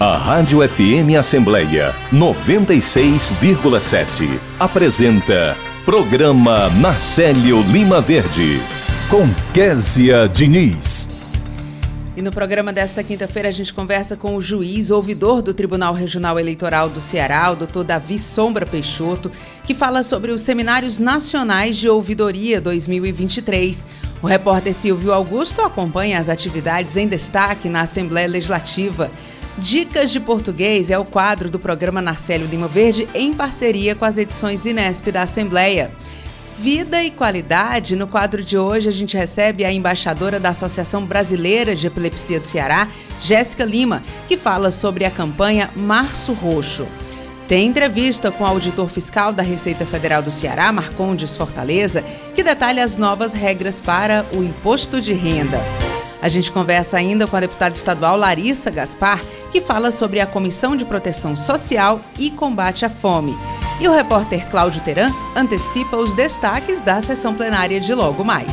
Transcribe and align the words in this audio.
A 0.00 0.16
Rádio 0.16 0.68
FM 0.68 1.16
Assembleia 1.16 1.94
96,7 2.12 4.40
apresenta 4.58 5.56
Programa 5.84 6.68
Marcelo 6.68 7.62
Lima 7.62 8.00
Verde 8.00 8.58
com 9.08 9.24
Késia 9.52 10.28
Diniz. 10.28 11.06
E 12.16 12.22
no 12.22 12.32
programa 12.32 12.72
desta 12.72 13.04
quinta-feira 13.04 13.50
a 13.50 13.52
gente 13.52 13.72
conversa 13.72 14.16
com 14.16 14.34
o 14.34 14.42
juiz 14.42 14.90
ouvidor 14.90 15.40
do 15.40 15.54
Tribunal 15.54 15.94
Regional 15.94 16.40
Eleitoral 16.40 16.88
do 16.88 17.00
Ceará, 17.00 17.52
o 17.52 17.56
doutor 17.56 17.84
Davi 17.84 18.18
Sombra 18.18 18.66
Peixoto, 18.66 19.30
que 19.62 19.74
fala 19.74 20.02
sobre 20.02 20.32
os 20.32 20.40
Seminários 20.40 20.98
Nacionais 20.98 21.76
de 21.76 21.88
Ouvidoria 21.88 22.60
2023. 22.60 23.86
O 24.20 24.26
repórter 24.26 24.74
Silvio 24.74 25.12
Augusto 25.12 25.62
acompanha 25.62 26.18
as 26.18 26.28
atividades 26.28 26.96
em 26.96 27.06
destaque 27.06 27.68
na 27.68 27.82
Assembleia 27.82 28.26
Legislativa. 28.26 29.12
Dicas 29.56 30.10
de 30.10 30.18
Português 30.18 30.90
é 30.90 30.98
o 30.98 31.04
quadro 31.04 31.48
do 31.48 31.60
programa 31.60 32.02
Narcélio 32.02 32.46
Lima 32.46 32.66
Verde 32.66 33.08
em 33.14 33.32
parceria 33.32 33.94
com 33.94 34.04
as 34.04 34.18
edições 34.18 34.66
Inesp 34.66 35.12
da 35.12 35.22
Assembleia. 35.22 35.92
Vida 36.58 37.02
e 37.04 37.10
qualidade, 37.10 37.94
no 37.94 38.08
quadro 38.08 38.42
de 38.42 38.58
hoje 38.58 38.88
a 38.88 38.92
gente 38.92 39.16
recebe 39.16 39.64
a 39.64 39.72
embaixadora 39.72 40.40
da 40.40 40.48
Associação 40.48 41.04
Brasileira 41.04 41.74
de 41.74 41.86
Epilepsia 41.86 42.40
do 42.40 42.46
Ceará, 42.46 42.88
Jéssica 43.20 43.64
Lima, 43.64 44.02
que 44.26 44.36
fala 44.36 44.72
sobre 44.72 45.04
a 45.04 45.10
campanha 45.10 45.70
Março 45.76 46.32
Roxo. 46.32 46.86
Tem 47.46 47.68
entrevista 47.68 48.32
com 48.32 48.42
o 48.42 48.46
auditor 48.46 48.88
fiscal 48.88 49.32
da 49.32 49.42
Receita 49.42 49.86
Federal 49.86 50.22
do 50.22 50.32
Ceará, 50.32 50.72
Marcondes 50.72 51.36
Fortaleza, 51.36 52.02
que 52.34 52.42
detalha 52.42 52.82
as 52.82 52.96
novas 52.96 53.32
regras 53.32 53.80
para 53.80 54.24
o 54.32 54.42
imposto 54.42 55.00
de 55.00 55.12
renda. 55.12 55.60
A 56.24 56.28
gente 56.30 56.50
conversa 56.50 56.96
ainda 56.96 57.26
com 57.26 57.36
a 57.36 57.40
deputada 57.40 57.76
estadual 57.76 58.16
Larissa 58.16 58.70
Gaspar, 58.70 59.20
que 59.52 59.60
fala 59.60 59.90
sobre 59.90 60.20
a 60.20 60.26
Comissão 60.26 60.74
de 60.74 60.82
Proteção 60.82 61.36
Social 61.36 62.00
e 62.18 62.30
Combate 62.30 62.86
à 62.86 62.88
Fome. 62.88 63.36
E 63.78 63.86
o 63.86 63.94
repórter 63.94 64.48
Cláudio 64.48 64.80
Teran 64.80 65.08
antecipa 65.36 65.98
os 65.98 66.14
destaques 66.14 66.80
da 66.80 67.02
sessão 67.02 67.34
plenária 67.34 67.78
de 67.78 67.92
logo 67.92 68.24
mais. 68.24 68.50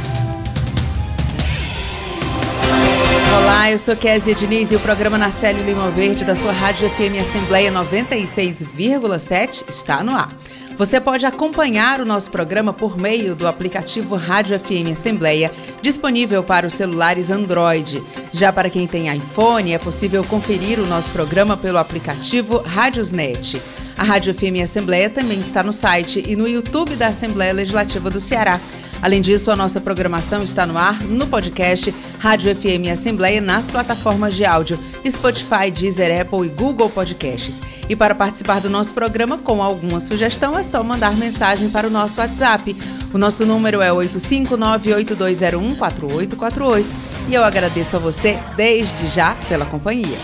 Olá, 3.41 3.71
eu 3.71 3.79
sou 3.79 3.95
Kézia 3.95 4.35
Diniz 4.35 4.69
e 4.73 4.75
o 4.75 4.79
programa 4.81 5.17
Narcélio 5.17 5.63
Lima 5.63 5.89
Verde 5.91 6.25
da 6.25 6.35
sua 6.35 6.51
Rádio 6.51 6.89
FM 6.89 7.21
Assembleia 7.21 7.71
96,7 7.71 9.63
está 9.69 10.03
no 10.03 10.13
ar. 10.13 10.40
Você 10.81 10.99
pode 10.99 11.27
acompanhar 11.27 12.01
o 12.01 12.05
nosso 12.05 12.31
programa 12.31 12.73
por 12.73 12.99
meio 12.99 13.35
do 13.35 13.47
aplicativo 13.47 14.15
Rádio 14.15 14.59
FM 14.59 14.91
Assembleia, 14.91 15.51
disponível 15.79 16.41
para 16.41 16.65
os 16.65 16.73
celulares 16.73 17.29
Android. 17.29 18.01
Já 18.33 18.51
para 18.51 18.67
quem 18.67 18.87
tem 18.87 19.15
iPhone, 19.15 19.73
é 19.73 19.77
possível 19.77 20.23
conferir 20.23 20.79
o 20.79 20.87
nosso 20.87 21.11
programa 21.11 21.55
pelo 21.55 21.77
aplicativo 21.77 22.57
Rádiosnet. 22.57 23.61
A 23.95 24.03
Rádio 24.03 24.33
FM 24.33 24.63
Assembleia 24.63 25.07
também 25.07 25.39
está 25.39 25.61
no 25.61 25.71
site 25.71 26.23
e 26.27 26.35
no 26.35 26.47
YouTube 26.47 26.95
da 26.95 27.09
Assembleia 27.09 27.53
Legislativa 27.53 28.09
do 28.09 28.19
Ceará. 28.19 28.59
Além 29.01 29.21
disso, 29.21 29.49
a 29.49 29.55
nossa 29.55 29.81
programação 29.81 30.43
está 30.43 30.65
no 30.65 30.77
ar 30.77 31.01
no 31.01 31.25
podcast 31.25 31.93
Rádio 32.19 32.55
FM 32.55 32.91
Assembleia 32.91 33.41
nas 33.41 33.65
plataformas 33.65 34.35
de 34.35 34.45
áudio 34.45 34.77
Spotify, 35.09 35.71
Deezer, 35.73 36.21
Apple 36.21 36.45
e 36.45 36.49
Google 36.49 36.89
Podcasts. 36.89 37.61
E 37.89 37.95
para 37.95 38.13
participar 38.13 38.61
do 38.61 38.69
nosso 38.69 38.93
programa 38.93 39.37
com 39.37 39.63
alguma 39.63 39.99
sugestão 39.99 40.57
é 40.57 40.63
só 40.63 40.81
mandar 40.83 41.15
mensagem 41.15 41.69
para 41.69 41.87
o 41.87 41.89
nosso 41.89 42.19
WhatsApp. 42.19 42.75
O 43.13 43.17
nosso 43.17 43.45
número 43.45 43.81
é 43.81 43.89
85982014848 43.89 46.85
e 47.29 47.33
eu 47.33 47.43
agradeço 47.43 47.95
a 47.95 47.99
você 47.99 48.37
desde 48.55 49.07
já 49.07 49.35
pela 49.49 49.65
companhia. 49.65 50.17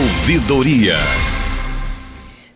Ouvidoria. 0.00 0.96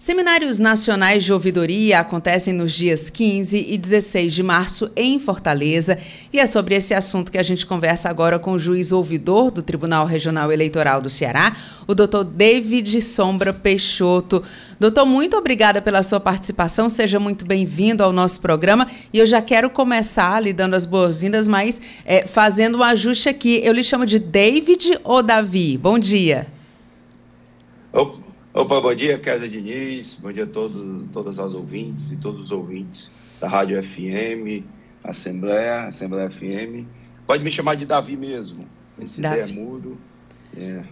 Seminários 0.09 0.59
nacionais 0.59 1.23
de 1.23 1.35
ouvidoria 1.35 2.01
acontecem 2.01 2.55
nos 2.55 2.73
dias 2.73 3.11
15 3.11 3.67
e 3.69 3.77
16 3.77 4.33
de 4.33 4.43
março 4.43 4.91
em 4.97 5.19
Fortaleza 5.19 5.99
e 6.33 6.41
é 6.41 6.47
sobre 6.47 6.75
esse 6.75 6.95
assunto 6.95 7.31
que 7.31 7.37
a 7.37 7.43
gente 7.43 7.67
conversa 7.67 8.09
agora 8.09 8.39
com 8.39 8.53
o 8.53 8.59
juiz 8.59 8.91
ouvidor 8.91 9.51
do 9.51 9.63
Tribunal 9.63 10.07
Regional 10.07 10.51
Eleitoral 10.51 11.03
do 11.03 11.11
Ceará, 11.11 11.55
o 11.87 11.95
doutor 11.95 12.25
David 12.25 13.03
Sombra 13.03 13.53
Peixoto. 13.53 14.43
Doutor, 14.81 15.05
muito 15.05 15.37
obrigada 15.37 15.83
pela 15.83 16.03
sua 16.03 16.19
participação, 16.19 16.89
seja 16.89 17.21
muito 17.21 17.45
bem-vindo 17.45 18.03
ao 18.03 18.11
nosso 18.11 18.41
programa 18.41 18.89
e 19.13 19.19
eu 19.19 19.27
já 19.27 19.43
quero 19.43 19.69
começar 19.69 20.43
lhe 20.43 20.55
dando 20.55 20.73
as 20.73 20.87
boas-vindas, 20.87 21.47
mas 21.47 21.83
é, 22.07 22.27
fazendo 22.27 22.79
um 22.79 22.83
ajuste 22.83 23.29
aqui. 23.29 23.61
Eu 23.63 23.75
lhe 23.75 23.85
chamo 23.85 24.07
de 24.07 24.19
David 24.19 25.01
ou 25.05 25.23
Davi? 25.23 25.77
Bom 25.77 25.99
dia. 25.99 26.47
Opa. 27.93 28.28
Opa, 28.59 28.81
bom 28.81 28.93
dia, 28.93 29.17
Kézia 29.21 29.49
Diniz, 29.49 30.15
bom 30.15 30.33
dia 30.33 30.43
a 30.43 30.47
todos, 30.49 31.07
todas 31.13 31.39
as 31.39 31.55
ouvintes 31.55 32.11
e 32.11 32.17
todos 32.17 32.41
os 32.41 32.51
ouvintes 32.51 33.09
da 33.41 33.47
Rádio 33.47 33.81
FM, 33.81 34.67
Assembleia, 35.05 35.83
Assembleia 35.83 36.29
FM. 36.29 36.85
Pode 37.25 37.45
me 37.45 37.53
chamar 37.53 37.77
de 37.77 37.87
Davi 37.87 38.17
mesmo, 38.17 38.67
esse 39.01 39.21
Davi. 39.21 39.43
é 39.43 39.47
mudo. 39.47 39.97
É, 40.57 40.83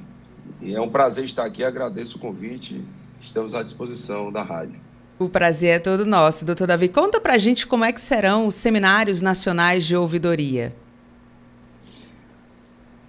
e 0.63 0.77
é 0.77 0.81
um 0.81 0.89
prazer 0.89 1.25
estar 1.25 1.45
aqui, 1.45 1.65
agradeço 1.65 2.19
o 2.19 2.21
convite, 2.21 2.81
estamos 3.21 3.53
à 3.53 3.65
disposição 3.65 4.31
da 4.31 4.45
rádio. 4.45 4.79
O 5.19 5.29
prazer 5.29 5.71
é 5.71 5.79
todo 5.81 6.07
nosso, 6.07 6.45
doutor 6.45 6.69
Davi. 6.69 6.89
Conta 6.89 7.21
pra 7.21 7.37
gente 7.37 7.67
como 7.67 7.85
é 7.85 7.91
que 7.91 8.01
serão 8.01 8.47
os 8.47 8.55
seminários 8.55 9.21
nacionais 9.21 9.85
de 9.85 9.97
ouvidoria. 9.97 10.73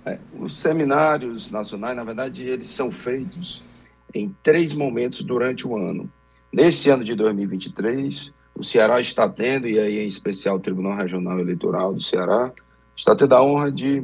É, 0.04 0.18
os 0.34 0.56
seminários 0.56 1.52
nacionais, 1.52 1.96
na 1.96 2.04
verdade, 2.04 2.44
eles 2.44 2.66
são 2.66 2.92
feitos 2.92 3.62
em 4.14 4.36
três 4.44 4.74
momentos 4.74 5.22
durante 5.22 5.68
o 5.68 5.78
ano. 5.78 6.10
Nesse 6.52 6.90
ano 6.90 7.04
de 7.04 7.16
2023, 7.16 8.34
o 8.56 8.64
Ceará 8.64 9.00
está 9.00 9.30
tendo, 9.30 9.68
e 9.68 9.80
aí 9.80 10.00
em 10.00 10.08
especial 10.08 10.56
o 10.56 10.60
Tribunal 10.60 10.96
Regional 10.96 11.40
Eleitoral 11.40 11.94
do 11.94 12.02
Ceará, 12.02 12.52
está 12.96 13.16
tendo 13.16 13.36
a 13.36 13.44
honra 13.44 13.72
de 13.72 14.04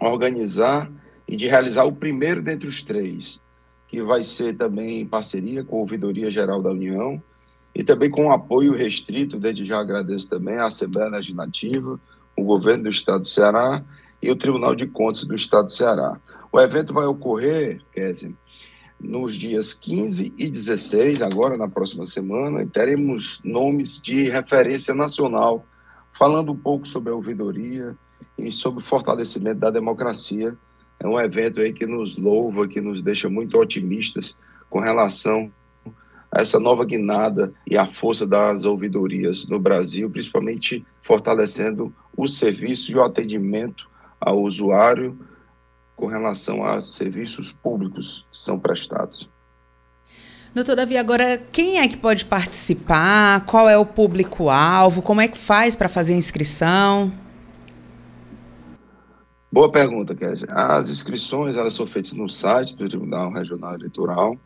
organizar 0.00 0.90
e 1.26 1.36
de 1.36 1.46
realizar 1.46 1.84
o 1.84 1.92
primeiro 1.92 2.42
dentre 2.42 2.68
os 2.68 2.82
três, 2.82 3.40
que 3.86 4.02
vai 4.02 4.22
ser 4.22 4.56
também 4.56 5.00
em 5.00 5.06
parceria 5.06 5.62
com 5.62 5.76
a 5.76 5.80
Ouvidoria 5.80 6.30
Geral 6.30 6.62
da 6.62 6.70
União 6.70 7.22
e 7.74 7.84
também 7.84 8.10
com 8.10 8.32
apoio 8.32 8.74
restrito, 8.74 9.38
desde 9.38 9.64
já 9.64 9.78
agradeço 9.78 10.28
também 10.28 10.56
a 10.56 10.66
Assembleia 10.66 11.10
Legislativa, 11.10 12.00
o 12.36 12.42
governo 12.42 12.84
do 12.84 12.90
Estado 12.90 13.20
do 13.20 13.28
Ceará 13.28 13.84
e 14.20 14.30
o 14.30 14.36
Tribunal 14.36 14.74
de 14.74 14.86
Contas 14.86 15.24
do 15.24 15.34
Estado 15.34 15.66
do 15.66 15.72
Ceará. 15.72 16.18
O 16.50 16.58
evento 16.58 16.92
vai 16.92 17.06
ocorrer, 17.06 17.80
Kézia, 17.92 18.32
nos 19.00 19.34
dias 19.34 19.72
15 19.72 20.32
e 20.36 20.50
16, 20.50 21.22
agora 21.22 21.56
na 21.56 21.68
próxima 21.68 22.04
semana, 22.04 22.66
teremos 22.66 23.40
nomes 23.44 24.00
de 24.02 24.28
referência 24.28 24.94
nacional, 24.94 25.64
falando 26.12 26.52
um 26.52 26.56
pouco 26.56 26.86
sobre 26.86 27.12
a 27.12 27.14
ouvidoria 27.14 27.96
e 28.36 28.50
sobre 28.50 28.82
o 28.82 28.86
fortalecimento 28.86 29.60
da 29.60 29.70
democracia. 29.70 30.56
É 30.98 31.06
um 31.06 31.18
evento 31.18 31.60
aí 31.60 31.72
que 31.72 31.86
nos 31.86 32.16
louva, 32.16 32.66
que 32.66 32.80
nos 32.80 33.00
deixa 33.00 33.28
muito 33.28 33.56
otimistas 33.56 34.36
com 34.68 34.80
relação 34.80 35.50
a 36.30 36.40
essa 36.40 36.58
nova 36.58 36.84
guinada 36.84 37.52
e 37.66 37.76
a 37.76 37.86
força 37.86 38.26
das 38.26 38.64
ouvidorias 38.64 39.46
no 39.46 39.60
Brasil, 39.60 40.10
principalmente 40.10 40.84
fortalecendo 41.02 41.94
o 42.16 42.26
serviço 42.26 42.90
e 42.90 42.96
o 42.96 43.02
atendimento 43.02 43.88
ao 44.20 44.42
usuário 44.42 45.16
com 45.98 46.06
relação 46.06 46.64
a 46.64 46.80
serviços 46.80 47.50
públicos 47.50 48.24
que 48.30 48.38
são 48.38 48.58
prestados. 48.58 49.28
Doutor 50.54 50.76
Davi, 50.76 50.96
agora 50.96 51.36
quem 51.50 51.80
é 51.80 51.88
que 51.88 51.96
pode 51.96 52.24
participar? 52.24 53.44
Qual 53.44 53.68
é 53.68 53.76
o 53.76 53.84
público-alvo? 53.84 55.02
Como 55.02 55.20
é 55.20 55.26
que 55.26 55.36
faz 55.36 55.74
para 55.74 55.88
fazer 55.88 56.14
a 56.14 56.16
inscrição? 56.16 57.12
Boa 59.50 59.72
pergunta, 59.72 60.14
Kézia. 60.14 60.46
As 60.52 60.88
inscrições 60.88 61.56
elas 61.56 61.72
são 61.72 61.86
feitas 61.86 62.12
no 62.12 62.28
site 62.28 62.76
do 62.76 62.88
Tribunal 62.88 63.32
Regional 63.32 63.74
Eleitoral. 63.74 64.36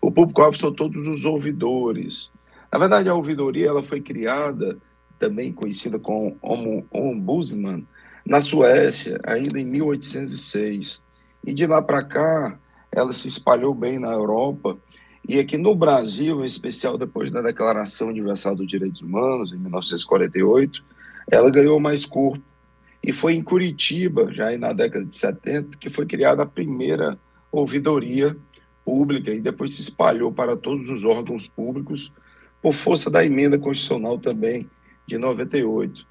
O 0.00 0.12
público-alvo 0.12 0.56
são 0.56 0.72
todos 0.72 1.08
os 1.08 1.24
ouvidores. 1.24 2.30
Na 2.72 2.78
verdade, 2.78 3.08
a 3.08 3.14
ouvidoria 3.14 3.66
ela 3.66 3.82
foi 3.82 4.00
criada, 4.00 4.78
também 5.18 5.52
conhecida 5.52 5.98
como 5.98 6.38
Ombudsman, 6.92 7.84
na 8.26 8.40
Suécia, 8.40 9.20
ainda 9.24 9.58
em 9.58 9.64
1806. 9.64 11.02
E 11.46 11.54
de 11.54 11.66
lá 11.66 11.80
para 11.80 12.04
cá, 12.04 12.58
ela 12.92 13.12
se 13.12 13.28
espalhou 13.28 13.74
bem 13.74 13.98
na 13.98 14.12
Europa. 14.12 14.76
E 15.26 15.38
aqui 15.38 15.56
no 15.56 15.74
Brasil, 15.74 16.42
em 16.42 16.46
especial 16.46 16.98
depois 16.98 17.30
da 17.30 17.42
Declaração 17.42 18.08
Universal 18.08 18.56
dos 18.56 18.68
Direitos 18.68 19.00
Humanos, 19.00 19.52
em 19.52 19.58
1948, 19.58 20.82
ela 21.30 21.50
ganhou 21.50 21.78
mais 21.78 22.04
corpo. 22.04 22.42
E 23.02 23.12
foi 23.12 23.34
em 23.34 23.42
Curitiba, 23.42 24.32
já 24.32 24.56
na 24.58 24.72
década 24.72 25.04
de 25.04 25.16
70, 25.16 25.78
que 25.78 25.88
foi 25.88 26.04
criada 26.04 26.42
a 26.42 26.46
primeira 26.46 27.18
ouvidoria 27.50 28.36
pública 28.84 29.32
e 29.32 29.40
depois 29.40 29.74
se 29.74 29.82
espalhou 29.82 30.32
para 30.32 30.56
todos 30.56 30.90
os 30.90 31.04
órgãos 31.04 31.46
públicos 31.46 32.12
por 32.60 32.72
força 32.72 33.10
da 33.10 33.24
emenda 33.24 33.58
constitucional 33.58 34.18
também 34.18 34.68
de 35.06 35.16
98. 35.16 36.06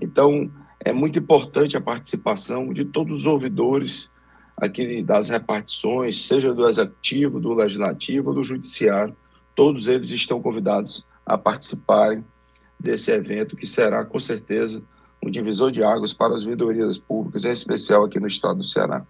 Então, 0.00 0.50
é 0.86 0.92
muito 0.92 1.18
importante 1.18 1.76
a 1.76 1.80
participação 1.80 2.72
de 2.72 2.84
todos 2.84 3.12
os 3.12 3.26
ouvidores 3.26 4.08
aqui 4.56 5.02
das 5.02 5.28
repartições, 5.28 6.24
seja 6.24 6.54
do 6.54 6.66
executivo, 6.68 7.40
do 7.40 7.52
legislativo 7.52 8.32
do 8.32 8.44
judiciário, 8.44 9.14
todos 9.56 9.88
eles 9.88 10.08
estão 10.10 10.40
convidados 10.40 11.04
a 11.26 11.36
participarem 11.36 12.24
desse 12.78 13.10
evento 13.10 13.56
que 13.56 13.66
será 13.66 14.04
com 14.04 14.20
certeza 14.20 14.80
um 15.20 15.28
divisor 15.28 15.72
de 15.72 15.82
águas 15.82 16.12
para 16.12 16.36
as 16.36 16.44
vedorias 16.44 16.96
públicas, 16.96 17.44
em 17.44 17.50
especial 17.50 18.04
aqui 18.04 18.20
no 18.20 18.28
estado 18.28 18.58
do 18.58 18.64
Ceará. 18.64 19.04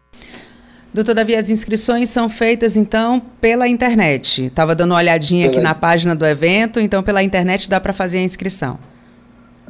Doutor 0.95 1.15
Davi, 1.15 1.37
as 1.37 1.51
inscrições 1.51 2.09
são 2.09 2.31
feitas 2.31 2.75
então 2.75 3.21
pela 3.39 3.69
internet. 3.69 4.47
Estava 4.47 4.75
dando 4.75 4.93
uma 4.93 4.99
olhadinha 4.99 5.51
pela... 5.51 5.59
aqui 5.59 5.63
na 5.63 5.75
página 5.75 6.17
do 6.17 6.25
evento, 6.25 6.81
então 6.81 7.03
pela 7.03 7.23
internet 7.23 7.69
dá 7.69 7.79
para 7.79 7.93
fazer 7.93 8.17
a 8.17 8.23
inscrição. 8.23 8.79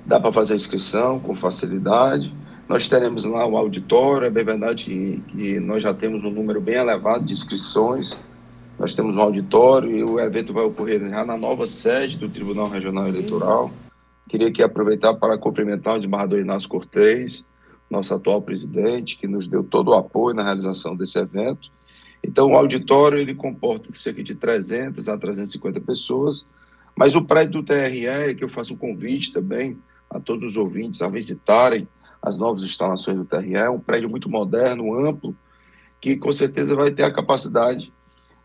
Dá 0.06 0.20
para 0.20 0.32
fazer 0.32 0.52
a 0.52 0.56
inscrição 0.56 1.18
com 1.18 1.34
facilidade. 1.34 2.32
Nós 2.68 2.88
teremos 2.88 3.24
lá 3.24 3.44
o 3.44 3.56
auditório, 3.56 4.26
é 4.26 4.30
bem 4.30 4.44
verdade 4.44 4.84
que, 4.84 5.20
que 5.32 5.58
nós 5.58 5.82
já 5.82 5.92
temos 5.92 6.22
um 6.22 6.30
número 6.30 6.60
bem 6.60 6.76
elevado 6.76 7.24
de 7.24 7.32
inscrições. 7.32 8.20
Nós 8.78 8.94
temos 8.94 9.16
um 9.16 9.20
auditório 9.20 9.90
e 9.90 10.04
o 10.04 10.20
evento 10.20 10.52
vai 10.52 10.62
ocorrer 10.62 11.00
já 11.00 11.24
na 11.24 11.36
nova 11.36 11.66
sede 11.66 12.18
do 12.18 12.28
Tribunal 12.28 12.68
Regional 12.68 13.08
Eleitoral. 13.08 13.72
Queria 14.28 14.46
aqui 14.46 14.62
aproveitar 14.62 15.14
para 15.14 15.36
cumprimentar 15.36 15.94
o 15.94 15.98
desembargador 15.98 16.38
Inácio 16.38 16.68
Cortez, 16.68 17.44
nosso 17.90 18.14
atual 18.14 18.40
presidente, 18.40 19.16
que 19.16 19.26
nos 19.26 19.48
deu 19.48 19.64
todo 19.64 19.88
o 19.88 19.94
apoio 19.94 20.36
na 20.36 20.44
realização 20.44 20.94
desse 20.94 21.18
evento. 21.18 21.68
Então, 22.22 22.52
o 22.52 22.56
auditório 22.56 23.18
ele 23.18 23.34
comporta 23.34 23.90
cerca 23.92 24.22
de 24.22 24.36
300 24.36 25.08
a 25.08 25.18
350 25.18 25.80
pessoas, 25.80 26.46
mas 26.96 27.16
o 27.16 27.22
prédio 27.22 27.60
do 27.60 27.64
TRE, 27.64 28.34
que 28.36 28.44
eu 28.44 28.48
faço 28.48 28.74
um 28.74 28.76
convite 28.76 29.32
também 29.32 29.76
a 30.16 30.20
todos 30.20 30.50
os 30.50 30.56
ouvintes 30.56 31.02
a 31.02 31.08
visitarem 31.08 31.86
as 32.22 32.38
novas 32.38 32.64
instalações 32.64 33.16
do 33.16 33.24
TRE, 33.24 33.54
é 33.54 33.70
um 33.70 33.78
prédio 33.78 34.08
muito 34.08 34.28
moderno, 34.28 34.94
amplo, 34.94 35.36
que 36.00 36.16
com 36.16 36.32
certeza 36.32 36.74
vai 36.74 36.90
ter 36.90 37.04
a 37.04 37.12
capacidade 37.12 37.92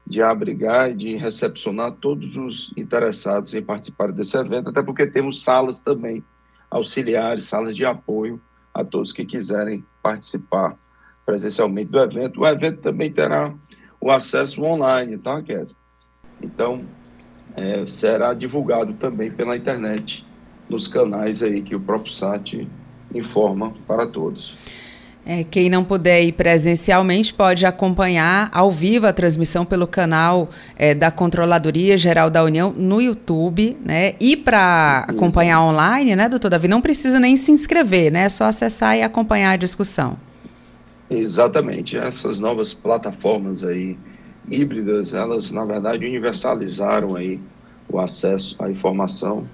de 0.06 0.22
abrigar 0.22 0.92
e 0.92 0.96
de 0.96 1.16
recepcionar 1.16 1.94
todos 1.94 2.36
os 2.36 2.72
interessados 2.76 3.54
em 3.54 3.64
participar 3.64 4.12
desse 4.12 4.38
evento, 4.38 4.70
até 4.70 4.84
porque 4.84 5.08
temos 5.08 5.42
salas 5.42 5.80
também 5.80 6.24
auxiliares, 6.70 7.44
salas 7.44 7.76
de 7.76 7.86
apoio 7.86 8.42
a 8.74 8.84
todos 8.84 9.12
que 9.12 9.26
quiserem 9.26 9.86
participar 10.02 10.78
presencialmente 11.26 11.92
do 11.92 12.00
evento. 12.00 12.42
O 12.42 12.48
evento 12.48 12.82
também 12.82 13.12
terá 13.12 13.54
o 14.00 14.12
acesso 14.12 14.64
online, 14.64 15.18
tá, 15.18 15.42
Kézia? 15.42 15.76
Então, 16.42 16.84
é, 17.56 17.86
será 17.88 18.34
divulgado 18.34 18.94
também 18.94 19.32
pela 19.32 19.56
internet, 19.56 20.26
nos 20.72 20.88
canais 20.88 21.44
aí 21.44 21.62
que 21.62 21.76
o 21.76 21.80
próprio 21.80 22.12
SAT 22.12 22.68
informa 23.14 23.74
para 23.86 24.08
todos. 24.08 24.58
É, 25.24 25.44
quem 25.44 25.70
não 25.70 25.84
puder 25.84 26.24
ir 26.24 26.32
presencialmente 26.32 27.32
pode 27.32 27.64
acompanhar 27.64 28.50
ao 28.52 28.72
vivo 28.72 29.06
a 29.06 29.14
transmissão 29.14 29.64
pelo 29.64 29.86
canal 29.86 30.50
é, 30.76 30.96
da 30.96 31.12
Controladoria 31.12 31.96
Geral 31.96 32.32
da 32.32 32.44
União 32.44 32.74
no 32.76 33.00
YouTube, 33.00 33.78
né? 33.86 34.16
E 34.20 34.36
para 34.36 35.06
acompanhar 35.08 35.62
online, 35.62 36.16
né, 36.16 36.28
doutor 36.28 36.50
Davi, 36.50 36.68
não 36.68 36.82
precisa 36.82 37.20
nem 37.20 37.38
se 37.38 37.52
inscrever, 37.52 38.12
né? 38.12 38.24
É 38.24 38.30
só 38.30 38.46
acessar 38.46 38.98
e 38.98 39.04
acompanhar 39.04 39.52
a 39.52 39.58
discussão. 39.58 40.18
Exatamente. 41.08 41.96
Essas 41.96 42.40
novas 42.40 42.74
plataformas 42.74 43.64
aí 43.64 44.00
híbridas, 44.50 45.14
elas 45.14 45.52
na 45.52 45.66
verdade 45.66 46.04
universalizaram 46.04 47.16
aí 47.16 47.40
o 47.88 48.00
acesso 48.00 48.56
à 48.58 48.72
informação 48.72 49.46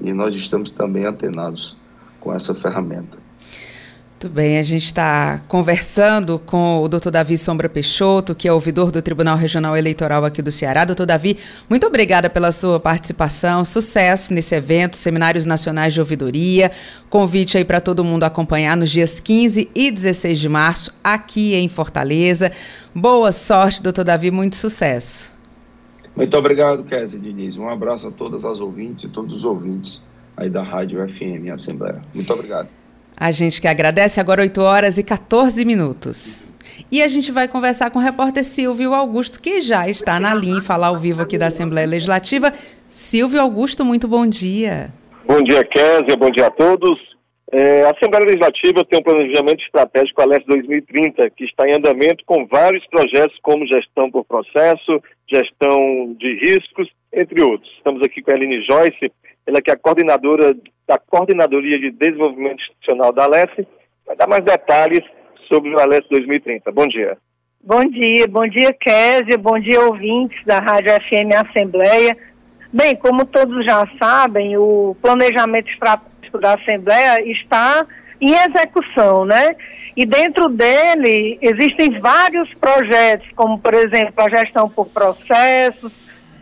e 0.00 0.12
nós 0.12 0.34
estamos 0.34 0.70
também 0.72 1.04
antenados 1.04 1.76
com 2.20 2.32
essa 2.32 2.54
ferramenta. 2.54 3.18
Muito 4.22 4.34
bem, 4.34 4.58
a 4.58 4.62
gente 4.62 4.84
está 4.84 5.40
conversando 5.48 6.38
com 6.38 6.82
o 6.82 6.88
doutor 6.88 7.10
Davi 7.10 7.38
Sombra 7.38 7.70
Peixoto, 7.70 8.34
que 8.34 8.46
é 8.46 8.52
ouvidor 8.52 8.90
do 8.90 9.00
Tribunal 9.00 9.34
Regional 9.34 9.74
Eleitoral 9.74 10.26
aqui 10.26 10.42
do 10.42 10.52
Ceará. 10.52 10.84
Doutor 10.84 11.06
Davi, 11.06 11.38
muito 11.70 11.86
obrigada 11.86 12.28
pela 12.28 12.52
sua 12.52 12.78
participação, 12.78 13.64
sucesso 13.64 14.34
nesse 14.34 14.54
evento, 14.54 14.98
Seminários 14.98 15.46
Nacionais 15.46 15.94
de 15.94 16.00
Ouvidoria. 16.00 16.70
Convite 17.08 17.56
aí 17.56 17.64
para 17.64 17.80
todo 17.80 18.04
mundo 18.04 18.24
acompanhar 18.24 18.76
nos 18.76 18.90
dias 18.90 19.20
15 19.20 19.70
e 19.74 19.90
16 19.90 20.38
de 20.38 20.48
março, 20.50 20.92
aqui 21.02 21.54
em 21.54 21.66
Fortaleza. 21.66 22.52
Boa 22.94 23.32
sorte, 23.32 23.82
doutor 23.82 24.04
Davi, 24.04 24.30
muito 24.30 24.54
sucesso. 24.54 25.32
Muito 26.14 26.36
obrigado, 26.36 26.84
Kézia 26.84 27.18
Diniz. 27.18 27.56
Um 27.56 27.68
abraço 27.68 28.08
a 28.08 28.10
todas 28.10 28.44
as 28.44 28.60
ouvintes 28.60 29.04
e 29.04 29.08
todos 29.08 29.34
os 29.34 29.44
ouvintes 29.44 30.02
aí 30.36 30.48
da 30.48 30.62
Rádio 30.62 31.06
FM 31.08 31.50
Assembleia. 31.52 32.02
Muito 32.14 32.32
obrigado. 32.32 32.68
A 33.16 33.30
gente 33.30 33.60
que 33.60 33.68
agradece, 33.68 34.18
agora 34.18 34.42
8 34.42 34.60
horas 34.60 34.98
e 34.98 35.02
14 35.02 35.64
minutos. 35.64 36.40
E 36.90 37.02
a 37.02 37.08
gente 37.08 37.30
vai 37.30 37.46
conversar 37.46 37.90
com 37.90 37.98
o 37.98 38.02
repórter 38.02 38.44
Silvio 38.44 38.94
Augusto, 38.94 39.40
que 39.40 39.60
já 39.60 39.88
está 39.88 40.18
na 40.18 40.34
linha, 40.34 40.62
falar 40.62 40.88
ao 40.88 40.98
vivo 40.98 41.22
aqui 41.22 41.36
da 41.36 41.46
Assembleia 41.46 41.86
Legislativa. 41.86 42.52
Silvio 42.88 43.40
Augusto, 43.40 43.84
muito 43.84 44.08
bom 44.08 44.26
dia. 44.26 44.92
Bom 45.26 45.42
dia, 45.42 45.62
Kézia, 45.64 46.16
bom 46.16 46.30
dia 46.30 46.46
a 46.46 46.50
todos. 46.50 46.98
É, 47.52 47.82
a 47.82 47.90
Assembleia 47.90 48.26
Legislativa 48.26 48.84
tem 48.84 49.00
um 49.00 49.02
planejamento 49.02 49.60
estratégico 49.64 50.22
Aleste 50.22 50.46
2030, 50.46 51.30
que 51.30 51.44
está 51.44 51.68
em 51.68 51.74
andamento 51.74 52.24
com 52.24 52.46
vários 52.46 52.86
projetos 52.86 53.36
como 53.42 53.66
gestão 53.66 54.08
por 54.08 54.24
processo, 54.24 55.02
gestão 55.28 56.14
de 56.16 56.32
riscos, 56.36 56.88
entre 57.12 57.42
outros. 57.42 57.68
Estamos 57.76 58.02
aqui 58.02 58.22
com 58.22 58.30
a 58.30 58.34
Eline 58.34 58.64
Joyce, 58.64 59.12
ela 59.44 59.60
que 59.60 59.70
é 59.70 59.74
a 59.74 59.78
coordenadora 59.78 60.54
da 60.86 60.96
Coordenadoria 60.98 61.78
de 61.80 61.90
Desenvolvimento 61.90 62.60
Institucional 62.60 63.12
da 63.12 63.24
Alesse, 63.24 63.66
vai 64.06 64.14
dar 64.14 64.28
mais 64.28 64.44
detalhes 64.44 65.02
sobre 65.48 65.74
o 65.74 65.80
Alesse 65.80 66.08
2030. 66.08 66.70
Bom 66.70 66.86
dia. 66.86 67.18
Bom 67.62 67.84
dia, 67.84 68.26
bom 68.28 68.46
dia, 68.46 68.72
Kézia, 68.72 69.36
bom 69.36 69.58
dia, 69.58 69.80
ouvintes 69.80 70.38
da 70.46 70.60
Rádio 70.60 70.92
FM 70.92 71.34
Assembleia. 71.34 72.16
Bem, 72.72 72.94
como 72.94 73.26
todos 73.26 73.64
já 73.66 73.86
sabem, 73.98 74.56
o 74.56 74.96
planejamento 75.02 75.68
estratégico 75.68 76.19
da 76.38 76.54
Assembleia 76.54 77.22
está 77.30 77.86
em 78.20 78.34
execução, 78.34 79.24
né? 79.24 79.56
E 79.96 80.06
dentro 80.06 80.48
dele 80.48 81.38
existem 81.40 81.98
vários 82.00 82.52
projetos, 82.54 83.26
como, 83.34 83.58
por 83.58 83.74
exemplo, 83.74 84.14
a 84.16 84.28
gestão 84.28 84.68
por 84.68 84.88
processos, 84.88 85.92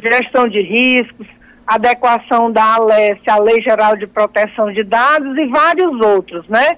gestão 0.00 0.48
de 0.48 0.60
riscos, 0.60 1.26
adequação 1.66 2.50
da 2.50 2.74
ALES, 2.74 3.18
a 3.26 3.38
Lei 3.38 3.60
Geral 3.60 3.96
de 3.96 4.06
Proteção 4.06 4.72
de 4.72 4.82
Dados 4.84 5.36
e 5.36 5.46
vários 5.46 6.00
outros, 6.00 6.46
né? 6.48 6.76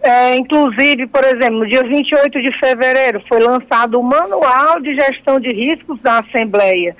É, 0.00 0.36
inclusive, 0.36 1.06
por 1.08 1.24
exemplo, 1.24 1.58
no 1.58 1.66
dia 1.66 1.82
28 1.82 2.40
de 2.40 2.58
fevereiro 2.58 3.20
foi 3.28 3.40
lançado 3.40 3.98
o 3.98 4.02
Manual 4.02 4.80
de 4.80 4.94
Gestão 4.94 5.40
de 5.40 5.48
Riscos 5.48 6.00
da 6.00 6.20
Assembleia. 6.20 6.96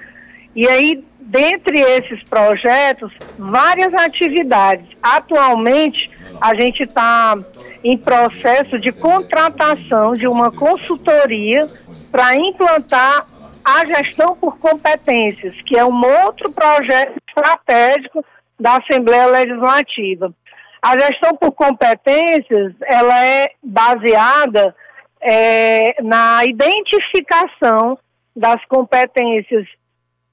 E 0.55 0.69
aí, 0.69 1.05
dentre 1.19 1.81
esses 1.81 2.23
projetos, 2.25 3.13
várias 3.39 3.93
atividades. 3.95 4.87
Atualmente, 5.03 6.11
a 6.41 6.55
gente 6.55 6.85
está 6.85 7.37
em 7.83 7.97
processo 7.97 8.79
de 8.79 8.93
contratação 8.93 10.15
de 10.15 10.27
uma 10.27 10.51
consultoria 10.51 11.67
para 12.11 12.37
implantar 12.37 13.27
a 13.65 13.87
gestão 13.87 14.37
por 14.37 14.59
competências, 14.59 15.55
que 15.63 15.77
é 15.77 15.85
um 15.85 16.01
outro 16.25 16.51
projeto 16.51 17.17
estratégico 17.29 18.25
da 18.59 18.77
Assembleia 18.77 19.27
Legislativa. 19.27 20.33
A 20.81 20.99
gestão 20.99 21.37
por 21.37 21.53
competências, 21.53 22.75
ela 22.87 23.25
é 23.25 23.51
baseada 23.63 24.75
é, 25.21 26.01
na 26.03 26.45
identificação 26.45 27.99
das 28.35 28.65
competências 28.67 29.67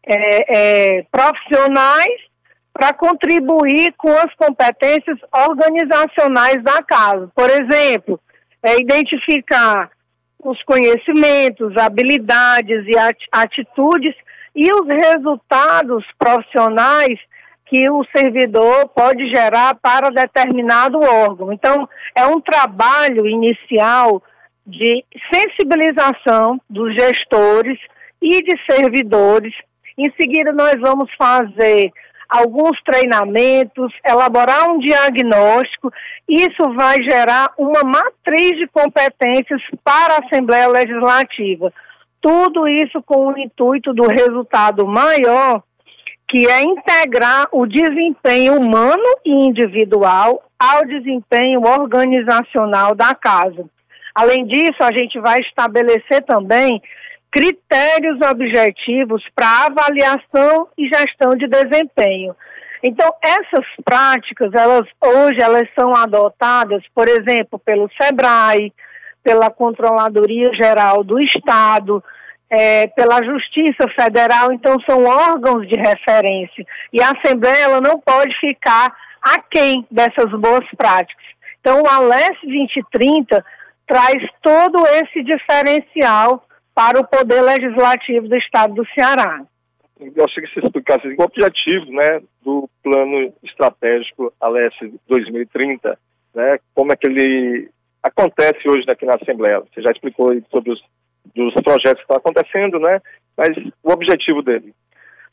é, 0.06 0.98
é, 0.98 1.06
profissionais 1.12 2.22
para 2.74 2.94
contribuir 2.94 3.94
com 3.98 4.12
as 4.12 4.34
competências 4.36 5.18
organizacionais 5.32 6.62
da 6.64 6.84
casa. 6.84 7.32
Por 7.34 7.50
exemplo, 7.50 8.20
é 8.62 8.76
identificar 8.76 9.90
os 10.44 10.62
conhecimentos, 10.64 11.76
habilidades 11.78 12.86
e 12.86 12.94
atitudes 13.32 14.14
e 14.56 14.72
os 14.72 14.88
resultados 14.88 16.06
profissionais 16.20 17.20
que 17.66 17.90
o 17.90 18.06
servidor 18.16 18.88
pode 18.90 19.28
gerar 19.30 19.76
para 19.76 20.12
determinado 20.12 21.00
órgão. 21.00 21.52
Então, 21.52 21.90
é 22.16 22.26
um 22.26 22.40
trabalho 22.40 23.28
inicial 23.28 24.22
de 24.66 25.04
sensibilização 25.34 26.60
dos 26.70 26.94
gestores 26.94 27.80
e 28.22 28.42
de 28.42 28.56
servidores. 28.70 29.54
Em 29.98 30.12
seguida, 30.20 30.52
nós 30.52 30.80
vamos 30.80 31.10
fazer 31.18 31.92
alguns 32.30 32.82
treinamentos, 32.84 33.94
elaborar 34.06 34.70
um 34.70 34.80
diagnóstico. 34.80 35.92
Isso 36.28 36.74
vai 36.74 37.02
gerar 37.04 37.52
uma 37.58 37.84
matriz 37.84 38.58
de 38.58 38.68
competências 38.68 39.62
para 39.84 40.16
a 40.16 40.26
Assembleia 40.26 40.68
Legislativa. 40.68 41.72
Tudo 42.20 42.68
isso 42.68 43.02
com 43.04 43.28
o 43.28 43.38
intuito 43.38 43.94
do 43.94 44.08
resultado 44.08 44.86
maior, 44.88 45.62
que 46.28 46.50
é 46.50 46.64
integrar 46.64 47.48
o 47.52 47.66
desempenho 47.66 48.60
humano 48.60 49.04
e 49.24 49.32
individual 49.32 50.44
ao 50.60 50.86
desempenho 50.86 51.62
organizacional 51.62 52.96
da 52.96 53.14
casa. 53.14 53.66
Além 54.14 54.46
disso, 54.46 54.82
a 54.82 54.92
gente 54.92 55.20
vai 55.20 55.40
estabelecer 55.42 56.24
também 56.26 56.82
critérios 57.36 58.18
objetivos 58.22 59.22
para 59.36 59.66
avaliação 59.66 60.70
e 60.78 60.88
gestão 60.88 61.32
de 61.32 61.46
desempenho. 61.50 62.34
Então, 62.82 63.14
essas 63.22 63.66
práticas, 63.84 64.54
elas 64.54 64.88
hoje 65.04 65.42
elas 65.42 65.68
são 65.78 65.94
adotadas, 65.94 66.82
por 66.96 67.10
exemplo, 67.10 67.60
pelo 67.60 67.90
SEBRAE, 68.02 68.72
pela 69.22 69.50
Controladoria 69.50 70.54
Geral 70.54 71.04
do 71.04 71.20
Estado, 71.20 72.02
é, 72.50 72.88
pela 72.88 73.22
Justiça 73.22 73.86
Federal, 74.00 74.54
então 74.54 74.80
são 74.88 75.04
órgãos 75.04 75.68
de 75.68 75.76
referência. 75.76 76.66
E 76.94 77.02
a 77.02 77.12
Assembleia 77.12 77.66
ela 77.66 77.82
não 77.82 78.00
pode 78.00 78.34
ficar 78.40 78.96
aquém 79.22 79.86
dessas 79.92 80.32
boas 80.40 80.66
práticas. 80.78 81.26
Então, 81.60 81.82
o 81.82 81.88
ALES 81.88 82.38
2030 82.44 83.44
traz 83.86 84.24
todo 84.42 84.86
esse 84.88 85.22
diferencial 85.22 86.46
para 86.76 87.00
o 87.00 87.08
Poder 87.08 87.42
Legislativo 87.42 88.28
do 88.28 88.36
Estado 88.36 88.74
do 88.76 88.86
Ceará. 88.94 89.42
Eu 89.98 90.12
gostaria 90.12 90.48
que 90.48 90.54
você 90.54 90.66
explicasse 90.66 91.08
o 91.08 91.24
objetivo 91.24 91.86
né, 91.92 92.22
do 92.44 92.70
Plano 92.84 93.34
Estratégico 93.42 94.34
Alesse 94.42 94.94
2030, 95.08 95.98
né, 96.36 96.60
como 96.74 96.92
é 96.92 96.98
que 96.98 97.08
ele 97.08 97.70
acontece 98.04 98.68
hoje 98.68 98.84
aqui 98.92 99.06
na 99.06 99.16
Assembleia. 99.16 99.62
Você 99.62 99.82
já 99.82 99.92
explicou 99.92 100.36
sobre 100.52 100.72
os 100.72 100.82
dos 101.34 101.54
projetos 101.56 101.98
que 101.98 102.02
estão 102.02 102.18
acontecendo, 102.18 102.80
né, 102.80 103.02
mas 103.38 103.50
o 103.84 103.92
objetivo 103.92 104.42
dele. 104.42 104.74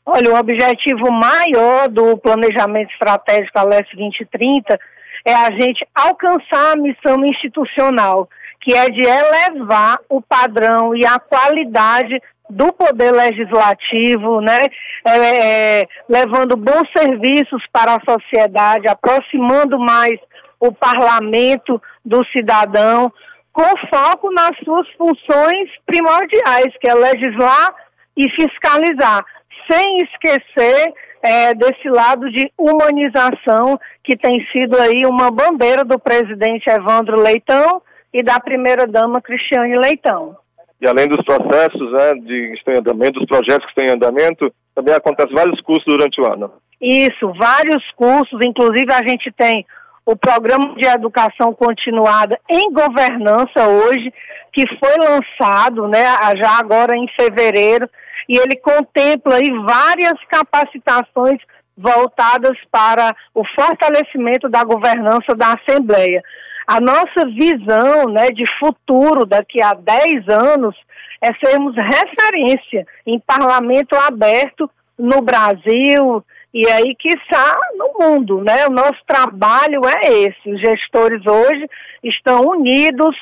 Olha, 0.05 0.31
o 0.31 0.37
objetivo 0.37 1.11
maior 1.11 1.87
do 1.87 2.17
Planejamento 2.17 2.91
Estratégico 2.91 3.57
Alesse 3.57 3.95
2030 3.95 4.79
é 5.25 5.33
a 5.33 5.51
gente 5.51 5.85
alcançar 5.95 6.73
a 6.73 6.75
missão 6.75 7.23
institucional, 7.25 8.27
que 8.63 8.73
é 8.73 8.89
de 8.89 9.01
elevar 9.01 9.99
o 10.09 10.21
padrão 10.21 10.95
e 10.95 11.05
a 11.05 11.19
qualidade 11.19 12.17
do 12.49 12.71
poder 12.71 13.11
legislativo, 13.11 14.39
né, 14.41 14.67
é, 15.05 15.81
é, 15.81 15.87
levando 16.07 16.55
bons 16.55 16.89
serviços 16.95 17.63
para 17.71 17.95
a 17.95 18.11
sociedade, 18.11 18.87
aproximando 18.87 19.77
mais 19.77 20.19
o 20.59 20.71
parlamento 20.71 21.81
do 22.05 22.23
cidadão, 22.27 23.11
com 23.51 23.63
foco 23.93 24.31
nas 24.31 24.57
suas 24.63 24.87
funções 24.93 25.69
primordiais, 25.85 26.73
que 26.79 26.89
é 26.89 26.93
legislar 26.93 27.75
e 28.15 28.29
fiscalizar, 28.31 29.25
sem 29.69 29.97
esquecer 29.97 30.93
é, 31.21 31.53
desse 31.53 31.89
lado 31.89 32.29
de 32.29 32.51
humanização 32.57 33.79
que 34.03 34.15
tem 34.15 34.45
sido 34.51 34.79
aí 34.79 35.05
uma 35.05 35.29
bandeira 35.31 35.83
do 35.83 35.99
presidente 35.99 36.69
Evandro 36.69 37.21
Leitão 37.21 37.81
e 38.13 38.21
da 38.21 38.39
primeira-dama 38.39 39.21
Cristiane 39.21 39.77
Leitão. 39.77 40.35
E 40.79 40.87
além 40.87 41.07
dos 41.07 41.23
processos 41.23 41.91
né, 41.91 42.13
de, 42.15 42.49
que 42.49 42.53
estão 42.57 42.73
em 42.73 42.79
andamento, 42.79 43.19
dos 43.19 43.27
projetos 43.27 43.65
que 43.65 43.71
estão 43.71 43.85
em 43.85 43.91
andamento, 43.91 44.53
também 44.75 44.93
acontecem 44.93 45.33
vários 45.33 45.59
cursos 45.61 45.85
durante 45.85 46.19
o 46.21 46.31
ano. 46.31 46.51
Isso, 46.81 47.31
vários 47.33 47.89
cursos, 47.91 48.39
inclusive 48.43 48.91
a 48.91 49.07
gente 49.07 49.31
tem 49.31 49.65
o 50.05 50.15
programa 50.15 50.75
de 50.75 50.85
educação 50.85 51.53
continuada 51.53 52.37
em 52.49 52.71
governança 52.73 53.67
hoje, 53.67 54.13
que 54.51 54.65
foi 54.77 54.95
lançado, 54.97 55.87
né, 55.87 56.03
já 56.35 56.59
agora 56.59 56.95
em 56.97 57.07
fevereiro, 57.15 57.89
e 58.27 58.37
ele 58.37 58.57
contempla 58.57 59.35
aí 59.35 59.49
várias 59.65 60.21
capacitações 60.25 61.39
voltadas 61.77 62.57
para 62.71 63.15
o 63.33 63.43
fortalecimento 63.55 64.47
da 64.49 64.63
governança 64.63 65.33
da 65.35 65.53
Assembleia. 65.53 66.21
A 66.67 66.79
nossa 66.79 67.25
visão 67.25 68.05
né, 68.09 68.27
de 68.29 68.45
futuro 68.59 69.25
daqui 69.25 69.61
a 69.61 69.73
10 69.73 70.27
anos 70.29 70.75
é 71.21 71.33
sermos 71.45 71.75
referência 71.75 72.85
em 73.05 73.19
parlamento 73.19 73.95
aberto 73.95 74.69
no 74.97 75.21
Brasil 75.21 76.23
e 76.53 76.69
aí, 76.69 76.95
quiçá, 76.95 77.57
no 77.75 77.93
mundo. 77.99 78.43
Né? 78.43 78.67
O 78.67 78.71
nosso 78.71 78.99
trabalho 79.07 79.81
é 79.87 80.07
esse. 80.07 80.51
Os 80.51 80.61
gestores 80.61 81.25
hoje 81.25 81.67
estão 82.03 82.41
unidos 82.41 83.15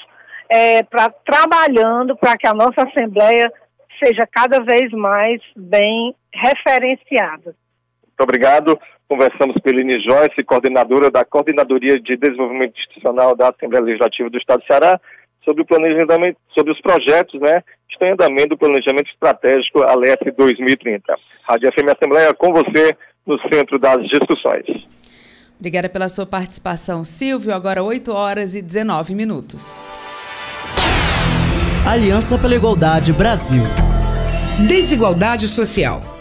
é, 0.50 0.84
pra, 0.84 1.10
trabalhando 1.10 2.16
para 2.18 2.38
que 2.38 2.46
a 2.46 2.54
nossa 2.54 2.84
Assembleia 2.84 3.52
seja 4.04 4.28
cada 4.28 4.60
vez 4.62 4.92
mais 4.92 5.42
bem 5.56 6.14
referenciada. 6.34 7.56
Muito 8.22 8.30
obrigado. 8.30 8.80
Conversamos 9.10 9.56
com 9.56 9.70
Eline 9.70 10.00
Joyce, 10.00 10.44
coordenadora 10.44 11.10
da 11.10 11.26
Coordenadoria 11.26 12.00
de 12.00 12.16
Desenvolvimento 12.16 12.78
Institucional 12.78 13.36
da 13.36 13.50
Assembleia 13.50 13.84
Legislativa 13.84 14.30
do 14.30 14.38
Estado 14.38 14.60
do 14.60 14.68
Ceará, 14.68 15.02
sobre 15.44 15.64
o 15.64 15.66
planejamento, 15.66 16.38
sobre 16.54 16.72
os 16.72 16.80
projetos, 16.82 17.42
né, 17.42 17.62
que 17.88 17.94
estão 17.94 18.08
em 18.08 18.12
andamento 18.12 18.50
do 18.50 18.58
planejamento 18.60 19.10
estratégico 19.10 19.82
ALES 19.82 20.18
2030. 20.38 21.16
Rádio 21.50 21.72
FM 21.74 21.90
Assembleia 21.90 22.32
com 22.36 22.54
você 22.54 22.96
no 23.26 23.40
centro 23.50 23.80
das 23.80 24.08
discussões. 24.08 24.66
Obrigada 25.60 25.90
pela 25.90 26.08
sua 26.08 26.28
participação, 26.28 27.04
Silvio. 27.04 27.56
Agora 27.56 27.82
8 27.82 28.12
horas 28.14 28.54
e 28.54 28.62
19 28.62 29.16
minutos. 29.16 29.84
Aliança 31.88 32.38
pela 32.38 32.54
Igualdade 32.54 33.12
Brasil. 33.14 33.64
Desigualdade 34.68 35.48
social. 35.48 36.21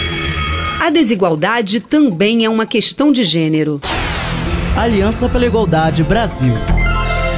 A 0.81 0.89
desigualdade 0.89 1.79
também 1.79 2.43
é 2.43 2.49
uma 2.49 2.65
questão 2.65 3.11
de 3.11 3.23
gênero. 3.23 3.79
Aliança 4.75 5.29
pela 5.29 5.45
Igualdade 5.45 6.03
Brasil. 6.03 6.55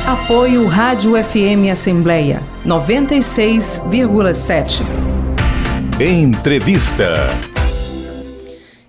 Apoio 0.08 0.66
Rádio 0.66 1.22
FM 1.22 1.70
Assembleia 1.70 2.42
96,7. 2.66 4.82
Entrevista. 6.00 7.28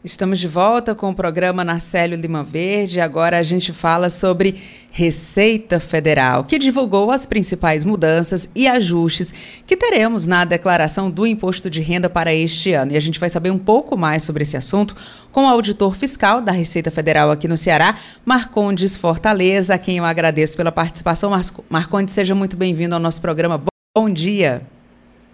Estamos 0.05 0.39
de 0.39 0.47
volta 0.47 0.95
com 0.95 1.09
o 1.09 1.15
programa 1.15 1.65
Narcélio 1.65 2.21
Lima 2.21 2.45
Verde. 2.45 3.01
Agora 3.01 3.39
a 3.39 3.43
gente 3.43 3.73
fala 3.73 4.11
sobre 4.11 4.61
Receita 4.91 5.81
Federal, 5.81 6.45
que 6.45 6.59
divulgou 6.59 7.11
as 7.11 7.25
principais 7.25 7.87
mudanças 7.87 8.47
e 8.55 8.69
ajustes 8.69 9.33
que 9.67 9.75
teremos 9.75 10.27
na 10.27 10.45
declaração 10.45 11.11
do 11.11 11.27
imposto 11.27 11.71
de 11.71 11.81
renda 11.81 12.11
para 12.11 12.35
este 12.35 12.75
ano. 12.75 12.93
E 12.93 12.99
a 12.99 13.01
gente 13.01 13.19
vai 13.19 13.31
saber 13.31 13.51
um 13.51 13.59
pouco 13.59 13.97
mais 13.97 14.23
sobre 14.23 14.43
esse 14.43 14.59
assunto 14.59 14.95
com 15.33 15.47
o 15.47 15.49
auditor 15.49 15.95
fiscal 15.97 16.43
da 16.43 16.53
Receita 16.53 16.91
Federal 16.91 17.31
aqui 17.31 17.49
no 17.49 17.57
Ceará, 17.57 17.97
Marcondes 18.27 18.99
Fortaleza, 18.99 19.75
a 19.75 19.79
quem 19.79 19.97
eu 19.97 20.05
agradeço 20.05 20.55
pela 20.55 20.71
participação. 20.71 21.31
Marcondes, 21.71 22.13
seja 22.13 22.35
muito 22.35 22.59
bem-vindo 22.59 22.95
ao 22.95 23.01
nosso 23.01 23.23
programa. 23.23 23.59
Bom 23.97 24.11
dia. 24.11 24.61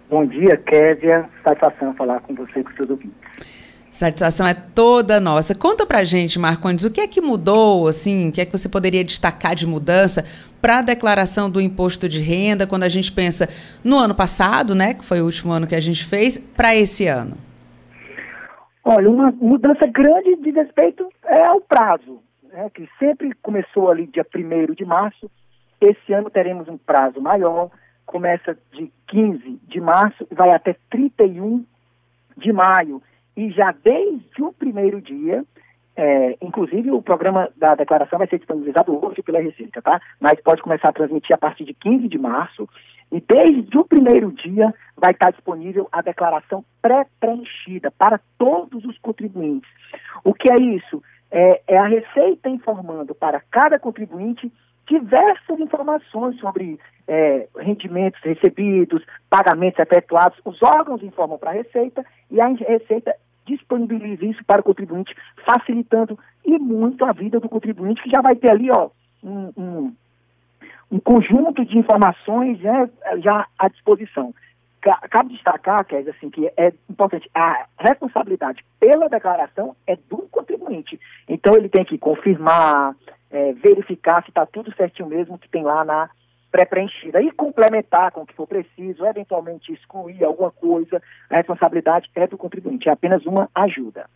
Bom 0.09 0.25
dia, 0.25 0.55
Kévia. 0.55 1.29
Satisfação 1.43 1.93
falar 1.95 2.21
com 2.21 2.33
você 2.35 2.61
e 2.61 2.63
com 2.63 2.71
seus 2.71 2.89
ouvintes. 2.89 3.19
Satisfação 4.01 4.47
é 4.47 4.55
toda 4.55 5.19
nossa. 5.19 5.53
Conta 5.53 5.85
pra 5.85 6.03
gente, 6.03 6.39
Marcondes, 6.39 6.83
o 6.83 6.89
que 6.89 7.01
é 7.01 7.07
que 7.07 7.21
mudou, 7.21 7.87
assim, 7.87 8.29
o 8.29 8.31
que 8.31 8.41
é 8.41 8.45
que 8.47 8.51
você 8.51 8.67
poderia 8.67 9.03
destacar 9.03 9.53
de 9.53 9.67
mudança 9.67 10.25
para 10.59 10.79
a 10.79 10.81
declaração 10.81 11.51
do 11.51 11.61
imposto 11.61 12.09
de 12.09 12.19
renda 12.19 12.65
quando 12.65 12.81
a 12.81 12.89
gente 12.89 13.11
pensa 13.11 13.47
no 13.83 13.99
ano 13.99 14.15
passado, 14.15 14.73
né, 14.73 14.95
que 14.95 15.05
foi 15.05 15.21
o 15.21 15.25
último 15.25 15.51
ano 15.51 15.67
que 15.67 15.75
a 15.75 15.79
gente 15.79 16.03
fez, 16.03 16.35
para 16.35 16.75
esse 16.75 17.05
ano? 17.05 17.37
Olha, 18.83 19.07
uma 19.07 19.31
mudança 19.33 19.85
grande 19.85 20.35
de 20.37 20.49
respeito 20.49 21.07
é 21.23 21.45
ao 21.45 21.61
prazo, 21.61 22.23
né, 22.51 22.71
que 22.73 22.89
sempre 22.97 23.31
começou 23.43 23.91
ali 23.91 24.07
dia 24.07 24.25
1 24.35 24.73
de 24.73 24.83
março. 24.83 25.29
Esse 25.79 26.11
ano 26.11 26.31
teremos 26.31 26.67
um 26.67 26.77
prazo 26.79 27.21
maior, 27.21 27.69
começa 28.07 28.57
de 28.73 28.91
15 29.09 29.59
de 29.67 29.79
março 29.79 30.25
e 30.31 30.33
vai 30.33 30.49
até 30.49 30.75
31 30.89 31.63
de 32.35 32.51
maio 32.51 32.99
e 33.35 33.49
já 33.51 33.71
desde 33.71 34.43
o 34.43 34.51
primeiro 34.51 35.01
dia, 35.01 35.43
é, 35.95 36.37
inclusive 36.41 36.91
o 36.91 37.01
programa 37.01 37.49
da 37.55 37.75
declaração 37.75 38.17
vai 38.17 38.27
ser 38.27 38.37
disponibilizado 38.37 39.05
hoje 39.05 39.21
pela 39.21 39.41
Receita, 39.41 39.81
tá? 39.81 40.01
Mas 40.19 40.39
pode 40.41 40.61
começar 40.61 40.89
a 40.89 40.93
transmitir 40.93 41.35
a 41.35 41.37
partir 41.37 41.65
de 41.65 41.73
15 41.73 42.07
de 42.07 42.17
março. 42.17 42.67
E 43.11 43.19
desde 43.19 43.77
o 43.77 43.83
primeiro 43.83 44.31
dia 44.31 44.73
vai 44.95 45.11
estar 45.11 45.31
disponível 45.31 45.87
a 45.91 46.01
declaração 46.01 46.63
pré-preenchida 46.81 47.91
para 47.91 48.19
todos 48.37 48.85
os 48.85 48.97
contribuintes. 48.99 49.69
O 50.23 50.33
que 50.33 50.51
é 50.51 50.57
isso? 50.57 51.03
É, 51.29 51.61
é 51.67 51.77
a 51.77 51.87
Receita 51.87 52.49
informando 52.49 53.13
para 53.13 53.41
cada 53.51 53.77
contribuinte 53.77 54.51
diversas 54.87 55.59
informações 55.59 56.39
sobre 56.39 56.79
é, 57.07 57.47
rendimentos 57.57 58.21
recebidos, 58.21 59.03
pagamentos 59.29 59.79
efetuados. 59.79 60.39
Os 60.45 60.61
órgãos 60.61 61.03
informam 61.03 61.37
para 61.37 61.51
a 61.51 61.53
Receita 61.53 62.05
e 62.29 62.39
a 62.39 62.47
Receita 62.47 63.15
disponibiliza 63.45 64.25
isso 64.25 64.43
para 64.45 64.61
o 64.61 64.63
contribuinte, 64.63 65.15
facilitando 65.45 66.17
e 66.45 66.57
muito 66.57 67.03
a 67.05 67.11
vida 67.11 67.39
do 67.39 67.49
contribuinte, 67.49 68.01
que 68.01 68.09
já 68.09 68.21
vai 68.21 68.35
ter 68.35 68.51
ali 68.51 68.69
ó, 68.71 68.89
um, 69.23 69.51
um, 69.57 69.95
um 70.91 70.99
conjunto 70.99 71.65
de 71.65 71.77
informações 71.77 72.59
né, 72.59 72.89
já 73.17 73.47
à 73.57 73.67
disposição. 73.67 74.33
Cabe 74.81 75.33
destacar, 75.33 75.85
que 75.85 75.95
assim, 75.95 76.29
que 76.29 76.51
é 76.57 76.73
importante, 76.89 77.29
a 77.35 77.65
responsabilidade 77.77 78.65
pela 78.79 79.07
declaração 79.07 79.75
é 79.85 79.95
do 79.95 80.17
contribuinte. 80.31 80.99
Então 81.29 81.55
ele 81.55 81.69
tem 81.69 81.85
que 81.85 81.97
confirmar, 81.99 82.95
é, 83.29 83.53
verificar 83.53 84.23
se 84.23 84.29
está 84.29 84.45
tudo 84.45 84.75
certinho 84.75 85.07
mesmo 85.07 85.37
que 85.37 85.47
tem 85.49 85.63
lá 85.63 85.85
na 85.85 86.09
pré-preenchida 86.51 87.21
e 87.21 87.31
complementar 87.31 88.11
com 88.11 88.21
o 88.21 88.25
que 88.25 88.35
for 88.35 88.45
preciso, 88.45 89.05
eventualmente 89.05 89.71
excluir 89.71 90.23
alguma 90.23 90.51
coisa, 90.51 91.01
a 91.29 91.37
responsabilidade 91.37 92.09
é 92.13 92.27
do 92.27 92.37
contribuinte, 92.37 92.89
é 92.89 92.91
apenas 92.91 93.25
uma 93.25 93.49
ajuda. 93.55 94.09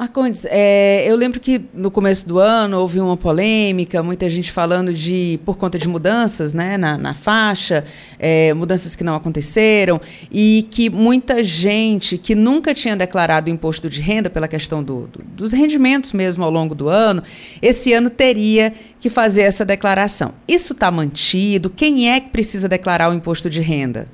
Marcondes, 0.00 0.46
é, 0.48 1.04
eu 1.06 1.14
lembro 1.14 1.38
que 1.38 1.60
no 1.74 1.90
começo 1.90 2.26
do 2.26 2.38
ano 2.38 2.78
houve 2.78 2.98
uma 2.98 3.18
polêmica, 3.18 4.02
muita 4.02 4.30
gente 4.30 4.50
falando 4.50 4.94
de 4.94 5.38
por 5.44 5.58
conta 5.58 5.78
de 5.78 5.86
mudanças 5.86 6.54
né, 6.54 6.78
na, 6.78 6.96
na 6.96 7.12
faixa, 7.12 7.84
é, 8.18 8.54
mudanças 8.54 8.96
que 8.96 9.04
não 9.04 9.14
aconteceram, 9.14 10.00
e 10.32 10.66
que 10.70 10.88
muita 10.88 11.44
gente 11.44 12.16
que 12.16 12.34
nunca 12.34 12.72
tinha 12.72 12.96
declarado 12.96 13.50
o 13.50 13.52
imposto 13.52 13.90
de 13.90 14.00
renda 14.00 14.30
pela 14.30 14.48
questão 14.48 14.82
do, 14.82 15.06
do, 15.08 15.22
dos 15.22 15.52
rendimentos 15.52 16.12
mesmo 16.12 16.42
ao 16.44 16.50
longo 16.50 16.74
do 16.74 16.88
ano, 16.88 17.22
esse 17.60 17.92
ano 17.92 18.08
teria 18.08 18.72
que 18.98 19.10
fazer 19.10 19.42
essa 19.42 19.66
declaração. 19.66 20.32
Isso 20.48 20.72
está 20.72 20.90
mantido? 20.90 21.68
Quem 21.68 22.10
é 22.10 22.18
que 22.20 22.30
precisa 22.30 22.66
declarar 22.66 23.10
o 23.10 23.14
imposto 23.14 23.50
de 23.50 23.60
renda? 23.60 24.08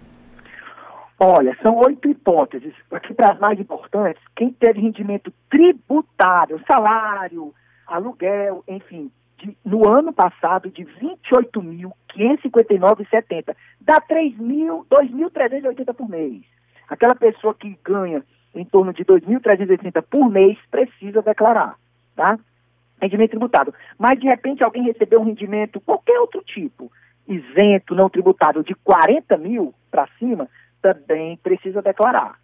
Olha, 1.18 1.56
são 1.62 1.78
oito 1.78 2.06
hipóteses. 2.08 2.75
Aqui 2.90 3.14
para 3.14 3.32
as 3.32 3.38
mais 3.38 3.58
importantes, 3.58 4.23
quem 4.35 4.52
teve 4.52 4.80
rendimento 4.80 5.32
tributário, 5.49 6.62
salário, 6.66 7.54
aluguel, 7.87 8.62
enfim, 8.68 9.11
de, 9.38 9.56
no 9.64 9.88
ano 9.88 10.12
passado 10.12 10.68
de 10.70 10.85
28.559,70, 10.85 13.56
dá 13.80 13.99
2.380 14.00 15.94
por 15.94 16.06
mês. 16.08 16.42
Aquela 16.88 17.14
pessoa 17.14 17.54
que 17.54 17.78
ganha 17.82 18.25
em 18.54 18.64
torno 18.64 18.92
de 18.92 19.04
2.380 19.04 20.02
por 20.11 20.30
mês 20.30 20.58
precisa 20.70 21.23
declarar, 21.23 21.76
tá? 22.14 22.38
Rendimento 23.00 23.30
tributado. 23.30 23.75
Mas 23.99 24.20
de 24.20 24.26
repente 24.26 24.62
alguém 24.62 24.85
recebeu 24.85 25.20
um 25.20 25.25
rendimento, 25.25 25.80
qualquer 25.80 26.20
outro 26.20 26.42
tipo, 26.42 26.92
isento, 27.26 27.94
não 27.94 28.11
tributável, 28.11 28.62
de 28.62 28.75
40 28.75 29.37
mil 29.37 29.75
para 29.90 30.06
cima, 30.18 30.49
também 30.95 31.37
precisa 31.38 31.83
declarar. 31.83 32.38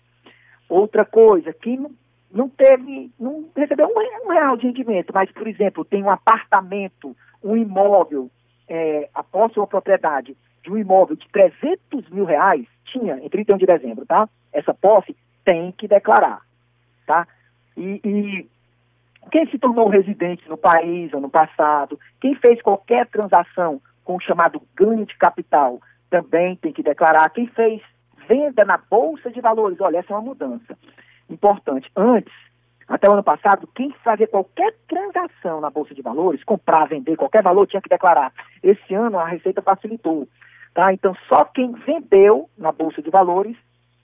Outra 0.69 1.05
coisa, 1.05 1.53
quem 1.53 1.77
não, 1.77 1.91
não 2.31 2.49
teve, 2.49 3.11
não 3.19 3.49
recebeu 3.55 3.87
um, 3.87 4.27
um, 4.27 4.33
real 4.33 4.57
de 4.57 4.67
rendimento, 4.67 5.13
mas, 5.13 5.31
por 5.31 5.47
exemplo, 5.47 5.85
tem 5.85 6.03
um 6.03 6.11
apartamento, 6.11 7.17
um 7.43 7.57
imóvel, 7.57 8.31
é, 8.69 9.09
a 9.15 9.23
posse 9.23 9.59
ou 9.59 9.65
a 9.65 9.69
propriedade 9.69 10.37
de 10.63 10.71
um 10.71 10.79
imóvel 10.79 11.17
de 11.17 11.29
300 11.29 12.09
mil 12.11 12.25
reais, 12.25 12.67
tinha 12.87 13.19
em 13.19 13.29
31 13.29 13.59
de 13.59 13.67
dezembro, 13.67 14.07
tá? 14.07 14.29
Essa 14.53 14.73
posse 14.73 15.17
tem 15.45 15.73
que 15.73 15.89
declarar, 15.89 16.41
tá? 17.07 17.27
E, 17.77 18.01
e 18.05 18.51
quem 19.31 19.47
se 19.51 19.59
tornou 19.59 19.89
residente 19.89 20.49
no 20.49 20.57
país 20.57 21.13
ou 21.13 21.21
no 21.21 21.31
passado, 21.31 21.99
quem 22.21 22.35
fez 22.37 22.61
qualquer 22.63 23.07
transação 23.09 23.81
com 24.05 24.17
o 24.17 24.21
chamado 24.21 24.63
ganho 24.75 25.07
de 25.07 25.17
capital, 25.17 25.81
também 26.11 26.57
tem 26.57 26.73
que 26.73 26.83
declarar. 26.83 27.31
Quem 27.31 27.47
fez 27.49 27.81
venda 28.29 28.65
na 28.65 28.79
Bolsa 28.79 29.31
de 29.31 29.41
Valores. 29.41 29.81
Olha, 29.81 29.99
essa 29.99 30.13
é 30.13 30.17
uma 30.17 30.23
mudança 30.23 30.77
importante. 31.29 31.91
Antes, 31.97 32.33
até 32.89 33.09
o 33.09 33.13
ano 33.13 33.23
passado, 33.23 33.69
quem 33.75 33.91
fazia 34.05 34.27
qualquer 34.27 34.75
transação 34.87 35.61
na 35.61 35.71
Bolsa 35.71 35.95
de 35.95 36.03
Valores, 36.03 36.45
comprar, 36.45 36.87
vender, 36.87 37.17
qualquer 37.17 37.43
valor, 37.43 37.67
tinha 37.67 37.81
que 37.81 37.89
declarar. 37.89 38.33
Esse 38.63 38.95
ano 38.95 39.19
a 39.19 39.27
Receita 39.27 39.63
facilitou. 39.63 40.29
Tá? 40.75 40.93
Então, 40.93 41.15
só 41.29 41.45
quem 41.45 41.73
vendeu 41.73 42.49
na 42.57 42.73
Bolsa 42.73 43.03
de 43.03 43.11
Valores 43.11 43.57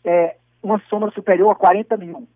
é, 0.05 0.37
uma 0.63 0.79
soma 0.89 1.11
superior 1.11 1.51
a 1.51 1.55
40 1.55 1.97
mil. 1.97 2.29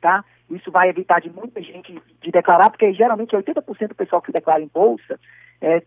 Tá? 0.00 0.24
Isso 0.50 0.70
vai 0.70 0.88
evitar 0.88 1.20
de 1.20 1.30
muita 1.30 1.60
gente 1.62 2.00
de 2.22 2.30
declarar, 2.30 2.70
porque 2.70 2.92
geralmente 2.92 3.36
80% 3.36 3.88
do 3.88 3.94
pessoal 3.94 4.22
que 4.22 4.32
declara 4.32 4.62
em 4.62 4.70
Bolsa 4.72 5.18
é, 5.60 5.82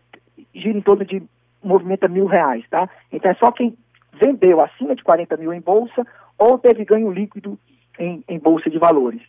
gira 0.54 0.76
em 0.76 0.82
torno 0.82 1.04
de 1.04 1.22
movimenta 1.62 2.08
mil 2.08 2.26
reais. 2.26 2.64
Tá? 2.68 2.88
Então, 3.10 3.30
é 3.30 3.34
só 3.34 3.50
quem 3.50 3.76
vendeu 4.12 4.60
acima 4.60 4.94
de 4.94 5.02
40 5.02 5.36
mil 5.36 5.52
em 5.52 5.60
bolsa 5.60 6.06
ou 6.38 6.58
teve 6.58 6.84
ganho 6.84 7.10
líquido 7.10 7.58
em, 7.98 8.22
em 8.28 8.38
bolsa 8.38 8.68
de 8.68 8.78
valores. 8.78 9.22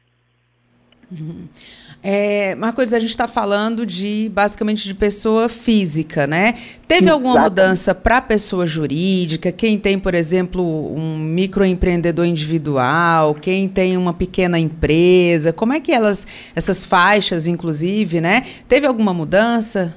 Uhum. 1.11 1.47
É, 2.01 2.53
Marcos, 2.55 2.93
a 2.93 2.99
gente 2.99 3.11
está 3.11 3.27
falando 3.27 3.85
de 3.85 4.29
basicamente 4.33 4.83
de 4.83 4.93
pessoa 4.93 5.47
física, 5.47 6.27
né? 6.27 6.55
Teve 6.87 7.09
alguma 7.09 7.39
mudança 7.39 7.95
para 7.95 8.19
pessoa 8.19 8.67
jurídica? 8.67 9.51
Quem 9.51 9.77
tem, 9.77 9.97
por 9.97 10.13
exemplo, 10.13 10.61
um 10.93 11.17
microempreendedor 11.17 12.25
individual, 12.25 13.35
quem 13.35 13.69
tem 13.69 13.95
uma 13.95 14.13
pequena 14.13 14.59
empresa, 14.59 15.53
como 15.53 15.71
é 15.71 15.79
que 15.79 15.93
elas, 15.93 16.27
essas 16.53 16.83
faixas, 16.83 17.47
inclusive, 17.47 18.19
né? 18.19 18.45
Teve 18.67 18.85
alguma 18.85 19.13
mudança? 19.13 19.95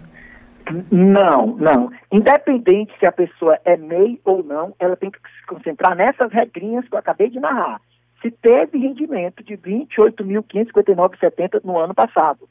Não, 0.91 1.55
não. 1.57 1.91
Independente 2.11 2.93
se 2.99 3.07
a 3.07 3.13
pessoa 3.13 3.57
é 3.65 3.77
MEI 3.77 4.21
ou 4.25 4.43
não, 4.43 4.75
ela 4.79 4.97
tem 4.97 5.11
que 5.11 5.19
se 5.19 5.47
concentrar 5.47 5.95
nessas 5.95 6.33
regrinhas 6.33 6.89
que 6.89 6.95
eu 6.95 6.99
acabei 6.99 7.29
de 7.31 7.39
narrar. 7.39 7.81
Se 8.21 8.31
teve 8.31 8.79
rendimento 8.79 9.45
de 9.45 9.57
28.559,70 9.57 11.63
no 11.65 11.79
ano 11.79 11.95
passado, 11.95 12.49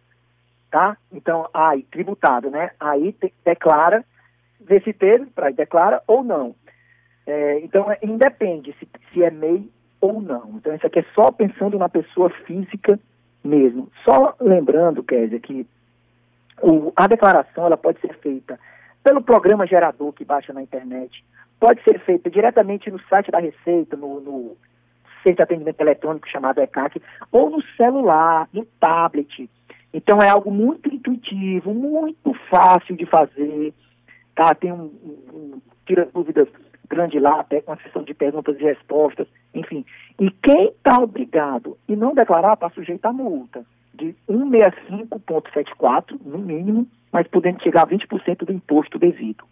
tá? 0.71 0.97
Então, 1.11 1.47
aí, 1.53 1.83
tributado, 1.83 2.49
né? 2.49 2.71
Aí 2.79 3.11
te, 3.13 3.31
declara, 3.43 4.03
vê 4.61 4.79
se 4.79 4.93
teve, 4.93 5.25
para 5.27 5.51
declara 5.51 6.01
ou 6.07 6.23
não. 6.23 6.55
É, 7.27 7.59
então, 7.59 7.91
é, 7.91 7.99
independe 8.03 8.73
se, 8.79 8.87
se 9.11 9.23
é 9.23 9.31
MEI 9.31 9.69
ou 9.99 10.21
não. 10.21 10.51
Então, 10.55 10.73
isso 10.73 10.87
aqui 10.87 10.99
é 10.99 11.05
só 11.13 11.31
pensando 11.31 11.77
na 11.77 11.89
pessoa 11.89 12.29
física 12.45 12.97
mesmo. 13.43 13.91
Só 14.03 14.35
lembrando, 14.39 15.03
Kézia, 15.03 15.39
que 15.39 15.67
o, 16.61 16.91
a 16.95 17.07
declaração 17.07 17.65
ela 17.65 17.77
pode 17.77 17.99
ser 17.99 18.13
feita 18.19 18.59
pelo 19.03 19.21
programa 19.21 19.67
gerador 19.67 20.13
que 20.13 20.25
baixa 20.25 20.51
na 20.51 20.63
internet, 20.63 21.23
pode 21.59 21.83
ser 21.83 21.99
feita 21.99 22.29
diretamente 22.29 22.89
no 22.89 22.99
site 23.01 23.31
da 23.31 23.39
Receita, 23.39 23.95
no, 23.95 24.19
no 24.19 24.57
centro 25.21 25.37
de 25.37 25.41
atendimento 25.43 25.79
eletrônico 25.81 26.27
chamado 26.27 26.59
ECAC, 26.59 27.01
ou 27.31 27.49
no 27.49 27.61
celular, 27.77 28.47
no 28.51 28.65
tablet. 28.79 29.49
Então 29.93 30.21
é 30.21 30.29
algo 30.29 30.51
muito 30.51 30.93
intuitivo, 30.93 31.73
muito 31.73 32.33
fácil 32.49 32.95
de 32.95 33.05
fazer. 33.05 33.73
Tá? 34.35 34.53
Tem 34.53 34.71
um, 34.71 34.91
um, 35.33 35.61
tira 35.85 36.09
dúvidas 36.13 36.47
grande 36.89 37.19
lá, 37.19 37.39
até 37.39 37.61
com 37.61 37.71
uma 37.71 37.81
sessão 37.81 38.03
de 38.03 38.13
perguntas 38.13 38.59
e 38.59 38.63
respostas, 38.63 39.27
enfim. 39.53 39.85
E 40.19 40.29
quem 40.29 40.67
está 40.67 40.99
obrigado 40.99 41.77
e 41.87 41.95
não 41.95 42.13
declarar 42.13 42.53
está 42.53 42.69
sujeito 42.69 43.05
a 43.05 43.13
multa 43.13 43.65
de 43.95 44.15
165,74, 44.29 46.19
no 46.23 46.37
mínimo, 46.37 46.87
mas 47.11 47.27
podendo 47.27 47.63
chegar 47.63 47.83
a 47.83 47.87
20% 47.87 48.45
do 48.45 48.51
imposto 48.51 48.99
devido. 48.99 49.43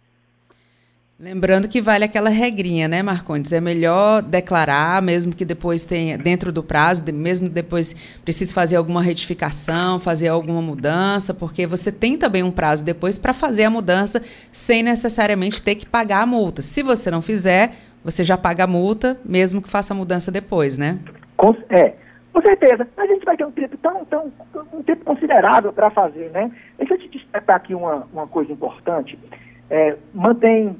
Lembrando 1.18 1.68
que 1.68 1.80
vale 1.80 2.04
aquela 2.04 2.28
regrinha, 2.28 2.88
né, 2.88 3.00
Marcondes? 3.00 3.52
É 3.52 3.60
melhor 3.60 4.20
declarar, 4.20 5.00
mesmo 5.00 5.32
que 5.32 5.44
depois 5.44 5.84
tenha, 5.84 6.18
dentro 6.18 6.50
do 6.50 6.60
prazo, 6.60 7.04
mesmo 7.12 7.48
depois 7.48 7.94
precise 8.24 8.52
fazer 8.52 8.74
alguma 8.74 9.00
retificação, 9.00 10.00
fazer 10.00 10.26
alguma 10.26 10.60
mudança, 10.60 11.32
porque 11.32 11.68
você 11.68 11.92
tem 11.92 12.18
também 12.18 12.42
um 12.42 12.50
prazo 12.50 12.84
depois 12.84 13.16
para 13.16 13.32
fazer 13.32 13.62
a 13.62 13.70
mudança 13.70 14.20
sem 14.50 14.82
necessariamente 14.82 15.62
ter 15.62 15.76
que 15.76 15.86
pagar 15.86 16.22
a 16.22 16.26
multa. 16.26 16.60
Se 16.60 16.82
você 16.82 17.12
não 17.12 17.22
fizer, 17.22 17.74
você 18.02 18.24
já 18.24 18.36
paga 18.36 18.64
a 18.64 18.66
multa, 18.66 19.16
mesmo 19.24 19.62
que 19.62 19.68
faça 19.70 19.94
a 19.94 19.96
mudança 19.96 20.32
depois, 20.32 20.76
né? 20.76 20.98
É, 21.70 21.94
com 22.34 22.42
certeza. 22.42 22.86
A 22.96 23.06
gente 23.06 23.24
vai 23.24 23.36
ter 23.36 23.46
um 23.46 23.52
tempo 23.52 23.76
tão, 23.76 24.04
tão 24.06 24.32
um 24.72 24.82
tempo 24.82 25.04
considerável 25.04 25.72
para 25.72 25.88
fazer, 25.90 26.30
né? 26.30 26.50
Deixa 26.76 26.94
eu 26.94 26.98
te 26.98 27.08
destacar 27.08 27.56
aqui 27.56 27.74
uma, 27.74 28.08
uma 28.12 28.26
coisa 28.26 28.52
importante. 28.52 29.16
É, 29.70 29.96
mantém, 30.12 30.76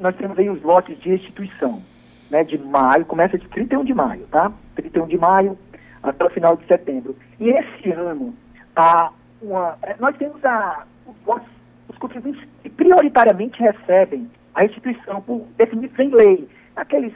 nós 0.00 0.16
temos 0.16 0.36
aí 0.36 0.50
os 0.50 0.60
lotes 0.62 0.98
de 0.98 1.12
instituição, 1.12 1.80
né? 2.28 2.42
De 2.42 2.58
maio, 2.58 3.06
começa 3.06 3.38
de 3.38 3.48
31 3.48 3.84
de 3.84 3.94
maio, 3.94 4.26
tá? 4.26 4.52
31 4.74 5.06
de 5.06 5.16
maio 5.16 5.56
até 6.02 6.24
o 6.24 6.30
final 6.30 6.56
de 6.56 6.66
setembro. 6.66 7.16
E 7.38 7.50
esse 7.50 7.92
ano, 7.92 8.34
a, 8.74 9.12
uma, 9.40 9.78
é, 9.82 9.94
nós 10.00 10.16
temos 10.16 10.44
a, 10.44 10.84
os, 11.06 11.42
os 11.88 11.96
contribuintes 11.98 12.42
que 12.64 12.68
prioritariamente 12.68 13.62
recebem 13.62 14.28
a 14.52 14.64
instituição 14.64 15.20
por 15.20 15.46
definidos 15.56 15.96
em 16.00 16.08
lei, 16.08 16.48
aqueles 16.74 17.12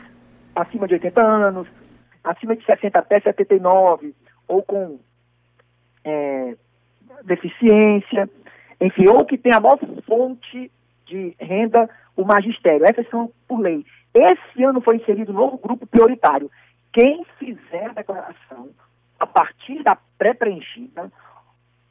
acima 0.54 0.86
de 0.86 0.94
80 0.94 1.20
anos, 1.20 1.66
acima 2.30 2.56
de 2.56 2.64
60 2.64 2.98
até 2.98 3.20
79, 3.20 4.14
ou 4.46 4.62
com 4.62 4.98
é, 6.04 6.56
deficiência. 7.24 8.28
enfim, 8.80 9.08
ou 9.08 9.24
que 9.24 9.38
tem 9.38 9.52
a 9.52 9.60
maior 9.60 9.78
fonte 10.06 10.70
de 11.06 11.34
renda, 11.40 11.88
o 12.16 12.24
magistério. 12.24 12.86
Essas 12.86 13.08
são 13.08 13.32
por 13.46 13.60
lei. 13.60 13.84
Esse 14.14 14.62
ano 14.62 14.80
foi 14.80 14.96
inserido 14.96 15.32
um 15.32 15.36
novo 15.36 15.58
grupo 15.58 15.86
prioritário. 15.86 16.50
Quem 16.92 17.24
fizer 17.38 17.90
a 17.90 17.94
declaração 17.94 18.70
a 19.18 19.26
partir 19.26 19.82
da 19.82 19.96
pré-preenchida 20.16 21.10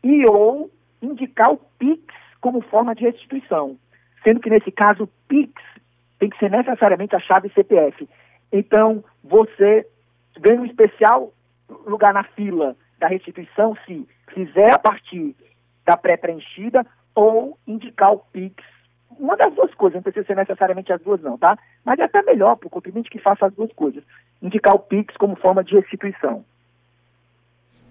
e 0.03 0.25
ou 0.27 0.71
indicar 1.01 1.51
o 1.51 1.57
PIX 1.77 2.01
como 2.39 2.61
forma 2.61 2.95
de 2.95 3.03
restituição, 3.03 3.77
sendo 4.23 4.39
que 4.39 4.49
nesse 4.49 4.71
caso 4.71 5.03
o 5.03 5.09
PIX 5.27 5.51
tem 6.19 6.29
que 6.29 6.37
ser 6.39 6.49
necessariamente 6.49 7.15
a 7.15 7.19
chave 7.19 7.49
CPF. 7.49 8.07
Então, 8.51 9.03
você 9.23 9.85
ganha 10.39 10.61
um 10.61 10.65
especial 10.65 11.33
lugar 11.85 12.13
na 12.13 12.23
fila 12.23 12.75
da 12.99 13.07
restituição 13.07 13.75
se 13.85 14.07
fizer 14.33 14.73
a 14.73 14.79
partir 14.79 15.35
da 15.85 15.95
pré-preenchida 15.95 16.85
ou 17.15 17.57
indicar 17.65 18.13
o 18.13 18.19
PIX. 18.19 18.63
Uma 19.17 19.35
das 19.35 19.53
duas 19.53 19.73
coisas, 19.73 19.95
não 19.95 20.03
precisa 20.03 20.25
ser 20.25 20.35
necessariamente 20.35 20.91
as 20.93 21.01
duas 21.01 21.21
não, 21.21 21.37
tá? 21.37 21.57
Mas 21.83 21.97
é 21.99 22.03
até 22.03 22.21
melhor 22.21 22.55
para 22.57 22.67
o 22.67 22.69
contribuinte 22.69 23.09
que 23.09 23.19
faça 23.19 23.45
as 23.47 23.53
duas 23.53 23.71
coisas. 23.73 24.03
Indicar 24.41 24.75
o 24.75 24.79
PIX 24.79 25.15
como 25.17 25.35
forma 25.35 25.63
de 25.63 25.75
restituição. 25.75 26.45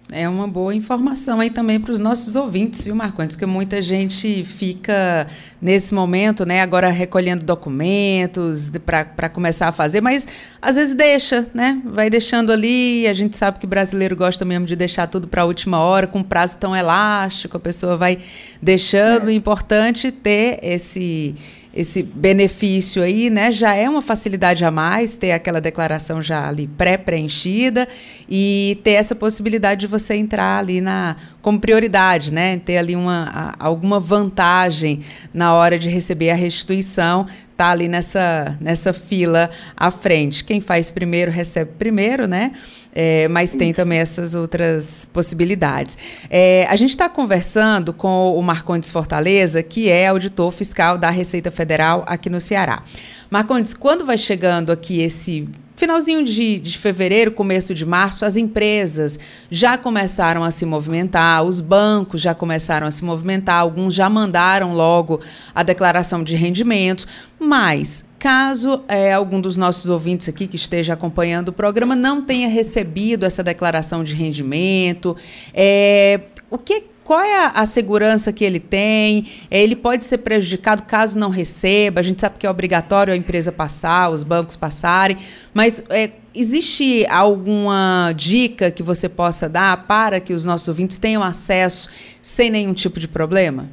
É 0.09 0.27
uma 0.27 0.47
boa 0.47 0.73
informação 0.73 1.41
aí 1.41 1.49
também 1.49 1.81
para 1.81 1.91
os 1.91 1.99
nossos 1.99 2.37
ouvintes, 2.37 2.81
viu, 2.81 2.95
Marcondes? 2.95 3.35
Que 3.35 3.45
muita 3.45 3.81
gente 3.81 4.45
fica 4.45 5.27
nesse 5.61 5.93
momento, 5.93 6.45
né, 6.45 6.61
agora 6.61 6.89
recolhendo 6.89 7.43
documentos 7.43 8.71
para 8.85 9.27
começar 9.27 9.67
a 9.67 9.71
fazer, 9.73 9.99
mas 9.99 10.25
às 10.61 10.75
vezes 10.75 10.93
deixa, 10.93 11.45
né? 11.53 11.81
Vai 11.83 12.09
deixando 12.09 12.53
ali. 12.53 13.05
A 13.05 13.13
gente 13.13 13.35
sabe 13.35 13.59
que 13.59 13.67
brasileiro 13.67 14.15
gosta 14.15 14.45
mesmo 14.45 14.65
de 14.65 14.77
deixar 14.77 15.07
tudo 15.07 15.27
para 15.27 15.41
a 15.41 15.45
última 15.45 15.79
hora, 15.79 16.07
com 16.07 16.23
prazo 16.23 16.57
tão 16.57 16.73
elástico, 16.73 17.57
a 17.57 17.59
pessoa 17.59 17.97
vai 17.97 18.19
deixando. 18.61 19.23
É. 19.23 19.25
O 19.25 19.31
importante 19.31 20.09
ter 20.09 20.59
esse 20.63 21.35
esse 21.77 22.01
benefício 22.01 23.03
aí, 23.03 23.29
né? 23.29 23.51
Já 23.51 23.75
é 23.75 23.87
uma 23.87 24.01
facilidade 24.01 24.65
a 24.65 24.71
mais 24.71 25.13
ter 25.13 25.31
aquela 25.31 25.61
declaração 25.61 26.23
já 26.23 26.47
ali 26.47 26.65
pré-preenchida 26.65 27.87
e 28.27 28.79
ter 28.83 28.93
essa 28.93 29.13
possibilidade 29.13 29.81
de 29.81 29.87
você 29.87 30.15
entrar 30.15 30.57
ali 30.57 30.81
na 30.81 31.15
como 31.47 31.61
prioridade, 31.61 32.33
né? 32.33 32.59
Ter 32.59 32.77
ali 32.77 32.93
uma, 32.93 33.55
alguma 33.57 34.01
vantagem 34.01 35.05
na 35.33 35.53
hora 35.53 35.79
de 35.79 35.89
receber 35.89 36.29
a 36.29 36.35
restituição, 36.35 37.25
tá 37.55 37.69
ali 37.69 37.87
nessa, 37.87 38.57
nessa 38.59 38.91
fila 38.91 39.49
à 39.77 39.89
frente. 39.89 40.43
Quem 40.43 40.59
faz 40.59 40.91
primeiro 40.91 41.31
recebe 41.31 41.71
primeiro, 41.79 42.27
né? 42.27 42.51
É, 42.93 43.29
mas 43.29 43.51
tem 43.51 43.71
também 43.71 43.97
essas 43.97 44.35
outras 44.35 45.07
possibilidades. 45.13 45.97
É, 46.29 46.67
a 46.69 46.75
gente 46.75 46.89
está 46.89 47.07
conversando 47.07 47.93
com 47.93 48.37
o 48.37 48.41
Marcondes 48.41 48.91
Fortaleza, 48.91 49.63
que 49.63 49.87
é 49.87 50.07
auditor 50.07 50.51
fiscal 50.51 50.97
da 50.97 51.09
Receita 51.09 51.49
Federal 51.49 52.03
aqui 52.07 52.29
no 52.29 52.41
Ceará. 52.41 52.83
Marcondes, 53.29 53.73
quando 53.73 54.05
vai 54.05 54.17
chegando 54.17 54.69
aqui 54.69 54.99
esse 54.99 55.47
finalzinho 55.77 56.25
de, 56.25 56.59
de 56.59 56.77
fevereiro, 56.77 57.31
começo 57.31 57.73
de 57.73 57.85
março, 57.85 58.25
as 58.25 58.35
empresas 58.35 59.17
já 59.49 59.77
começaram 59.77 60.43
a 60.43 60.51
se 60.51 60.65
movimentar, 60.65 61.43
os 61.43 61.61
bancos 61.61 62.19
já 62.19 62.33
começaram 62.33 62.87
a 62.87 62.91
se 62.91 63.05
movimentar, 63.05 63.61
alguns 63.61 63.93
já 63.93 64.09
mandaram 64.09 64.73
logo 64.73 65.21
a 65.55 65.63
declaração 65.63 66.23
de 66.23 66.35
rendimentos, 66.35 67.07
mas 67.39 68.03
Caso 68.19 68.81
é, 68.87 69.13
algum 69.13 69.39
dos 69.39 69.55
nossos 69.55 69.91
ouvintes 69.91 70.27
aqui 70.27 70.47
que 70.47 70.55
esteja 70.55 70.93
acompanhando 70.93 71.49
o 71.49 71.53
programa 71.53 71.95
não 71.95 72.19
tenha 72.19 72.49
recebido 72.49 73.23
essa 73.23 73.43
declaração 73.43 74.03
de 74.03 74.15
rendimento, 74.15 75.15
é, 75.53 76.21
o 76.49 76.57
que 76.57 76.83
qual 77.07 77.21
é 77.21 77.53
a, 77.55 77.65
segurança 77.65 78.33
que 78.33 78.43
ele 78.43 78.59
tem? 78.59 79.27
É, 79.49 79.63
ele 79.63 79.77
pode 79.77 80.03
ser 80.03 80.17
prejudicado 80.17 80.83
caso 80.83 81.17
não 81.17 81.29
receba. 81.29 82.01
A 82.01 82.03
gente 82.03 82.19
sabe 82.19 82.37
que 82.37 82.45
é 82.45 82.49
obrigatório 82.49 83.13
a 83.13 83.15
empresa 83.15 83.49
passar, 83.49 84.09
os 84.09 84.23
bancos 84.23 84.57
passarem, 84.57 85.17
mas 85.53 85.81
é, 85.89 86.11
existe 86.35 87.07
alguma 87.07 88.11
dica 88.13 88.69
que 88.69 88.83
você 88.83 89.07
possa 89.07 89.47
dar 89.47 89.87
para 89.87 90.19
que 90.19 90.33
os 90.33 90.43
nossos 90.43 90.67
ouvintes 90.67 90.97
tenham 90.97 91.23
acesso 91.23 91.89
sem 92.21 92.49
nenhum 92.49 92.73
tipo 92.73 92.99
de 92.99 93.07
problema? 93.07 93.67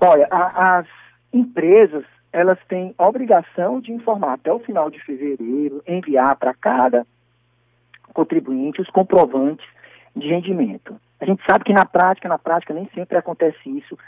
Olha, 0.00 0.28
a, 0.30 0.78
as 0.78 0.86
empresas 1.32 2.04
elas 2.32 2.58
têm 2.68 2.94
obrigação 2.96 3.80
de 3.80 3.90
informar 3.90 4.34
até 4.34 4.52
o 4.52 4.60
final 4.60 4.88
de 4.88 5.02
fevereiro, 5.02 5.82
enviar 5.84 6.36
para 6.36 6.54
cada 6.54 7.04
contribuinte 8.14 8.80
os 8.80 8.88
comprovantes 8.88 9.66
de 10.14 10.28
rendimento. 10.28 10.94
A 11.20 11.24
gente 11.24 11.42
sabe 11.46 11.64
que 11.64 11.72
na 11.72 11.86
prática, 11.86 12.28
na 12.28 12.38
prática 12.38 12.74
nem 12.74 12.88
sempre 12.94 13.16
acontece 13.16 13.68
isso. 13.68 13.98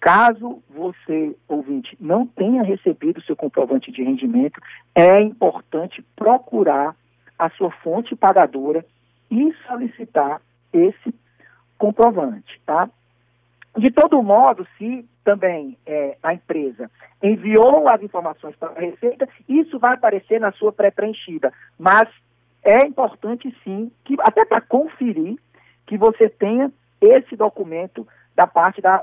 Caso 0.00 0.62
você, 0.70 1.36
ouvinte, 1.48 1.96
não 2.00 2.26
tenha 2.26 2.62
recebido 2.62 3.18
o 3.18 3.22
seu 3.22 3.34
comprovante 3.34 3.90
de 3.90 4.02
rendimento, 4.02 4.60
é 4.94 5.20
importante 5.20 6.04
procurar 6.14 6.94
a 7.38 7.50
sua 7.50 7.70
fonte 7.70 8.14
pagadora 8.14 8.84
e 9.30 9.52
solicitar 9.66 10.40
esse 10.72 11.14
comprovante, 11.76 12.60
tá? 12.64 12.88
De 13.76 13.90
todo 13.90 14.22
modo, 14.22 14.66
se 14.76 15.08
também 15.24 15.76
é, 15.86 16.16
a 16.22 16.34
empresa 16.34 16.90
enviou 17.22 17.88
as 17.88 18.02
informações 18.02 18.56
para 18.56 18.70
a 18.70 18.80
Receita, 18.80 19.28
isso 19.48 19.78
vai 19.78 19.94
aparecer 19.94 20.40
na 20.40 20.52
sua 20.52 20.72
pré-preenchida. 20.72 21.52
Mas 21.78 22.08
é 22.62 22.86
importante 22.86 23.54
sim, 23.62 23.90
que 24.04 24.16
até 24.20 24.44
para 24.44 24.60
conferir 24.60 25.38
que 25.88 25.96
você 25.96 26.28
tenha 26.28 26.70
esse 27.00 27.34
documento 27.34 28.06
da 28.36 28.46
parte 28.46 28.80
da 28.80 29.02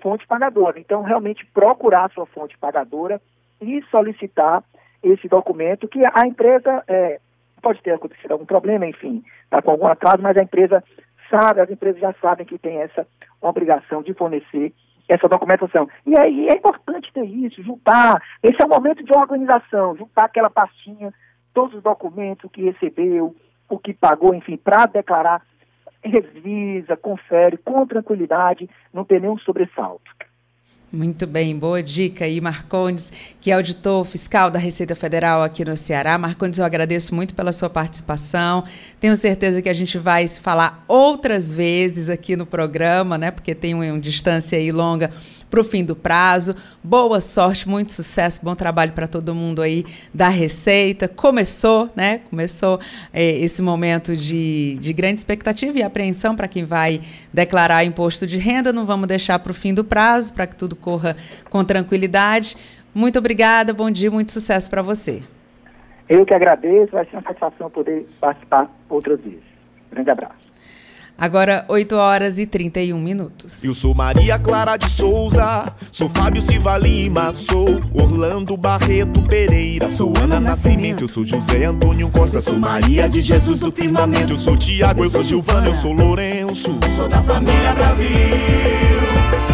fonte 0.00 0.26
pagadora. 0.26 0.80
Então, 0.80 1.02
realmente 1.02 1.46
procurar 1.46 2.06
a 2.06 2.08
sua 2.08 2.26
fonte 2.26 2.56
pagadora 2.58 3.20
e 3.60 3.82
solicitar 3.90 4.64
esse 5.02 5.28
documento 5.28 5.86
que 5.86 6.00
a 6.04 6.26
empresa 6.26 6.82
é, 6.88 7.20
pode 7.62 7.82
ter 7.82 7.92
acontecido 7.92 8.32
algum 8.32 8.46
problema, 8.46 8.86
enfim, 8.86 9.22
está 9.44 9.60
com 9.60 9.70
algum 9.70 9.86
atraso, 9.86 10.22
mas 10.22 10.36
a 10.36 10.42
empresa 10.42 10.82
sabe, 11.30 11.60
as 11.60 11.70
empresas 11.70 12.00
já 12.00 12.12
sabem 12.14 12.46
que 12.46 12.58
tem 12.58 12.78
essa 12.78 13.06
obrigação 13.40 14.02
de 14.02 14.14
fornecer 14.14 14.72
essa 15.06 15.28
documentação. 15.28 15.86
E 16.06 16.18
aí 16.18 16.48
é 16.48 16.54
importante 16.54 17.12
ter 17.12 17.24
isso, 17.24 17.62
juntar. 17.62 18.22
Esse 18.42 18.62
é 18.62 18.64
o 18.64 18.68
momento 18.68 19.04
de 19.04 19.14
organização, 19.14 19.94
juntar 19.94 20.24
aquela 20.24 20.48
pastinha, 20.48 21.12
todos 21.52 21.76
os 21.76 21.82
documentos, 21.82 22.50
que 22.50 22.62
recebeu, 22.62 23.36
o 23.68 23.78
que 23.78 23.92
pagou, 23.92 24.34
enfim, 24.34 24.56
para 24.56 24.86
declarar 24.86 25.42
revisa, 26.04 26.96
confere 26.96 27.56
com 27.56 27.86
tranquilidade, 27.86 28.68
não 28.92 29.04
tem 29.04 29.20
nenhum 29.20 29.38
sobressalto. 29.38 30.10
Muito 30.94 31.26
bem, 31.26 31.58
boa 31.58 31.82
dica 31.82 32.24
aí, 32.24 32.40
Marcondes, 32.40 33.12
que 33.40 33.50
é 33.50 33.54
auditor 33.54 34.04
fiscal 34.04 34.48
da 34.48 34.60
Receita 34.60 34.94
Federal 34.94 35.42
aqui 35.42 35.64
no 35.64 35.76
Ceará. 35.76 36.16
Marcondes, 36.16 36.60
eu 36.60 36.64
agradeço 36.64 37.12
muito 37.12 37.34
pela 37.34 37.52
sua 37.52 37.68
participação. 37.68 38.62
Tenho 39.00 39.16
certeza 39.16 39.60
que 39.60 39.68
a 39.68 39.74
gente 39.74 39.98
vai 39.98 40.28
se 40.28 40.38
falar 40.38 40.84
outras 40.86 41.52
vezes 41.52 42.08
aqui 42.08 42.36
no 42.36 42.46
programa, 42.46 43.18
né? 43.18 43.32
Porque 43.32 43.56
tem 43.56 43.74
uma, 43.74 43.98
distância 43.98 44.56
aí 44.56 44.70
longa 44.70 45.10
para 45.50 45.60
o 45.60 45.64
fim 45.64 45.84
do 45.84 45.94
prazo. 45.96 46.54
Boa 46.82 47.20
sorte, 47.20 47.68
muito 47.68 47.92
sucesso, 47.92 48.40
bom 48.42 48.54
trabalho 48.54 48.92
para 48.92 49.06
todo 49.06 49.34
mundo 49.34 49.62
aí 49.62 49.84
da 50.12 50.28
Receita. 50.28 51.06
Começou, 51.08 51.90
né? 51.94 52.20
Começou 52.30 52.80
é, 53.12 53.38
esse 53.38 53.60
momento 53.62 54.16
de, 54.16 54.76
de 54.80 54.92
grande 54.92 55.20
expectativa 55.20 55.78
e 55.78 55.82
apreensão 55.82 56.36
para 56.36 56.48
quem 56.48 56.64
vai 56.64 57.00
declarar 57.32 57.84
imposto 57.84 58.26
de 58.26 58.38
renda. 58.38 58.72
Não 58.72 58.86
vamos 58.86 59.08
deixar 59.08 59.38
para 59.40 59.50
o 59.50 59.54
fim 59.54 59.74
do 59.74 59.84
prazo, 59.84 60.32
para 60.32 60.46
que 60.46 60.56
tudo 60.56 60.74
corra 60.84 61.16
com 61.48 61.64
tranquilidade. 61.64 62.56
Muito 62.94 63.18
obrigada, 63.18 63.72
bom 63.72 63.90
dia, 63.90 64.10
muito 64.10 64.30
sucesso 64.30 64.68
para 64.68 64.82
você. 64.82 65.20
Eu 66.06 66.26
que 66.26 66.34
agradeço, 66.34 66.92
vai 66.92 67.06
ser 67.06 67.16
uma 67.16 67.22
satisfação 67.22 67.70
poder 67.70 68.06
participar 68.20 68.70
outras 68.90 69.18
vezes. 69.20 69.42
Grande 69.90 70.10
abraço. 70.10 70.44
Agora, 71.16 71.64
8 71.68 71.94
horas 71.94 72.40
e 72.40 72.46
31 72.46 73.00
minutos. 73.00 73.62
Eu 73.62 73.72
sou 73.72 73.94
Maria 73.94 74.36
Clara 74.36 74.76
de 74.76 74.90
Souza, 74.90 75.72
sou 75.92 76.10
Fábio 76.10 76.42
Silva 76.42 76.76
Lima, 76.76 77.32
sou 77.32 77.80
Orlando 77.94 78.56
Barreto 78.56 79.22
Pereira, 79.22 79.88
sou 79.90 80.12
Ana 80.20 80.40
Nascimento, 80.40 81.04
eu 81.04 81.08
sou 81.08 81.24
José 81.24 81.66
Antônio 81.66 82.10
Costa, 82.10 82.40
sou 82.40 82.58
Maria 82.58 83.08
de 83.08 83.22
Jesus 83.22 83.60
do 83.60 83.70
Firmamento, 83.70 84.32
eu 84.32 84.36
sou 84.36 84.56
Tiago, 84.56 85.04
eu 85.04 85.10
sou 85.10 85.22
Gilvana, 85.22 85.68
eu 85.68 85.74
sou 85.74 85.92
Lourenço, 85.92 86.80
sou 86.96 87.08
da 87.08 87.22
família 87.22 87.72
Brasil. 87.74 89.53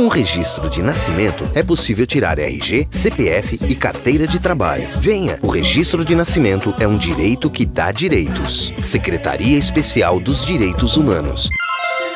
Com 0.00 0.06
o 0.06 0.08
registro 0.08 0.70
de 0.70 0.82
nascimento, 0.82 1.46
é 1.54 1.62
possível 1.62 2.06
tirar 2.06 2.38
RG, 2.38 2.88
CPF 2.90 3.60
e 3.68 3.74
carteira 3.74 4.26
de 4.26 4.40
trabalho. 4.40 4.88
Venha! 4.98 5.38
O 5.42 5.48
registro 5.48 6.06
de 6.06 6.14
nascimento 6.14 6.74
é 6.80 6.88
um 6.88 6.96
direito 6.96 7.50
que 7.50 7.66
dá 7.66 7.92
direitos. 7.92 8.72
Secretaria 8.80 9.58
Especial 9.58 10.18
dos 10.18 10.42
Direitos 10.42 10.96
Humanos. 10.96 11.50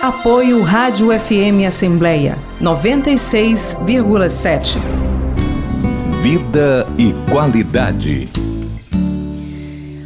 Apoio 0.01 0.63
Rádio 0.63 1.09
FM 1.11 1.67
Assembleia 1.69 2.39
96,7. 2.59 4.79
Vida 6.23 6.87
e 6.97 7.13
qualidade. 7.31 8.31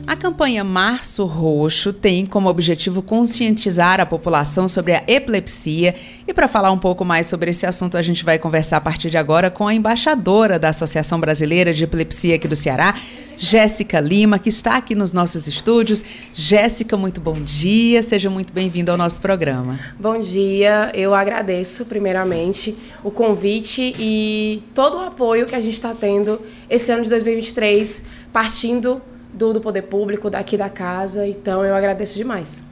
A 0.09 0.17
campanha 0.17 0.65
Março 0.65 1.27
Roxo 1.27 1.93
tem 1.93 2.25
como 2.25 2.49
objetivo 2.49 3.03
conscientizar 3.03 4.01
a 4.01 4.07
população 4.07 4.67
sobre 4.67 4.95
a 4.95 5.05
epilepsia. 5.07 5.95
E 6.27 6.33
para 6.33 6.49
falar 6.49 6.73
um 6.73 6.79
pouco 6.79 7.05
mais 7.05 7.27
sobre 7.27 7.51
esse 7.51 7.67
assunto, 7.67 7.95
a 7.95 8.01
gente 8.01 8.25
vai 8.25 8.39
conversar 8.39 8.79
a 8.79 8.81
partir 8.81 9.11
de 9.11 9.19
agora 9.19 9.51
com 9.51 9.69
a 9.69 9.75
embaixadora 9.75 10.59
da 10.59 10.71
Associação 10.71 11.21
Brasileira 11.21 11.75
de 11.75 11.85
Epilepsia 11.85 12.37
aqui 12.37 12.49
do 12.49 12.57
Ceará, 12.57 12.99
Jéssica 13.37 14.01
Lima, 14.01 14.39
que 14.39 14.49
está 14.49 14.79
aqui 14.79 14.95
nos 14.95 15.13
nossos 15.13 15.47
estúdios. 15.47 16.03
Jéssica, 16.33 16.97
muito 16.97 17.21
bom 17.21 17.39
dia, 17.43 18.03
seja 18.03 18.31
muito 18.31 18.51
bem-vinda 18.51 18.91
ao 18.91 18.97
nosso 18.97 19.21
programa. 19.21 19.79
Bom 20.01 20.19
dia, 20.23 20.91
eu 20.95 21.15
agradeço 21.15 21.85
primeiramente 21.85 22.75
o 23.05 23.11
convite 23.11 23.95
e 23.99 24.63
todo 24.75 24.97
o 24.97 25.01
apoio 25.01 25.45
que 25.45 25.55
a 25.55 25.61
gente 25.61 25.75
está 25.75 25.93
tendo 25.93 26.41
esse 26.71 26.91
ano 26.91 27.03
de 27.03 27.11
2023, 27.11 28.05
partindo 28.33 29.03
do, 29.33 29.53
do 29.53 29.61
poder 29.61 29.83
público, 29.83 30.31
daqui 30.31 30.57
da 30.57 30.69
casa. 30.69 31.27
Então, 31.27 31.65
eu 31.65 31.75
agradeço 31.75 32.15
demais. 32.15 32.63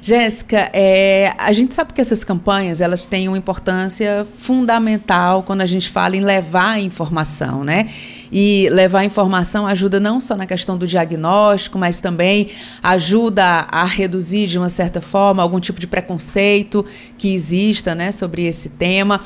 Jéssica, 0.00 0.70
é, 0.72 1.34
a 1.36 1.52
gente 1.52 1.74
sabe 1.74 1.92
que 1.92 2.00
essas 2.00 2.22
campanhas 2.22 2.80
elas 2.80 3.04
têm 3.04 3.28
uma 3.28 3.36
importância 3.36 4.26
fundamental 4.38 5.42
quando 5.42 5.60
a 5.60 5.66
gente 5.66 5.90
fala 5.90 6.16
em 6.16 6.20
levar 6.20 6.72
a 6.72 6.80
informação, 6.80 7.64
né? 7.64 7.90
E 8.30 8.68
levar 8.70 9.00
a 9.00 9.04
informação 9.04 9.66
ajuda 9.66 9.98
não 9.98 10.20
só 10.20 10.36
na 10.36 10.46
questão 10.46 10.76
do 10.76 10.86
diagnóstico, 10.86 11.78
mas 11.78 12.00
também 12.00 12.50
ajuda 12.82 13.44
a, 13.44 13.84
reduzir 13.84 14.46
de 14.46 14.58
uma 14.58 14.68
certa 14.68 15.00
forma 15.00 15.42
algum 15.42 15.58
tipo 15.58 15.80
de 15.80 15.86
preconceito 15.86 16.84
que 17.16 17.34
exista, 17.34 17.94
né, 17.94 18.12
sobre 18.12 18.44
esse 18.44 18.68
tema. 18.68 19.22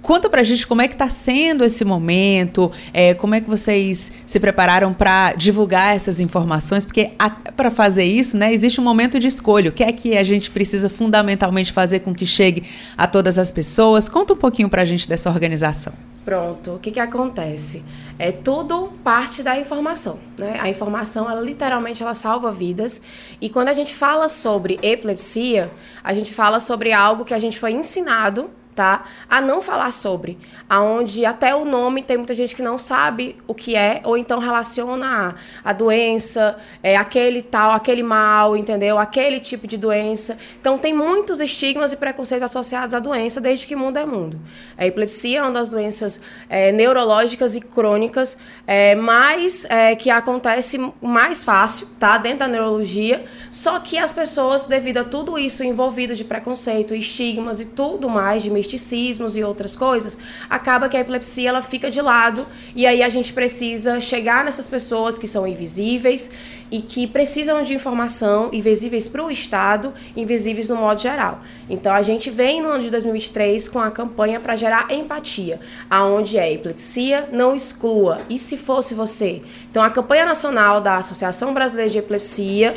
Conta 0.00 0.30
pra 0.30 0.42
gente 0.42 0.66
como 0.66 0.80
é 0.80 0.88
que 0.88 0.94
está 0.94 1.08
sendo 1.08 1.64
esse 1.64 1.84
momento, 1.84 2.70
é, 2.92 3.14
como 3.14 3.34
é 3.34 3.40
que 3.40 3.48
vocês 3.48 4.12
se 4.26 4.40
prepararam 4.40 4.94
para 4.94 5.32
divulgar 5.32 5.94
essas 5.94 6.20
informações, 6.20 6.84
porque 6.84 7.10
para 7.56 7.70
fazer 7.70 8.04
isso, 8.04 8.36
né, 8.36 8.52
existe 8.52 8.80
um 8.80 8.84
momento 8.84 9.18
de 9.18 9.26
escolha. 9.26 9.70
O 9.70 9.72
que 9.72 9.82
é 9.82 9.92
que 9.92 10.16
a 10.16 10.24
gente 10.24 10.50
precisa 10.50 10.88
fundamentalmente 10.88 11.72
fazer 11.72 12.00
com 12.00 12.14
que 12.14 12.24
chegue 12.24 12.64
a 12.96 13.06
todas 13.06 13.38
as 13.38 13.50
pessoas? 13.50 14.08
Conta 14.08 14.34
um 14.34 14.36
pouquinho 14.36 14.68
para 14.68 14.82
a 14.82 14.84
gente 14.84 15.08
dessa 15.08 15.28
organização. 15.28 15.92
Pronto, 16.24 16.74
o 16.74 16.78
que, 16.78 16.90
que 16.90 17.00
acontece? 17.00 17.82
É 18.18 18.30
tudo 18.30 18.92
parte 19.02 19.42
da 19.42 19.58
informação, 19.58 20.18
né? 20.38 20.58
A 20.60 20.68
informação, 20.68 21.30
ela 21.30 21.40
literalmente 21.40 22.02
ela 22.02 22.12
salva 22.12 22.52
vidas. 22.52 23.00
E 23.40 23.48
quando 23.48 23.68
a 23.68 23.72
gente 23.72 23.94
fala 23.94 24.28
sobre 24.28 24.78
epilepsia, 24.82 25.70
a 26.04 26.12
gente 26.12 26.30
fala 26.30 26.60
sobre 26.60 26.92
algo 26.92 27.24
que 27.24 27.32
a 27.32 27.38
gente 27.38 27.58
foi 27.58 27.72
ensinado 27.72 28.50
tá? 28.78 29.06
A 29.28 29.40
não 29.40 29.60
falar 29.60 29.90
sobre, 29.90 30.38
aonde 30.70 31.26
até 31.26 31.52
o 31.52 31.64
nome 31.64 32.00
tem 32.00 32.16
muita 32.16 32.32
gente 32.32 32.54
que 32.54 32.62
não 32.62 32.78
sabe 32.78 33.34
o 33.44 33.52
que 33.52 33.74
é 33.74 34.00
ou 34.04 34.16
então 34.16 34.38
relaciona 34.38 35.34
a, 35.64 35.70
a 35.70 35.72
doença, 35.72 36.56
é 36.80 36.96
aquele 36.96 37.42
tal, 37.42 37.72
aquele 37.72 38.04
mal, 38.04 38.56
entendeu? 38.56 38.96
Aquele 38.96 39.40
tipo 39.40 39.66
de 39.66 39.76
doença. 39.76 40.38
Então 40.60 40.78
tem 40.78 40.94
muitos 40.94 41.40
estigmas 41.40 41.92
e 41.92 41.96
preconceitos 41.96 42.44
associados 42.44 42.94
à 42.94 43.00
doença 43.00 43.40
desde 43.40 43.66
que 43.66 43.74
mundo 43.74 43.96
é 43.96 44.06
mundo. 44.06 44.38
A 44.76 44.86
epilepsia 44.86 45.40
é 45.40 45.42
uma 45.42 45.50
das 45.50 45.70
doenças 45.70 46.20
é, 46.48 46.70
neurológicas 46.70 47.56
e 47.56 47.60
crônicas 47.60 48.38
é, 48.64 48.94
mais 48.94 49.64
é, 49.64 49.96
que 49.96 50.08
acontece 50.08 50.78
mais 51.02 51.42
fácil, 51.42 51.88
tá? 51.98 52.16
Dentro 52.16 52.38
da 52.38 52.48
neurologia. 52.48 53.24
Só 53.50 53.80
que 53.80 53.98
as 53.98 54.12
pessoas, 54.12 54.66
devido 54.66 54.98
a 54.98 55.04
tudo 55.04 55.36
isso 55.36 55.64
envolvido 55.64 56.14
de 56.14 56.22
preconceito, 56.22 56.94
estigmas 56.94 57.58
e 57.58 57.64
tudo 57.64 58.08
mais 58.08 58.40
de 58.40 58.50
misticismos 58.68 59.36
e 59.36 59.42
outras 59.42 59.74
coisas, 59.74 60.18
acaba 60.50 60.88
que 60.88 60.96
a 60.96 61.00
epilepsia 61.00 61.48
ela 61.48 61.62
fica 61.62 61.90
de 61.90 62.00
lado 62.00 62.46
e 62.76 62.86
aí 62.86 63.02
a 63.02 63.08
gente 63.08 63.32
precisa 63.32 64.00
chegar 64.00 64.44
nessas 64.44 64.68
pessoas 64.68 65.18
que 65.18 65.26
são 65.26 65.46
invisíveis 65.46 66.30
e 66.70 66.82
que 66.82 67.06
precisam 67.06 67.62
de 67.62 67.72
informação, 67.72 68.50
invisíveis 68.52 69.08
para 69.08 69.24
o 69.24 69.30
Estado, 69.30 69.94
invisíveis 70.14 70.68
no 70.68 70.76
modo 70.76 71.00
geral. 71.00 71.40
Então 71.70 71.92
a 71.92 72.02
gente 72.02 72.28
vem 72.28 72.60
no 72.60 72.68
ano 72.68 72.82
de 72.82 72.90
2023 72.90 73.68
com 73.68 73.78
a 73.78 73.90
campanha 73.90 74.38
para 74.38 74.54
gerar 74.54 74.92
empatia, 74.92 75.60
aonde 75.88 76.36
é 76.36 76.52
epilepsia 76.52 77.28
não 77.32 77.54
exclua. 77.54 78.20
E 78.28 78.38
se 78.38 78.56
fosse 78.56 78.92
você? 78.92 79.42
Então 79.70 79.82
a 79.82 79.90
campanha 79.90 80.26
nacional 80.26 80.80
da 80.80 80.96
Associação 80.96 81.54
Brasileira 81.54 81.90
de 81.90 81.98
Epilepsia 81.98 82.76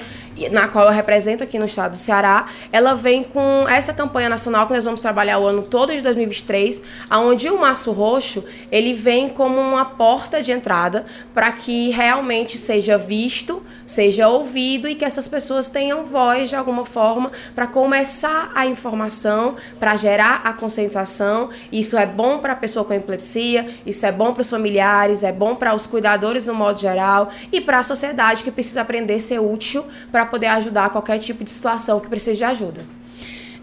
na 0.52 0.68
qual 0.68 0.86
eu 0.86 0.92
represento 0.92 1.44
aqui 1.44 1.60
no 1.60 1.66
estado 1.66 1.92
do 1.92 1.98
Ceará, 1.98 2.48
ela 2.72 2.94
vem 2.96 3.24
com 3.24 3.66
essa 3.70 3.94
campanha 3.94 4.30
nacional 4.30 4.66
que 4.66 4.74
nós 4.74 4.84
vamos 4.84 5.02
trabalhar 5.02 5.40
o 5.40 5.48
ano 5.48 5.64
todo 5.64 5.94
de 5.94 6.02
2023, 6.02 6.82
aonde 7.10 7.50
o 7.50 7.60
Março 7.60 7.92
Roxo, 7.92 8.44
ele 8.72 8.94
vem 8.94 9.30
como 9.30 9.60
uma 9.60 9.86
porta 9.86 10.42
de 10.42 10.52
entrada 10.52 11.06
para 11.34 11.52
que 11.52 11.90
realmente 11.90 12.58
seja 12.58 12.98
visto, 12.98 13.62
seja 13.86 14.28
ouvido 14.28 14.88
e 14.88 14.96
que 14.96 15.06
essas 15.06 15.28
pessoas 15.28 15.68
tenham 15.68 16.06
voz 16.06 16.50
de 16.50 16.56
alguma 16.56 16.86
forma 16.86 17.32
para 17.54 17.68
começar 17.68 18.52
a 18.56 18.66
informação, 18.66 19.56
para 19.80 19.96
gerar 19.96 20.42
a 20.44 20.54
conscientização. 20.54 21.50
Isso 21.72 21.98
é 21.98 22.06
bom 22.06 22.40
para 22.40 22.54
a 22.54 22.56
pessoa 22.56 22.86
com 22.86 22.94
epilepsia, 22.94 23.68
isso 23.86 24.06
é 24.06 24.12
bom 24.12 24.34
para 24.34 24.42
os 24.42 24.50
familiares, 24.50 25.24
é 25.24 25.32
bom 25.32 25.56
para 25.56 25.74
os 25.74 25.86
cuidadores 25.86 26.46
no 26.46 26.54
modo 26.54 26.80
geral 26.80 27.30
e 27.52 27.60
para 27.62 27.80
a 27.80 27.84
sociedade 27.84 28.44
que 28.44 28.52
precisa 28.52 28.82
aprender 28.82 29.16
a 29.16 29.20
ser 29.20 29.40
útil 29.40 29.86
para 30.12 30.26
poder 30.32 30.48
ajudar 30.48 30.90
qualquer 30.90 31.20
tipo 31.20 31.44
de 31.44 31.52
situação 31.52 32.00
que 32.00 32.10
precise 32.10 32.38
de 32.38 32.44
ajuda. 32.44 32.82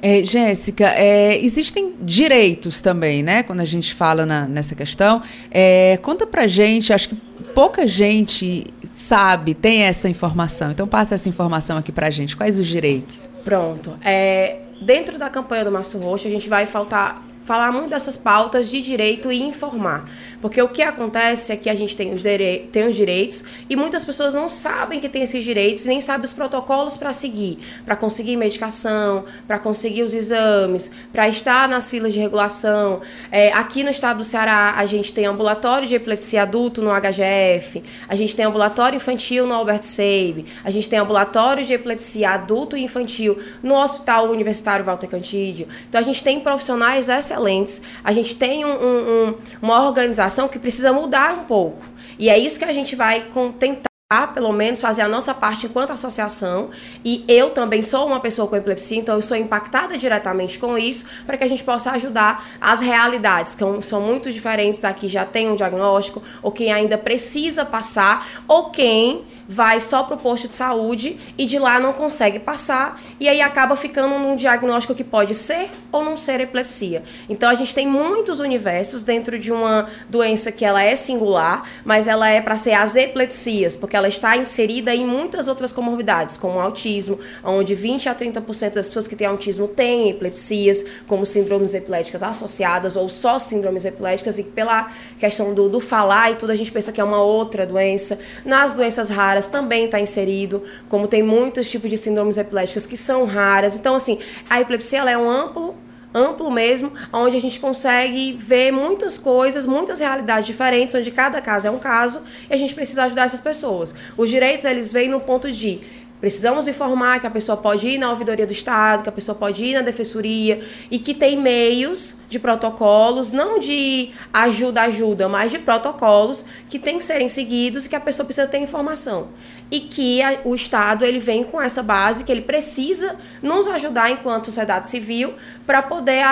É, 0.01 0.23
Jéssica, 0.23 0.87
é, 0.91 1.43
existem 1.43 1.95
direitos 2.01 2.81
também, 2.81 3.23
né? 3.23 3.43
Quando 3.43 3.61
a 3.61 3.65
gente 3.65 3.95
fala 3.95 4.25
na, 4.25 4.47
nessa 4.47 4.75
questão. 4.75 5.23
É, 5.51 5.99
conta 6.03 6.25
pra 6.25 6.47
gente, 6.47 6.93
acho 6.93 7.09
que 7.09 7.17
pouca 7.53 7.87
gente 7.87 8.67
sabe, 8.93 9.55
tem 9.55 9.83
essa 9.83 10.09
informação. 10.09 10.71
Então 10.71 10.87
passa 10.87 11.17
essa 11.17 11.29
informação 11.29 11.77
aqui 11.77 11.91
pra 11.91 12.11
gente. 12.11 12.37
Quais 12.37 12.59
os 12.59 12.67
direitos? 12.67 13.29
Pronto. 13.45 13.99
É, 14.05 14.59
dentro 14.81 15.19
da 15.19 15.29
campanha 15.29 15.65
do 15.65 15.73
Março 15.73 15.99
Roxo, 15.99 16.29
a 16.29 16.31
gente 16.31 16.49
vai 16.49 16.65
faltar 16.65 17.28
falar 17.49 17.73
muito 17.73 17.89
dessas 17.89 18.15
pautas 18.15 18.69
de 18.69 18.83
direito 18.83 19.33
e 19.33 19.41
informar. 19.41 20.07
Porque 20.39 20.61
o 20.61 20.69
que 20.69 20.83
acontece 20.83 21.51
é 21.51 21.57
que 21.57 21.71
a 21.71 21.75
gente 21.75 21.97
tem 21.97 22.13
os, 22.13 22.23
tem 22.23 22.87
os 22.87 22.95
direitos 22.95 23.43
e 23.71 23.75
muitas 23.75 24.05
pessoas 24.05 24.35
não 24.35 24.51
sabem 24.51 25.01
que 25.01 25.09
tem 25.09 25.23
esses 25.23 25.43
direitos, 25.43 25.87
nem 25.87 25.99
sabem 26.03 26.27
os 26.27 26.33
protocolos 26.35 26.99
para 26.99 27.11
seguir, 27.15 27.59
para 27.87 27.97
conseguir 27.97 28.37
medicação, 28.37 29.25
para 29.47 29.59
conseguir 29.59 30.03
os 30.03 30.13
exames, 30.13 30.91
para 31.11 31.27
estar 31.27 31.67
nas 31.71 31.89
filas 31.89 32.13
de 32.13 32.21
regulação. 32.21 33.01
É, 33.33 33.51
aqui 33.55 33.83
no 33.83 33.89
estado 33.89 34.19
do 34.19 34.25
Ceará, 34.25 34.75
a 34.77 34.85
gente 34.85 35.11
tem 35.15 35.25
ambulatório 35.25 35.89
de 35.89 35.95
epilepsia 35.95 36.43
adulto 36.43 36.83
no 36.83 36.91
HGF, 36.91 37.83
a 38.07 38.15
gente 38.15 38.37
tem 38.37 38.45
ambulatório 38.45 38.97
infantil 38.97 39.47
no 39.47 39.55
Albert 39.55 39.85
Seib, 39.85 40.45
a 40.63 40.71
gente 40.71 40.87
tem 40.87 40.99
ambulatório 40.99 41.65
de 41.65 41.73
epilepsia 41.73 42.33
adulto 42.33 42.77
e 42.77 42.85
infantil 42.85 43.39
no 43.63 43.75
Hospital 43.75 44.31
Universitário 44.31 44.85
Walter 44.85 45.07
Cantídio. 45.07 45.67
Então, 45.89 45.99
a 45.99 46.05
gente 46.05 46.23
tem 46.23 46.39
profissionais 46.41 47.09
excelentes 47.09 47.38
excelentes. 47.39 47.81
A 48.03 48.13
gente 48.13 48.37
tem 48.37 48.65
um, 48.65 48.71
um, 48.71 49.35
uma 49.63 49.87
organização 49.87 50.49
que 50.49 50.59
precisa 50.59 50.93
mudar 50.93 51.33
um 51.33 51.45
pouco. 51.45 51.83
E 52.19 52.29
é 52.29 52.37
isso 52.37 52.59
que 52.59 52.65
a 52.65 52.73
gente 52.73 52.97
vai 52.97 53.31
tentar 53.59 53.89
pelo 54.33 54.53
menos 54.53 54.81
fazer 54.81 55.03
a 55.03 55.09
nossa 55.09 55.35
parte 55.35 55.67
enquanto 55.67 55.91
associação 55.91 56.71
e 57.05 57.27
eu 57.29 57.51
também 57.51 57.83
sou 57.83 58.07
uma 58.07 58.19
pessoa 58.19 58.49
com 58.49 58.57
epilepsia, 58.57 58.97
então 58.97 59.17
eu 59.17 59.21
sou 59.21 59.37
impactada 59.37 59.99
diretamente 59.99 60.59
com 60.59 60.79
isso 60.79 61.05
para 61.27 61.37
que 61.37 61.45
a 61.45 61.47
gente 61.47 61.63
possa 61.63 61.91
ajudar 61.91 62.43
as 62.59 62.81
realidades 62.81 63.55
que 63.55 63.63
são 63.83 64.01
muito 64.01 64.33
diferentes 64.33 64.81
daqui 64.81 65.09
já 65.09 65.27
tem 65.27 65.51
um 65.51 65.55
diagnóstico 65.55 66.23
ou 66.43 66.51
quem 66.51 66.73
ainda 66.73 66.97
precisa 66.97 67.67
passar 67.67 68.27
ou 68.49 68.71
quem 68.71 69.27
vai 69.49 69.81
só 69.81 70.03
para 70.03 70.15
o 70.15 70.19
posto 70.19 70.47
de 70.47 70.55
saúde 70.55 71.19
e 71.39 71.47
de 71.47 71.59
lá 71.59 71.81
não 71.81 71.95
consegue 71.95 72.39
passar 72.39 73.01
e 73.19 73.27
aí 73.27 73.41
acaba 73.41 73.75
ficando 73.77 74.19
num 74.19 74.37
diagnóstico 74.37 74.95
que 74.95 75.03
pode 75.03 75.35
ser 75.35 75.71
ou 75.91 76.05
não 76.05 76.19
ser 76.19 76.41
epilepsia. 76.41 77.03
Então 77.29 77.49
a 77.49 77.55
gente 77.55 77.75
tem 77.75 77.87
muitos 77.87 78.41
universos 78.41 79.03
dentro 79.03 79.39
de 79.39 79.51
uma 79.51 79.87
doença 80.09 80.53
que 80.53 80.65
ela 80.65 80.83
é 80.83 80.95
singular, 80.95 81.63
mas 81.83 82.07
ela 82.07 82.29
é 82.29 82.43
para 82.43 82.59
ser 82.59 82.75
as 82.75 82.95
epilepsias, 82.95 83.75
porque 83.75 83.97
ela 83.97 84.09
está 84.09 84.37
inserida 84.37 84.95
em 84.95 85.07
muitas 85.07 85.49
outras 85.49 85.73
comorbidades, 85.73 86.37
como 86.37 86.61
autismo, 86.61 87.19
onde 87.43 87.75
20 87.75 88.11
a 88.11 88.15
30% 88.15 88.75
das 88.75 88.89
pessoas 88.89 89.09
que 89.09 89.17
têm 89.17 89.27
autismo 89.27 89.67
têm 89.67 90.11
epilepsias, 90.11 90.85
como 91.07 91.25
síndromes 91.25 91.73
epiléticas 91.73 92.23
associadas 92.23 92.97
ou 92.97 93.09
só 93.09 93.39
síndromes 93.39 93.87
epiléticas 93.87 94.39
e 94.39 94.43
pela 94.43 94.91
questão 95.19 95.55
do, 95.55 95.69
do 95.69 95.81
falar 95.81 96.33
e 96.33 96.35
tudo 96.35 96.53
a 96.53 96.55
gente 96.55 96.71
pensa 96.71 96.93
que 96.93 97.01
é 97.01 97.05
uma 97.05 97.23
outra 97.23 97.65
doença. 97.65 98.19
Nas 98.45 98.75
doenças 98.75 99.09
raras 99.09 99.38
raras 99.39 99.47
também 99.47 99.85
está 99.85 100.01
inserido, 100.01 100.63
como 100.89 101.07
tem 101.07 101.23
muitos 101.23 101.71
tipos 101.71 101.89
de 101.89 101.97
síndromes 101.97 102.37
epiléticas 102.37 102.87
que 102.87 102.97
são 102.97 103.25
raras. 103.25 103.79
Então, 103.79 103.95
assim, 103.95 104.19
a 104.51 104.61
epilepsia 104.61 104.99
ela 104.99 105.11
é 105.11 105.17
um 105.17 105.31
amplo 105.31 105.77
amplo 106.15 106.51
mesmo, 106.51 106.91
onde 107.13 107.37
a 107.37 107.41
gente 107.41 107.61
consegue 107.61 108.33
ver 108.33 108.73
muitas 108.73 109.19
coisas, 109.19 109.67
muitas 109.67 110.01
realidades 110.01 110.47
diferentes, 110.47 110.95
onde 110.95 111.11
cada 111.11 111.39
caso 111.39 111.69
é 111.69 111.71
um 111.71 111.79
caso 111.79 112.23
e 112.49 112.55
a 112.55 112.57
gente 112.57 112.75
precisa 112.75 113.05
ajudar 113.05 113.27
essas 113.27 113.43
pessoas. 113.43 113.95
Os 114.17 114.31
direitos 114.31 114.65
eles 114.65 114.91
vêm 114.91 115.07
no 115.07 115.21
ponto 115.21 115.53
de 115.53 115.81
Precisamos 116.21 116.67
informar 116.67 117.21
que 117.21 117.27
a 117.27 117.31
pessoa 117.31 117.57
pode 117.57 117.89
ir 117.89 117.99
na 117.99 118.11
ouvidoria 118.11 118.47
do 118.47 118.53
Estado, 118.53 119.03
que 119.03 119.09
a 119.09 119.13
pessoa 119.13 119.35
pode 119.37 119.65
ir 119.65 119.75
na 119.75 119.83
defensoria 119.83 120.61
e 120.91 120.99
que 120.99 121.15
tem 121.15 121.41
meios 121.41 122.17
de 122.29 122.39
protocolos, 122.39 123.31
não 123.31 123.61
de 123.61 124.11
ajuda, 124.33 124.83
ajuda, 124.83 125.29
mas 125.29 125.51
de 125.51 125.59
protocolos 125.59 126.45
que 126.69 126.79
tem 126.79 126.99
que 126.99 127.05
serem 127.05 127.29
seguidos 127.29 127.87
e 127.87 127.89
que 127.89 127.97
a 127.97 128.01
pessoa 128.01 128.27
precisa 128.27 128.47
ter 128.47 128.59
informação 128.59 129.29
e 129.71 129.81
que 129.81 130.23
a, 130.23 130.39
o 130.45 130.55
Estado 130.55 131.05
ele 131.05 131.19
vem 131.19 131.45
com 131.45 131.61
essa 131.61 131.83
base 131.83 132.25
que 132.25 132.33
ele 132.33 132.41
precisa 132.41 133.17
nos 133.43 133.67
ajudar 133.69 134.11
enquanto 134.11 134.47
sociedade 134.47 134.89
civil 134.89 135.35
para 135.67 135.83
poder 135.83 136.23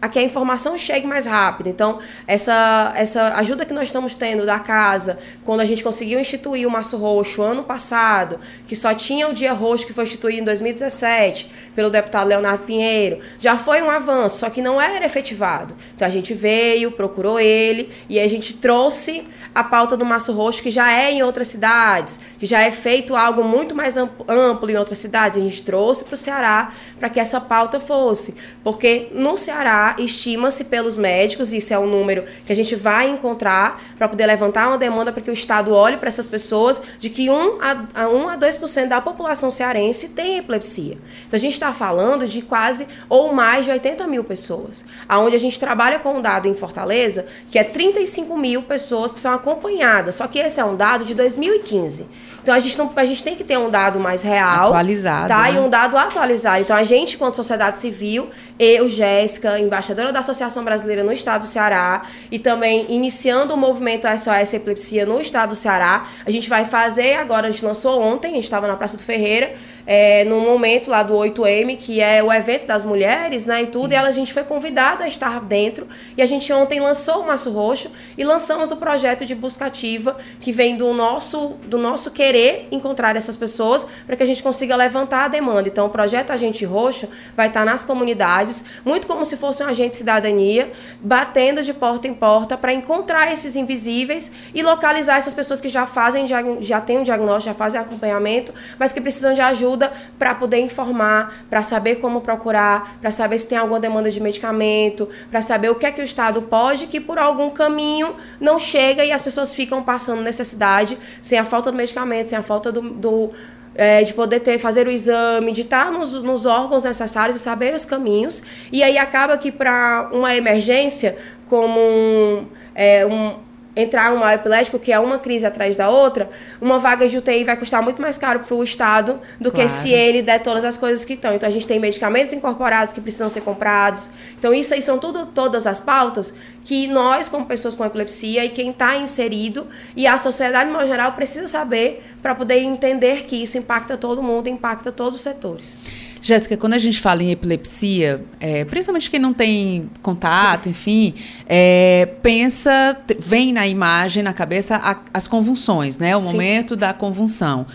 a 0.00 0.08
que 0.08 0.18
a 0.18 0.22
informação 0.22 0.78
chegue 0.78 1.06
mais 1.06 1.26
rápido. 1.26 1.68
Então, 1.68 1.98
essa, 2.26 2.92
essa 2.94 3.34
ajuda 3.34 3.64
que 3.64 3.74
nós 3.74 3.88
estamos 3.88 4.14
tendo 4.14 4.46
da 4.46 4.60
casa, 4.60 5.18
quando 5.44 5.60
a 5.60 5.64
gente 5.64 5.82
conseguiu 5.82 6.20
instituir 6.20 6.68
o 6.68 6.70
Março 6.70 6.96
Roxo 6.96 7.42
ano 7.42 7.64
passado, 7.64 8.38
que 8.68 8.76
só 8.76 8.94
tinha 8.94 9.28
o 9.28 9.32
Dia 9.32 9.52
Roxo 9.52 9.86
que 9.86 9.92
foi 9.92 10.04
instituído 10.04 10.42
em 10.42 10.44
2017 10.44 11.50
pelo 11.74 11.90
deputado 11.90 12.28
Leonardo 12.28 12.62
Pinheiro, 12.62 13.18
já 13.40 13.56
foi 13.56 13.82
um 13.82 13.90
avanço, 13.90 14.38
só 14.38 14.50
que 14.50 14.62
não 14.62 14.80
era 14.80 15.04
efetivado. 15.04 15.74
Então, 15.94 16.06
a 16.06 16.10
gente 16.10 16.32
veio, 16.32 16.92
procurou 16.92 17.40
ele 17.40 17.90
e 18.08 18.20
a 18.20 18.28
gente 18.28 18.54
trouxe 18.54 19.26
a 19.52 19.64
pauta 19.64 19.96
do 19.96 20.04
Março 20.04 20.32
Roxo, 20.32 20.62
que 20.62 20.70
já 20.70 20.92
é 20.92 21.10
em 21.12 21.22
outras 21.22 21.48
cidades, 21.48 22.20
que 22.38 22.46
já 22.46 22.60
é 22.60 22.70
feito 22.84 23.16
algo 23.16 23.42
muito 23.42 23.74
mais 23.74 23.96
amplo 23.96 24.70
em 24.70 24.76
outras 24.76 24.98
cidades. 24.98 25.38
A 25.38 25.40
gente 25.40 25.62
trouxe 25.62 26.04
para 26.04 26.12
o 26.12 26.18
Ceará 26.18 26.70
para 27.00 27.08
que 27.08 27.18
essa 27.18 27.40
pauta 27.40 27.80
fosse. 27.80 28.34
Porque 28.62 29.08
no 29.10 29.38
Ceará, 29.38 29.96
estima-se 29.98 30.64
pelos 30.64 30.98
médicos, 30.98 31.54
isso 31.54 31.72
é 31.72 31.78
um 31.78 31.86
número 31.86 32.26
que 32.44 32.52
a 32.52 32.54
gente 32.54 32.76
vai 32.76 33.08
encontrar 33.08 33.82
para 33.96 34.06
poder 34.06 34.26
levantar 34.26 34.68
uma 34.68 34.76
demanda 34.76 35.10
para 35.10 35.22
que 35.22 35.30
o 35.30 35.32
Estado 35.32 35.72
olhe 35.72 35.96
para 35.96 36.08
essas 36.08 36.28
pessoas, 36.28 36.82
de 37.00 37.08
que 37.08 37.30
1 37.30 37.58
a, 37.94 38.06
1 38.06 38.28
a 38.28 38.36
2% 38.36 38.88
da 38.88 39.00
população 39.00 39.50
cearense 39.50 40.10
tem 40.10 40.36
epilepsia. 40.36 40.98
Então 41.26 41.38
a 41.38 41.40
gente 41.40 41.54
está 41.54 41.72
falando 41.72 42.28
de 42.28 42.42
quase 42.42 42.86
ou 43.08 43.32
mais 43.32 43.64
de 43.64 43.70
80 43.70 44.06
mil 44.06 44.24
pessoas. 44.24 44.84
Aonde 45.08 45.34
a 45.36 45.40
gente 45.40 45.58
trabalha 45.58 45.98
com 45.98 46.18
um 46.18 46.20
dado 46.20 46.48
em 46.48 46.54
Fortaleza, 46.54 47.24
que 47.48 47.58
é 47.58 47.64
35 47.64 48.36
mil 48.36 48.62
pessoas 48.62 49.14
que 49.14 49.20
são 49.20 49.32
acompanhadas. 49.32 50.16
Só 50.16 50.26
que 50.26 50.38
esse 50.38 50.60
é 50.60 50.64
um 50.66 50.76
dado 50.76 51.06
de 51.06 51.14
2015. 51.14 52.34
Então 52.44 52.54
a 52.54 52.58
gente, 52.74 52.78
não, 52.78 52.92
a 52.94 53.04
gente 53.04 53.22
tem 53.22 53.34
que 53.36 53.44
ter 53.44 53.56
um 53.56 53.70
dado 53.70 53.98
mais 53.98 54.22
real. 54.22 54.68
Atualizado. 54.68 55.28
Tá? 55.28 55.42
Né? 55.44 55.52
E 55.54 55.58
um 55.58 55.68
dado 55.68 55.96
atualizado. 55.96 56.60
Então 56.60 56.76
a 56.76 56.82
gente, 56.82 57.16
quanto 57.16 57.36
sociedade 57.36 57.80
civil, 57.80 58.28
eu, 58.58 58.88
Jéssica, 58.88 59.58
embaixadora 59.58 60.12
da 60.12 60.18
Associação 60.18 60.64
Brasileira 60.64 61.02
no 61.02 61.12
Estado 61.12 61.42
do 61.42 61.46
Ceará, 61.46 62.02
e 62.30 62.38
também 62.38 62.86
iniciando 62.88 63.54
o 63.54 63.56
movimento 63.56 64.06
SOS 64.06 64.54
Epilepsia 64.54 65.06
no 65.06 65.20
Estado 65.20 65.50
do 65.50 65.56
Ceará, 65.56 66.06
a 66.26 66.30
gente 66.30 66.48
vai 66.48 66.64
fazer 66.64 67.14
agora, 67.14 67.48
a 67.48 67.50
gente 67.50 67.64
lançou 67.64 68.02
ontem, 68.02 68.32
a 68.32 68.34
gente 68.34 68.44
estava 68.44 68.66
na 68.66 68.76
Praça 68.76 68.96
do 68.96 69.02
Ferreira, 69.02 69.54
é, 69.86 70.24
no 70.24 70.40
momento 70.40 70.90
lá 70.90 71.02
do 71.02 71.14
8M, 71.14 71.76
que 71.76 72.00
é 72.00 72.22
o 72.22 72.32
evento 72.32 72.66
das 72.66 72.84
mulheres, 72.84 73.46
né, 73.46 73.62
e 73.62 73.66
tudo, 73.66 73.92
e 73.92 73.94
ela, 73.94 74.08
a 74.08 74.12
gente 74.12 74.32
foi 74.32 74.44
convidada 74.44 75.04
a 75.04 75.08
estar 75.08 75.40
dentro, 75.40 75.86
e 76.16 76.22
a 76.22 76.26
gente 76.26 76.52
ontem 76.52 76.80
lançou 76.80 77.20
o 77.20 77.26
Maço 77.26 77.50
Roxo 77.50 77.90
e 78.16 78.24
lançamos 78.24 78.70
o 78.70 78.76
projeto 78.76 79.26
de 79.26 79.34
busca 79.34 79.66
ativa, 79.66 80.16
que 80.40 80.52
vem 80.52 80.76
do 80.76 80.92
nosso, 80.92 81.54
do 81.66 81.78
nosso 81.78 82.10
querer 82.10 82.68
encontrar 82.70 83.16
essas 83.16 83.36
pessoas, 83.36 83.86
para 84.06 84.16
que 84.16 84.22
a 84.22 84.26
gente 84.26 84.42
consiga 84.42 84.74
levantar 84.76 85.24
a 85.24 85.28
demanda. 85.28 85.68
Então, 85.68 85.86
o 85.86 85.90
projeto 85.90 86.30
Agente 86.30 86.64
Roxo 86.64 87.08
vai 87.36 87.48
estar 87.48 87.64
nas 87.64 87.84
comunidades, 87.84 88.64
muito 88.84 89.06
como 89.06 89.24
se 89.26 89.36
fosse 89.36 89.62
um 89.62 89.66
agente 89.66 89.90
de 89.90 89.96
cidadania, 89.98 90.70
batendo 91.00 91.62
de 91.62 91.74
porta 91.74 92.08
em 92.08 92.14
porta 92.14 92.56
para 92.56 92.72
encontrar 92.72 93.32
esses 93.32 93.56
invisíveis 93.56 94.30
e 94.54 94.62
localizar 94.62 95.16
essas 95.16 95.34
pessoas 95.34 95.60
que 95.60 95.68
já 95.68 95.86
fazem, 95.86 96.26
já 96.60 96.80
têm 96.80 96.98
um 96.98 97.02
diagnóstico, 97.02 97.52
já 97.52 97.54
fazem 97.54 97.80
acompanhamento, 97.80 98.52
mas 98.78 98.92
que 98.92 99.00
precisam 99.00 99.34
de 99.34 99.40
ajuda 99.40 99.73
ajuda 99.74 99.92
para 100.18 100.34
poder 100.34 100.58
informar, 100.58 101.44
para 101.50 101.62
saber 101.62 101.96
como 101.96 102.20
procurar, 102.20 102.98
para 103.00 103.10
saber 103.10 103.38
se 103.38 103.46
tem 103.46 103.58
alguma 103.58 103.80
demanda 103.80 104.10
de 104.10 104.20
medicamento, 104.20 105.08
para 105.30 105.42
saber 105.42 105.70
o 105.70 105.74
que 105.74 105.86
é 105.86 105.92
que 105.92 106.00
o 106.00 106.04
Estado 106.04 106.42
pode, 106.42 106.86
que 106.86 107.00
por 107.00 107.18
algum 107.18 107.50
caminho 107.50 108.14
não 108.40 108.58
chega 108.58 109.04
e 109.04 109.12
as 109.12 109.22
pessoas 109.22 109.52
ficam 109.54 109.82
passando 109.82 110.22
necessidade, 110.22 110.96
sem 111.22 111.38
a 111.38 111.44
falta 111.44 111.70
do 111.70 111.76
medicamento, 111.76 112.28
sem 112.28 112.38
a 112.38 112.42
falta 112.42 112.70
do, 112.70 112.80
do 112.80 113.30
é, 113.74 114.02
de 114.02 114.14
poder 114.14 114.40
ter, 114.40 114.58
fazer 114.58 114.86
o 114.86 114.90
exame, 114.90 115.52
de 115.52 115.62
estar 115.62 115.90
nos, 115.90 116.12
nos 116.22 116.46
órgãos 116.46 116.84
necessários 116.84 117.36
e 117.36 117.40
saber 117.40 117.74
os 117.74 117.84
caminhos. 117.84 118.42
E 118.70 118.82
aí 118.84 118.96
acaba 118.96 119.36
que 119.36 119.50
para 119.50 120.10
uma 120.12 120.34
emergência, 120.34 121.16
como 121.48 121.80
um, 121.80 122.46
é, 122.72 123.04
um 123.04 123.34
entrar 123.76 124.12
um 124.12 124.18
mal 124.18 124.30
epilético, 124.30 124.78
que 124.78 124.92
é 124.92 124.98
uma 124.98 125.18
crise 125.18 125.44
atrás 125.44 125.76
da 125.76 125.88
outra, 125.88 126.28
uma 126.60 126.78
vaga 126.78 127.08
de 127.08 127.16
UTI 127.16 127.44
vai 127.44 127.56
custar 127.56 127.82
muito 127.82 128.00
mais 128.00 128.16
caro 128.16 128.40
para 128.40 128.54
o 128.54 128.62
Estado 128.62 129.20
do 129.40 129.50
claro. 129.50 129.68
que 129.68 129.72
se 129.74 129.90
ele 129.90 130.22
der 130.22 130.40
todas 130.40 130.64
as 130.64 130.76
coisas 130.76 131.04
que 131.04 131.14
estão. 131.14 131.34
Então, 131.34 131.48
a 131.48 131.52
gente 131.52 131.66
tem 131.66 131.78
medicamentos 131.78 132.32
incorporados 132.32 132.92
que 132.92 133.00
precisam 133.00 133.28
ser 133.28 133.40
comprados. 133.40 134.10
Então, 134.38 134.54
isso 134.54 134.74
aí 134.74 134.82
são 134.82 134.98
tudo, 134.98 135.26
todas 135.26 135.66
as 135.66 135.80
pautas 135.80 136.34
que 136.64 136.86
nós, 136.86 137.28
como 137.28 137.46
pessoas 137.46 137.74
com 137.74 137.84
epilepsia, 137.84 138.44
e 138.44 138.48
quem 138.48 138.70
está 138.70 138.96
inserido, 138.96 139.66
e 139.96 140.06
a 140.06 140.16
sociedade, 140.16 140.70
no 140.70 140.86
geral, 140.86 141.12
precisa 141.12 141.46
saber 141.46 142.02
para 142.22 142.34
poder 142.34 142.58
entender 142.58 143.24
que 143.24 143.42
isso 143.42 143.58
impacta 143.58 143.96
todo 143.96 144.22
mundo, 144.22 144.48
impacta 144.48 144.90
todos 144.92 145.16
os 145.16 145.22
setores. 145.22 145.78
Jéssica, 146.24 146.56
quando 146.56 146.72
a 146.72 146.78
gente 146.78 147.02
fala 147.02 147.22
em 147.22 147.32
epilepsia, 147.32 148.24
é, 148.40 148.64
principalmente 148.64 149.10
quem 149.10 149.20
não 149.20 149.34
tem 149.34 149.90
contato, 150.00 150.70
enfim, 150.70 151.12
é, 151.46 152.08
pensa, 152.22 152.96
vem 153.18 153.52
na 153.52 153.68
imagem, 153.68 154.22
na 154.22 154.32
cabeça, 154.32 154.76
a, 154.76 155.00
as 155.12 155.28
convulsões, 155.28 155.98
né? 155.98 156.16
O 156.16 156.24
Sim. 156.24 156.32
momento 156.32 156.76
da 156.76 156.94
convulsão. 156.94 157.66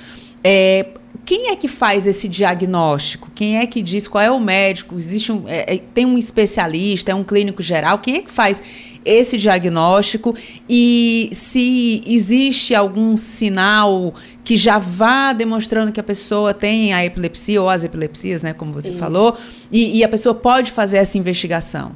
É, 0.44 0.88
quem 1.24 1.50
é 1.50 1.56
que 1.56 1.68
faz 1.68 2.08
esse 2.08 2.28
diagnóstico? 2.28 3.30
Quem 3.36 3.60
é 3.60 3.68
que 3.68 3.84
diz 3.84 4.08
qual 4.08 4.24
é 4.24 4.32
o 4.32 4.40
médico? 4.40 4.98
Existe 4.98 5.32
um, 5.32 5.48
é, 5.48 5.76
é 5.76 5.78
tem 5.78 6.08
um 6.08 6.18
especialista, 6.18 7.12
é 7.12 7.16
um 7.16 7.24
clínico 7.24 7.62
geral? 7.62 8.00
Quem 8.00 8.16
é 8.16 8.22
que 8.24 8.32
faz 8.32 8.64
esse 9.06 9.38
diagnóstico 9.38 10.36
e 10.68 11.30
se 11.32 12.04
existe 12.06 12.76
algum 12.76 13.16
sinal 13.16 14.14
que 14.44 14.58
já 14.58 14.78
vá 14.78 15.34
demonstrando 15.34 15.92
que 15.92 16.00
a 16.00 16.04
pessoa 16.04 16.54
tem 16.54 16.94
a 16.94 17.06
epilepsia 17.06 17.62
ou 17.62 17.70
as 17.70 17.84
epilepsias, 17.84 18.44
né, 18.44 18.54
como 18.54 18.72
você 18.72 18.90
Isso. 18.90 19.00
falou, 19.00 19.38
e, 19.72 19.98
e 19.98 20.04
a 20.04 20.10
pessoa 20.10 20.34
pode 20.36 20.72
fazer 20.72 20.98
essa 20.98 21.18
investigação? 21.18 21.92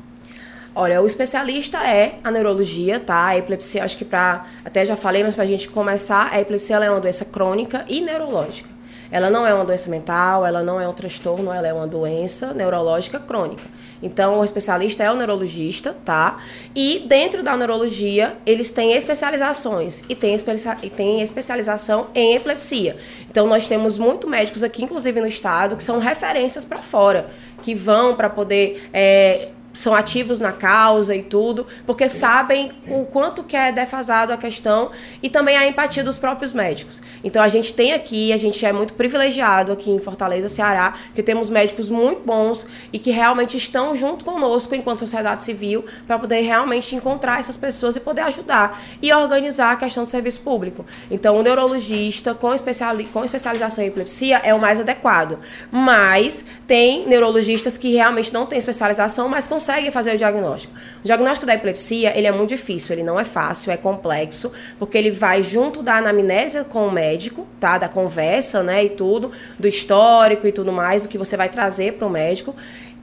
Olha, 0.75 1.01
o 1.01 1.05
especialista 1.05 1.77
é 1.77 2.15
a 2.23 2.31
neurologia, 2.31 2.99
tá? 2.99 3.27
A 3.27 3.37
epilepsia, 3.37 3.83
acho 3.83 3.95
que 3.95 4.05
para 4.05 4.47
até 4.65 4.83
já 4.83 4.95
falei, 4.95 5.23
mas 5.23 5.35
para 5.35 5.43
a 5.43 5.47
gente 5.47 5.69
começar, 5.69 6.29
a 6.31 6.41
epilepsia 6.41 6.77
é 6.77 6.89
uma 6.89 6.99
doença 6.99 7.23
crônica 7.23 7.85
e 7.87 8.01
neurológica. 8.01 8.72
Ela 9.13 9.29
não 9.29 9.45
é 9.45 9.53
uma 9.53 9.63
doença 9.63 9.91
mental, 9.91 10.43
ela 10.43 10.63
não 10.63 10.81
é 10.81 10.87
um 10.87 10.91
transtorno, 10.91 11.53
ela 11.53 11.67
é 11.67 11.71
uma 11.71 11.85
doença 11.85 12.51
neurológica 12.51 13.19
crônica. 13.19 13.63
Então, 14.01 14.39
o 14.39 14.43
especialista 14.43 15.03
é 15.03 15.11
o 15.11 15.15
neurologista, 15.15 15.95
tá? 16.03 16.39
E 16.73 17.05
dentro 17.07 17.43
da 17.43 17.55
neurologia, 17.55 18.35
eles 18.43 18.71
têm 18.71 18.93
especializações 18.93 20.01
e 20.09 20.15
tem, 20.15 20.35
e 20.81 20.89
tem 20.89 21.21
especialização 21.21 22.07
em 22.15 22.33
epilepsia. 22.33 22.97
Então, 23.29 23.45
nós 23.45 23.67
temos 23.67 23.99
muito 23.99 24.27
médicos 24.27 24.63
aqui, 24.63 24.83
inclusive 24.83 25.21
no 25.21 25.27
estado, 25.27 25.77
que 25.77 25.83
são 25.83 25.99
referências 25.99 26.65
para 26.65 26.79
fora, 26.79 27.27
que 27.61 27.75
vão 27.75 28.15
para 28.15 28.31
poder. 28.31 28.89
É, 28.91 29.49
são 29.73 29.93
ativos 29.95 30.39
na 30.39 30.53
causa 30.53 31.15
e 31.15 31.23
tudo, 31.23 31.65
porque 31.85 32.07
sabem 32.07 32.71
o 32.87 33.05
quanto 33.05 33.43
que 33.43 33.57
é 33.57 33.71
defasado 33.71 34.31
a 34.31 34.37
questão 34.37 34.91
e 35.21 35.29
também 35.29 35.57
a 35.57 35.67
empatia 35.67 36.03
dos 36.03 36.17
próprios 36.17 36.53
médicos. 36.53 37.01
Então 37.23 37.41
a 37.41 37.47
gente 37.47 37.73
tem 37.73 37.91
aqui, 37.91 38.31
a 38.31 38.37
gente 38.37 38.63
é 38.63 38.71
muito 38.71 38.93
privilegiado 38.93 39.71
aqui 39.71 39.89
em 39.89 39.99
Fortaleza, 39.99 40.47
Ceará, 40.47 40.93
que 41.15 41.23
temos 41.23 41.49
médicos 41.49 41.89
muito 41.89 42.21
bons 42.21 42.67
e 42.91 42.99
que 42.99 43.09
realmente 43.09 43.57
estão 43.57 43.95
junto 43.95 44.23
conosco 44.23 44.75
enquanto 44.75 44.99
sociedade 44.99 45.43
civil 45.43 45.83
para 46.05 46.19
poder 46.19 46.41
realmente 46.41 46.95
encontrar 46.95 47.39
essas 47.39 47.57
pessoas 47.57 47.95
e 47.95 47.99
poder 47.99 48.21
ajudar 48.21 48.79
e 49.01 49.11
organizar 49.11 49.71
a 49.71 49.75
questão 49.75 50.03
do 50.03 50.09
serviço 50.09 50.41
público. 50.41 50.85
Então 51.09 51.35
o 51.37 51.41
neurologista 51.41 52.35
com, 52.35 52.53
especiali 52.53 53.05
com 53.05 53.23
especialização 53.23 53.83
em 53.83 53.87
epilepsia 53.87 54.37
é 54.43 54.53
o 54.53 54.61
mais 54.61 54.79
adequado, 54.79 55.39
mas 55.71 56.45
tem 56.67 57.07
neurologistas 57.07 57.77
que 57.77 57.93
realmente 57.93 58.31
não 58.31 58.45
têm 58.45 58.59
especialização, 58.59 59.27
mas 59.27 59.47
com 59.47 59.59
consegue 59.63 59.91
fazer 59.91 60.13
o 60.13 60.17
diagnóstico. 60.17 60.73
O 61.01 61.05
diagnóstico 61.05 61.45
da 61.45 61.53
epilepsia, 61.53 62.17
ele 62.17 62.27
é 62.27 62.31
muito 62.33 62.49
difícil, 62.49 62.93
ele 62.93 63.03
não 63.03 63.17
é 63.17 63.23
fácil, 63.23 63.71
é 63.71 63.77
complexo, 63.77 64.51
porque 64.77 64.97
ele 64.97 65.09
vai 65.09 65.41
junto 65.41 65.81
da 65.81 65.95
anamnésia 65.95 66.65
com 66.65 66.85
o 66.85 66.91
médico, 66.91 67.47
tá? 67.61 67.77
Da 67.77 67.87
conversa, 67.87 68.61
né, 68.61 68.83
e 68.83 68.89
tudo, 68.89 69.31
do 69.57 69.65
histórico 69.65 70.45
e 70.45 70.51
tudo 70.51 70.73
mais, 70.73 71.05
o 71.05 71.07
que 71.07 71.17
você 71.17 71.37
vai 71.37 71.47
trazer 71.47 71.93
para 71.93 72.05
o 72.05 72.09
médico. 72.09 72.53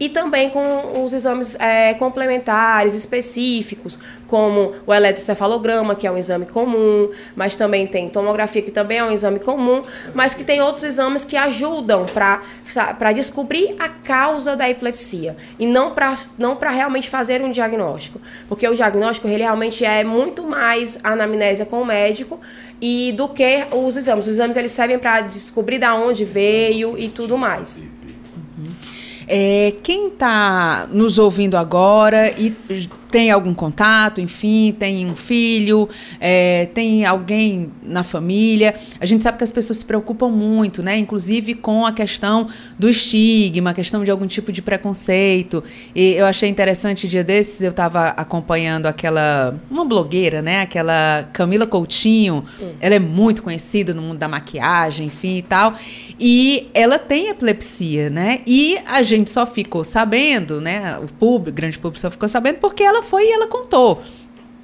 E 0.01 0.09
também 0.09 0.49
com 0.49 1.05
os 1.05 1.13
exames 1.13 1.55
é, 1.61 1.93
complementares 1.93 2.95
específicos, 2.95 3.99
como 4.27 4.73
o 4.87 4.95
eletrocefalograma, 4.95 5.95
que 5.95 6.07
é 6.07 6.11
um 6.11 6.17
exame 6.17 6.47
comum, 6.47 7.11
mas 7.37 7.55
também 7.55 7.87
tem 7.87 8.09
tomografia, 8.09 8.63
que 8.63 8.71
também 8.71 8.97
é 8.99 9.05
um 9.05 9.13
exame 9.13 9.39
comum, 9.39 9.83
mas 10.15 10.35
que 10.35 10.43
tem 10.43 10.63
outros 10.63 10.85
exames 10.85 11.25
que 11.25 11.37
ajudam 11.37 12.07
para 12.07 13.13
descobrir 13.13 13.77
a 13.79 13.89
causa 13.89 14.57
da 14.57 14.71
epilepsia 14.71 15.37
e 15.59 15.67
não 15.67 15.91
para 15.91 16.17
não 16.39 16.57
realmente 16.57 17.11
fazer 17.11 17.43
um 17.43 17.51
diagnóstico, 17.51 18.21
porque 18.49 18.67
o 18.67 18.75
diagnóstico 18.75 19.29
realmente 19.29 19.85
é 19.85 20.03
muito 20.03 20.45
mais 20.45 20.99
anamnésia 21.03 21.67
com 21.67 21.83
o 21.83 21.85
médico 21.85 22.41
e 22.81 23.13
do 23.13 23.29
que 23.29 23.67
os 23.73 23.97
exames. 23.97 24.27
Os 24.27 24.35
exames 24.35 24.57
eles 24.57 24.73
servem 24.73 24.99
para 24.99 25.23
descobrir 25.23 25.79
da 25.79 25.95
onde 25.95 26.25
veio 26.25 26.97
e 26.97 27.09
tudo 27.09 27.37
mais. 27.37 27.83
É, 29.33 29.75
quem 29.85 30.09
está 30.09 30.89
nos 30.91 31.17
ouvindo 31.17 31.57
agora 31.57 32.35
e 32.37 32.53
tem 33.11 33.31
algum 33.31 33.53
contato, 33.53 34.21
enfim, 34.21 34.75
tem 34.79 35.07
um 35.07 35.17
filho, 35.17 35.89
é, 36.21 36.67
tem 36.73 37.05
alguém 37.05 37.71
na 37.83 38.03
família. 38.03 38.75
A 39.01 39.07
gente 39.07 39.23
sabe 39.23 39.39
que 39.39 39.45
as 39.45 39.53
pessoas 39.53 39.79
se 39.79 39.85
preocupam 39.85 40.29
muito, 40.29 40.83
né? 40.83 40.97
Inclusive 40.97 41.55
com 41.55 41.85
a 41.85 41.93
questão 41.93 42.49
do 42.79 42.89
estigma, 42.89 43.71
a 43.71 43.75
questão 43.75 44.05
de 44.05 44.11
algum 44.11 44.27
tipo 44.27 44.53
de 44.53 44.63
preconceito. 44.63 45.63
E 45.95 46.13
eu 46.13 46.27
achei 46.27 46.49
interessante 46.49 47.09
dia 47.09 47.25
desses, 47.25 47.61
eu 47.61 47.71
estava 47.71 48.09
acompanhando 48.09 48.87
aquela 48.87 49.57
uma 49.71 49.85
blogueira, 49.85 50.41
né? 50.41 50.63
Aquela 50.63 51.29
Camila 51.33 51.67
Coutinho. 51.67 52.45
Hum. 52.61 52.73
Ela 52.81 52.95
é 52.95 53.01
muito 53.01 53.43
conhecida 53.43 53.93
no 53.93 54.03
mundo 54.03 54.19
da 54.19 54.29
maquiagem, 54.29 55.09
enfim 55.09 55.39
e 55.39 55.43
tal. 55.43 55.75
E 56.21 56.69
ela 56.75 56.99
tem 56.99 57.29
epilepsia, 57.29 58.11
né? 58.11 58.43
E 58.47 58.79
a 58.85 59.03
gente 59.03 59.31
só 59.31 59.47
ficou 59.47 59.83
sabendo, 59.83 60.61
né? 60.61 60.99
O 60.99 61.09
público, 61.09 61.51
o 61.51 61.55
grande 61.55 61.79
público 61.79 61.99
só 61.99 62.11
ficou 62.11 62.29
sabendo 62.29 62.59
porque 62.59 62.83
ela 62.83 63.03
foi 63.03 63.29
e 63.29 63.33
ela 63.33 63.47
contou. 63.47 64.03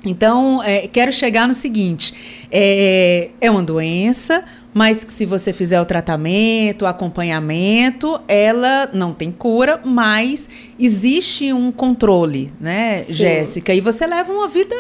Então, 0.05 0.63
é, 0.63 0.87
quero 0.87 1.13
chegar 1.13 1.49
no 1.49 1.55
seguinte: 1.55 2.15
é, 2.51 3.31
é 3.41 3.51
uma 3.51 3.63
doença, 3.63 4.45
mas 4.75 5.03
que 5.03 5.13
se 5.13 5.25
você 5.25 5.53
fizer 5.53 5.81
o 5.81 5.87
tratamento, 5.87 6.83
o 6.83 6.87
acompanhamento, 6.87 8.21
ela 8.29 8.91
não 8.93 9.15
tem 9.15 9.33
cura, 9.33 9.81
mas 9.83 10.51
existe 10.79 11.53
um 11.53 11.73
controle, 11.73 12.53
né, 12.61 12.99
Sim. 12.99 13.15
Jéssica? 13.15 13.75
E 13.75 13.81
você 13.81 14.07
leva 14.07 14.31
uma 14.33 14.49
vida 14.49 14.77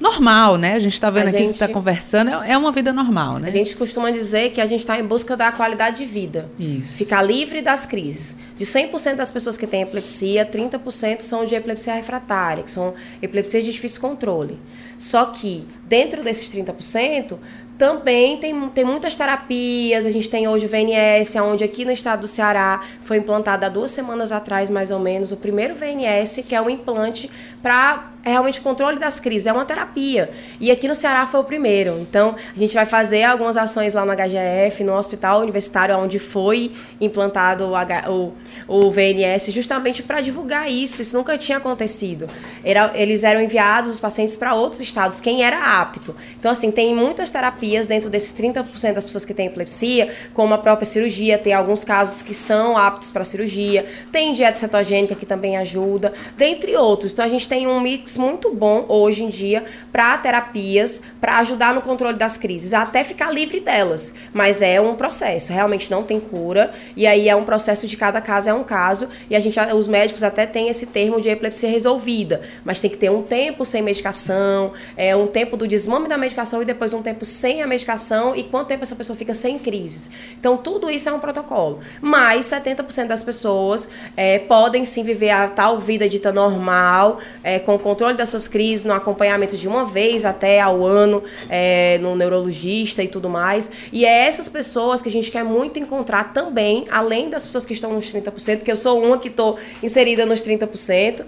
normal, 0.00 0.56
né? 0.56 0.74
A 0.74 0.78
gente 0.78 0.94
está 0.94 1.10
vendo 1.10 1.26
a 1.26 1.28
aqui, 1.30 1.38
gente, 1.38 1.46
você 1.48 1.52
está 1.64 1.68
conversando, 1.68 2.30
é 2.30 2.56
uma 2.56 2.70
vida 2.70 2.92
normal, 2.92 3.38
né? 3.38 3.48
A 3.48 3.50
gente 3.50 3.76
costuma 3.76 4.10
dizer 4.10 4.50
que 4.50 4.60
a 4.60 4.66
gente 4.66 4.80
está 4.80 4.98
em 4.98 5.04
busca 5.04 5.36
da 5.36 5.50
qualidade 5.50 5.98
de 5.98 6.04
vida. 6.04 6.50
Isso. 6.58 6.96
Ficar 6.96 7.22
livre 7.22 7.60
das 7.60 7.84
crises. 7.86 8.36
De 8.56 8.64
100% 8.64 9.16
das 9.16 9.30
pessoas 9.30 9.56
que 9.56 9.66
têm 9.66 9.82
epilepsia, 9.82 10.46
30% 10.46 11.20
são 11.20 11.44
de 11.44 11.54
epilepsia 11.54 11.94
refratária, 11.94 12.62
que 12.62 12.70
são 12.70 12.94
epilepsias 13.20 13.64
de 13.64 13.72
difícil 13.72 14.00
controle. 14.00 14.58
Só 14.98 15.26
que, 15.26 15.64
dentro 15.84 16.22
desses 16.22 16.48
30%, 16.48 17.38
também 17.78 18.36
tem, 18.36 18.68
tem 18.70 18.84
muitas 18.84 19.14
terapias. 19.14 20.04
A 20.04 20.10
gente 20.10 20.28
tem 20.28 20.48
hoje 20.48 20.66
o 20.66 20.68
VNS, 20.68 21.36
onde 21.36 21.62
aqui 21.62 21.84
no 21.84 21.92
estado 21.92 22.22
do 22.22 22.28
Ceará 22.28 22.80
foi 23.00 23.18
implantado 23.18 23.64
há 23.64 23.68
duas 23.68 23.92
semanas 23.92 24.32
atrás, 24.32 24.68
mais 24.68 24.90
ou 24.90 24.98
menos, 24.98 25.30
o 25.30 25.36
primeiro 25.36 25.76
VNS, 25.76 26.42
que 26.42 26.54
é 26.56 26.60
um 26.60 26.68
implante 26.68 27.30
para 27.62 28.10
realmente 28.28 28.60
controle 28.60 28.98
das 28.98 29.18
crises. 29.18 29.46
É 29.46 29.52
uma 29.52 29.64
terapia. 29.64 30.30
E 30.60 30.70
aqui 30.70 30.86
no 30.86 30.94
Ceará 30.94 31.26
foi 31.26 31.40
o 31.40 31.44
primeiro. 31.44 31.98
Então, 32.00 32.36
a 32.54 32.58
gente 32.58 32.74
vai 32.74 32.86
fazer 32.86 33.24
algumas 33.24 33.56
ações 33.56 33.94
lá 33.94 34.04
no 34.04 34.12
HGF, 34.12 34.84
no 34.84 34.94
hospital 34.94 35.40
universitário, 35.40 35.96
onde 35.96 36.18
foi 36.18 36.72
implantado 37.00 37.64
o, 37.66 37.74
H, 37.74 38.10
o, 38.10 38.32
o 38.66 38.90
VNS, 38.90 39.50
justamente 39.50 40.02
para 40.02 40.20
divulgar 40.20 40.70
isso. 40.70 41.02
Isso 41.02 41.16
nunca 41.16 41.38
tinha 41.38 41.58
acontecido. 41.58 42.28
Era, 42.62 42.92
eles 42.94 43.24
eram 43.24 43.40
enviados, 43.40 43.90
os 43.90 44.00
pacientes, 44.00 44.36
para 44.36 44.54
outros 44.54 44.80
estados, 44.80 45.20
quem 45.20 45.42
era 45.42 45.80
apto. 45.80 46.14
Então, 46.38 46.50
assim, 46.50 46.70
tem 46.70 46.94
muitas 46.94 47.30
terapias 47.30 47.86
dentro 47.86 48.10
desses 48.10 48.32
30% 48.32 48.92
das 48.92 49.04
pessoas 49.04 49.24
que 49.24 49.32
têm 49.32 49.46
epilepsia, 49.46 50.14
como 50.34 50.54
a 50.54 50.58
própria 50.58 50.86
cirurgia. 50.86 51.38
Tem 51.38 51.54
alguns 51.54 51.84
casos 51.84 52.22
que 52.22 52.34
são 52.34 52.76
aptos 52.76 53.10
para 53.10 53.24
cirurgia. 53.24 53.86
Tem 54.12 54.32
dieta 54.34 54.58
cetogênica 54.58 55.14
que 55.14 55.24
também 55.24 55.56
ajuda, 55.56 56.12
dentre 56.36 56.76
outros. 56.76 57.12
Então, 57.12 57.24
a 57.24 57.28
gente 57.28 57.48
tem 57.48 57.66
um 57.66 57.80
mix 57.80 58.17
muito 58.18 58.54
bom 58.54 58.84
hoje 58.88 59.24
em 59.24 59.28
dia 59.28 59.64
para 59.92 60.16
terapias, 60.18 61.00
para 61.20 61.38
ajudar 61.38 61.74
no 61.74 61.82
controle 61.82 62.16
das 62.16 62.36
crises, 62.36 62.74
até 62.74 63.04
ficar 63.04 63.32
livre 63.32 63.60
delas. 63.60 64.14
Mas 64.32 64.60
é 64.60 64.80
um 64.80 64.94
processo, 64.94 65.52
realmente 65.52 65.90
não 65.90 66.02
tem 66.02 66.20
cura. 66.20 66.72
E 66.96 67.06
aí 67.06 67.28
é 67.28 67.36
um 67.36 67.44
processo 67.44 67.86
de 67.86 67.96
cada 67.96 68.20
caso 68.20 68.50
é 68.50 68.54
um 68.54 68.64
caso. 68.64 69.08
E 69.30 69.36
a 69.36 69.40
gente, 69.40 69.58
os 69.74 69.88
médicos 69.88 70.22
até 70.22 70.46
têm 70.46 70.68
esse 70.68 70.86
termo 70.86 71.20
de 71.20 71.28
epilepsia 71.28 71.70
resolvida, 71.70 72.42
mas 72.64 72.80
tem 72.80 72.90
que 72.90 72.96
ter 72.96 73.10
um 73.10 73.22
tempo 73.22 73.64
sem 73.64 73.82
medicação, 73.82 74.72
é 74.96 75.14
um 75.14 75.26
tempo 75.26 75.56
do 75.56 75.66
desmame 75.66 76.08
da 76.08 76.18
medicação 76.18 76.62
e 76.62 76.64
depois 76.64 76.92
um 76.92 77.02
tempo 77.02 77.24
sem 77.24 77.62
a 77.62 77.66
medicação 77.66 78.34
e 78.34 78.44
quanto 78.44 78.68
tempo 78.68 78.82
essa 78.82 78.96
pessoa 78.96 79.16
fica 79.16 79.34
sem 79.34 79.58
crises. 79.58 80.10
Então 80.38 80.56
tudo 80.56 80.90
isso 80.90 81.08
é 81.08 81.12
um 81.12 81.20
protocolo. 81.20 81.80
Mas 82.00 82.46
70% 82.46 83.06
das 83.06 83.22
pessoas 83.22 83.88
é, 84.16 84.38
podem 84.38 84.84
sim 84.84 85.02
viver 85.02 85.30
a 85.30 85.48
tal 85.48 85.78
vida 85.78 86.08
dita 86.08 86.32
normal, 86.32 87.18
é, 87.42 87.58
com 87.58 87.78
controle 87.78 88.07
das 88.16 88.28
suas 88.28 88.48
crises, 88.48 88.84
no 88.84 88.92
acompanhamento 88.92 89.56
de 89.56 89.68
uma 89.68 89.84
vez 89.84 90.24
até 90.24 90.60
ao 90.60 90.84
ano, 90.84 91.22
é, 91.48 91.98
no 92.00 92.16
neurologista 92.16 93.02
e 93.02 93.08
tudo 93.08 93.28
mais. 93.28 93.70
E 93.92 94.04
é 94.04 94.26
essas 94.26 94.48
pessoas 94.48 95.02
que 95.02 95.08
a 95.08 95.12
gente 95.12 95.30
quer 95.30 95.44
muito 95.44 95.78
encontrar 95.78 96.32
também, 96.32 96.84
além 96.90 97.28
das 97.28 97.44
pessoas 97.44 97.66
que 97.66 97.72
estão 97.72 97.92
nos 97.92 98.12
30%, 98.12 98.62
que 98.62 98.72
eu 98.72 98.76
sou 98.76 99.02
uma 99.02 99.18
que 99.18 99.28
estou 99.28 99.58
inserida 99.82 100.24
nos 100.24 100.42
30%, 100.42 101.24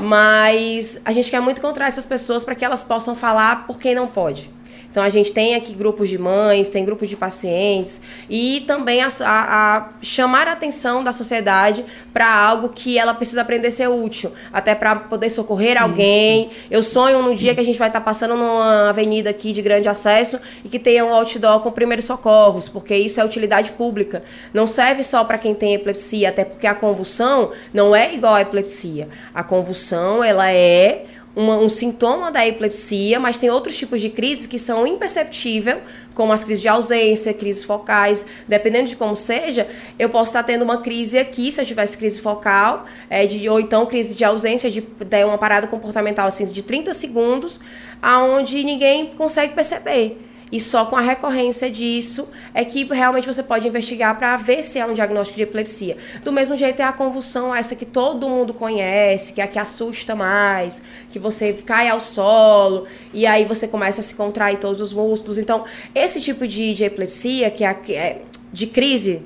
mas 0.00 1.00
a 1.04 1.12
gente 1.12 1.30
quer 1.30 1.40
muito 1.40 1.58
encontrar 1.58 1.86
essas 1.86 2.06
pessoas 2.06 2.44
para 2.44 2.54
que 2.54 2.64
elas 2.64 2.82
possam 2.82 3.14
falar 3.14 3.66
por 3.66 3.78
quem 3.78 3.94
não 3.94 4.06
pode. 4.06 4.50
Então 4.94 5.02
a 5.02 5.08
gente 5.08 5.32
tem 5.32 5.56
aqui 5.56 5.74
grupos 5.74 6.08
de 6.08 6.16
mães, 6.16 6.68
tem 6.68 6.84
grupos 6.84 7.08
de 7.08 7.16
pacientes 7.16 8.00
e 8.30 8.62
também 8.64 9.02
a, 9.02 9.08
a, 9.24 9.76
a 9.76 9.88
chamar 10.00 10.46
a 10.46 10.52
atenção 10.52 11.02
da 11.02 11.12
sociedade 11.12 11.84
para 12.12 12.32
algo 12.32 12.68
que 12.68 12.96
ela 12.96 13.12
precisa 13.12 13.40
aprender 13.40 13.66
a 13.66 13.70
ser 13.72 13.88
útil, 13.88 14.30
até 14.52 14.72
para 14.72 14.94
poder 14.94 15.30
socorrer 15.30 15.82
alguém. 15.82 16.44
Isso. 16.44 16.66
Eu 16.70 16.82
sonho 16.84 17.20
no 17.24 17.34
dia 17.34 17.56
que 17.56 17.60
a 17.60 17.64
gente 17.64 17.76
vai 17.76 17.88
estar 17.88 17.98
tá 17.98 18.04
passando 18.04 18.36
numa 18.36 18.90
avenida 18.90 19.30
aqui 19.30 19.50
de 19.50 19.60
grande 19.62 19.88
acesso 19.88 20.38
e 20.64 20.68
que 20.68 20.78
tenha 20.78 21.04
um 21.04 21.12
outdoor 21.12 21.58
com 21.58 21.72
primeiros 21.72 22.04
socorros, 22.04 22.68
porque 22.68 22.96
isso 22.96 23.20
é 23.20 23.24
utilidade 23.24 23.72
pública. 23.72 24.22
Não 24.52 24.68
serve 24.68 25.02
só 25.02 25.24
para 25.24 25.38
quem 25.38 25.56
tem 25.56 25.74
epilepsia, 25.74 26.28
até 26.28 26.44
porque 26.44 26.68
a 26.68 26.74
convulsão 26.74 27.50
não 27.72 27.96
é 27.96 28.14
igual 28.14 28.34
à 28.34 28.42
epilepsia. 28.42 29.08
A 29.34 29.42
convulsão, 29.42 30.22
ela 30.22 30.52
é 30.52 31.06
uma, 31.34 31.56
um 31.56 31.68
sintoma 31.68 32.30
da 32.30 32.46
epilepsia, 32.46 33.18
mas 33.18 33.38
tem 33.38 33.50
outros 33.50 33.76
tipos 33.76 34.00
de 34.00 34.08
crises 34.08 34.46
que 34.46 34.58
são 34.58 34.86
imperceptíveis, 34.86 35.78
como 36.14 36.32
as 36.32 36.44
crises 36.44 36.62
de 36.62 36.68
ausência, 36.68 37.34
crises 37.34 37.64
focais. 37.64 38.24
Dependendo 38.46 38.88
de 38.88 38.96
como 38.96 39.16
seja, 39.16 39.66
eu 39.98 40.08
posso 40.08 40.30
estar 40.30 40.42
tendo 40.42 40.62
uma 40.62 40.78
crise 40.78 41.18
aqui, 41.18 41.50
se 41.50 41.60
eu 41.60 41.66
tivesse 41.66 41.98
crise 41.98 42.20
focal, 42.20 42.86
é, 43.10 43.26
de, 43.26 43.48
ou 43.48 43.58
então 43.60 43.84
crise 43.86 44.14
de 44.14 44.24
ausência, 44.24 44.70
de, 44.70 44.80
de 44.80 45.24
uma 45.24 45.38
parada 45.38 45.66
comportamental 45.66 46.26
assim, 46.26 46.46
de 46.46 46.62
30 46.62 46.92
segundos, 46.92 47.60
aonde 48.00 48.62
ninguém 48.62 49.06
consegue 49.06 49.54
perceber. 49.54 50.18
E 50.54 50.60
só 50.60 50.86
com 50.86 50.94
a 50.94 51.00
recorrência 51.00 51.68
disso 51.68 52.28
é 52.54 52.64
que 52.64 52.84
realmente 52.84 53.26
você 53.26 53.42
pode 53.42 53.66
investigar 53.66 54.16
para 54.16 54.36
ver 54.36 54.62
se 54.62 54.78
é 54.78 54.86
um 54.86 54.94
diagnóstico 54.94 55.36
de 55.36 55.42
epilepsia. 55.42 55.96
Do 56.22 56.32
mesmo 56.32 56.56
jeito 56.56 56.78
é 56.78 56.84
a 56.84 56.92
convulsão, 56.92 57.52
essa 57.52 57.74
que 57.74 57.84
todo 57.84 58.28
mundo 58.28 58.54
conhece, 58.54 59.32
que 59.32 59.40
é 59.40 59.44
a 59.44 59.48
que 59.48 59.58
assusta 59.58 60.14
mais, 60.14 60.80
que 61.10 61.18
você 61.18 61.54
cai 61.54 61.88
ao 61.88 61.98
solo 61.98 62.86
e 63.12 63.26
aí 63.26 63.44
você 63.44 63.66
começa 63.66 64.00
a 64.00 64.04
se 64.04 64.14
contrair 64.14 64.58
todos 64.60 64.80
os 64.80 64.92
músculos. 64.92 65.38
Então, 65.38 65.64
esse 65.92 66.20
tipo 66.20 66.46
de, 66.46 66.72
de 66.72 66.84
epilepsia, 66.84 67.50
que 67.50 67.64
é, 67.64 67.76
é 67.88 68.22
de 68.52 68.68
crise, 68.68 69.22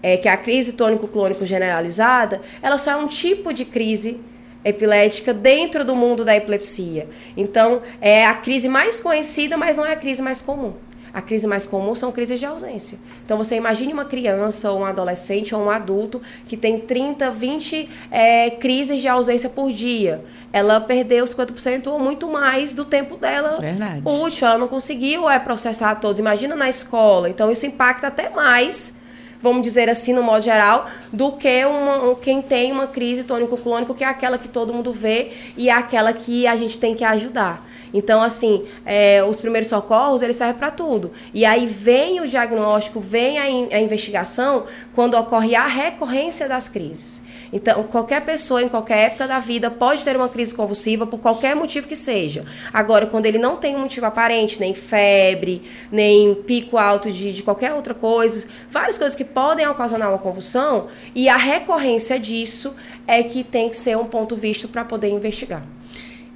é, 0.00 0.16
que 0.16 0.28
é 0.28 0.30
a 0.30 0.36
crise 0.36 0.74
tônico-clônico 0.74 1.44
generalizada, 1.44 2.40
ela 2.62 2.78
só 2.78 2.92
é 2.92 2.96
um 2.96 3.08
tipo 3.08 3.52
de 3.52 3.64
crise 3.64 4.20
epilética 4.64 5.32
dentro 5.32 5.84
do 5.84 5.94
mundo 5.94 6.24
da 6.24 6.36
epilepsia. 6.36 7.08
Então, 7.36 7.82
é 8.00 8.26
a 8.26 8.34
crise 8.34 8.68
mais 8.68 9.00
conhecida, 9.00 9.56
mas 9.56 9.76
não 9.76 9.86
é 9.86 9.92
a 9.92 9.96
crise 9.96 10.22
mais 10.22 10.40
comum. 10.40 10.74
A 11.12 11.22
crise 11.22 11.46
mais 11.46 11.66
comum 11.66 11.94
são 11.94 12.12
crises 12.12 12.38
de 12.38 12.46
ausência. 12.46 12.98
Então, 13.24 13.36
você 13.36 13.56
imagine 13.56 13.92
uma 13.92 14.04
criança, 14.04 14.70
ou 14.70 14.80
um 14.80 14.84
adolescente, 14.84 15.54
ou 15.54 15.62
um 15.62 15.70
adulto 15.70 16.20
que 16.46 16.56
tem 16.56 16.78
30, 16.78 17.30
20 17.30 17.88
é, 18.10 18.50
crises 18.50 19.00
de 19.00 19.08
ausência 19.08 19.48
por 19.48 19.72
dia. 19.72 20.22
Ela 20.52 20.80
perdeu 20.80 21.24
50% 21.24 21.86
ou 21.88 21.98
muito 21.98 22.28
mais 22.28 22.74
do 22.74 22.84
tempo 22.84 23.16
dela 23.16 23.58
Verdade. 23.58 24.02
útil. 24.04 24.46
Ela 24.46 24.58
não 24.58 24.68
conseguiu 24.68 25.28
é, 25.28 25.38
processar 25.38 25.94
todos. 25.96 26.18
Imagina 26.18 26.54
na 26.54 26.68
escola. 26.68 27.28
Então, 27.28 27.50
isso 27.50 27.66
impacta 27.66 28.06
até 28.06 28.28
mais 28.28 28.94
vamos 29.40 29.62
dizer 29.62 29.88
assim, 29.88 30.12
no 30.12 30.22
modo 30.22 30.42
geral, 30.42 30.88
do 31.12 31.32
que 31.32 31.64
uma, 31.64 32.14
quem 32.16 32.42
tem 32.42 32.72
uma 32.72 32.86
crise 32.86 33.24
tônico-clônico, 33.24 33.94
que 33.94 34.04
é 34.04 34.06
aquela 34.06 34.38
que 34.38 34.48
todo 34.48 34.72
mundo 34.72 34.92
vê 34.92 35.32
e 35.56 35.68
é 35.68 35.72
aquela 35.72 36.12
que 36.12 36.46
a 36.46 36.56
gente 36.56 36.78
tem 36.78 36.94
que 36.94 37.04
ajudar. 37.04 37.66
Então, 37.92 38.22
assim, 38.22 38.64
é, 38.84 39.22
os 39.24 39.40
primeiros 39.40 39.68
socorros, 39.68 40.22
eles 40.22 40.36
servem 40.36 40.56
para 40.56 40.70
tudo. 40.70 41.12
E 41.32 41.44
aí 41.44 41.66
vem 41.66 42.20
o 42.20 42.26
diagnóstico, 42.26 43.00
vem 43.00 43.38
a, 43.38 43.48
in, 43.48 43.68
a 43.72 43.80
investigação 43.80 44.64
quando 44.94 45.14
ocorre 45.14 45.54
a 45.54 45.66
recorrência 45.66 46.48
das 46.48 46.68
crises. 46.68 47.22
Então, 47.52 47.82
qualquer 47.84 48.24
pessoa, 48.24 48.62
em 48.62 48.68
qualquer 48.68 49.06
época 49.06 49.26
da 49.26 49.40
vida, 49.40 49.70
pode 49.70 50.04
ter 50.04 50.16
uma 50.16 50.28
crise 50.28 50.54
convulsiva 50.54 51.06
por 51.06 51.20
qualquer 51.20 51.56
motivo 51.56 51.88
que 51.88 51.96
seja. 51.96 52.44
Agora, 52.72 53.06
quando 53.06 53.26
ele 53.26 53.38
não 53.38 53.56
tem 53.56 53.76
um 53.76 53.80
motivo 53.80 54.06
aparente, 54.06 54.60
nem 54.60 54.74
febre, 54.74 55.62
nem 55.90 56.34
pico 56.34 56.76
alto 56.76 57.10
de, 57.10 57.32
de 57.32 57.42
qualquer 57.42 57.72
outra 57.72 57.94
coisa, 57.94 58.46
várias 58.70 58.98
coisas 58.98 59.16
que 59.16 59.24
podem 59.24 59.66
ocasionar 59.66 60.08
uma 60.08 60.18
convulsão, 60.18 60.88
e 61.14 61.28
a 61.28 61.36
recorrência 61.36 62.18
disso 62.18 62.74
é 63.06 63.22
que 63.22 63.42
tem 63.42 63.68
que 63.68 63.76
ser 63.76 63.96
um 63.96 64.04
ponto 64.04 64.36
visto 64.36 64.68
para 64.68 64.84
poder 64.84 65.08
investigar. 65.08 65.64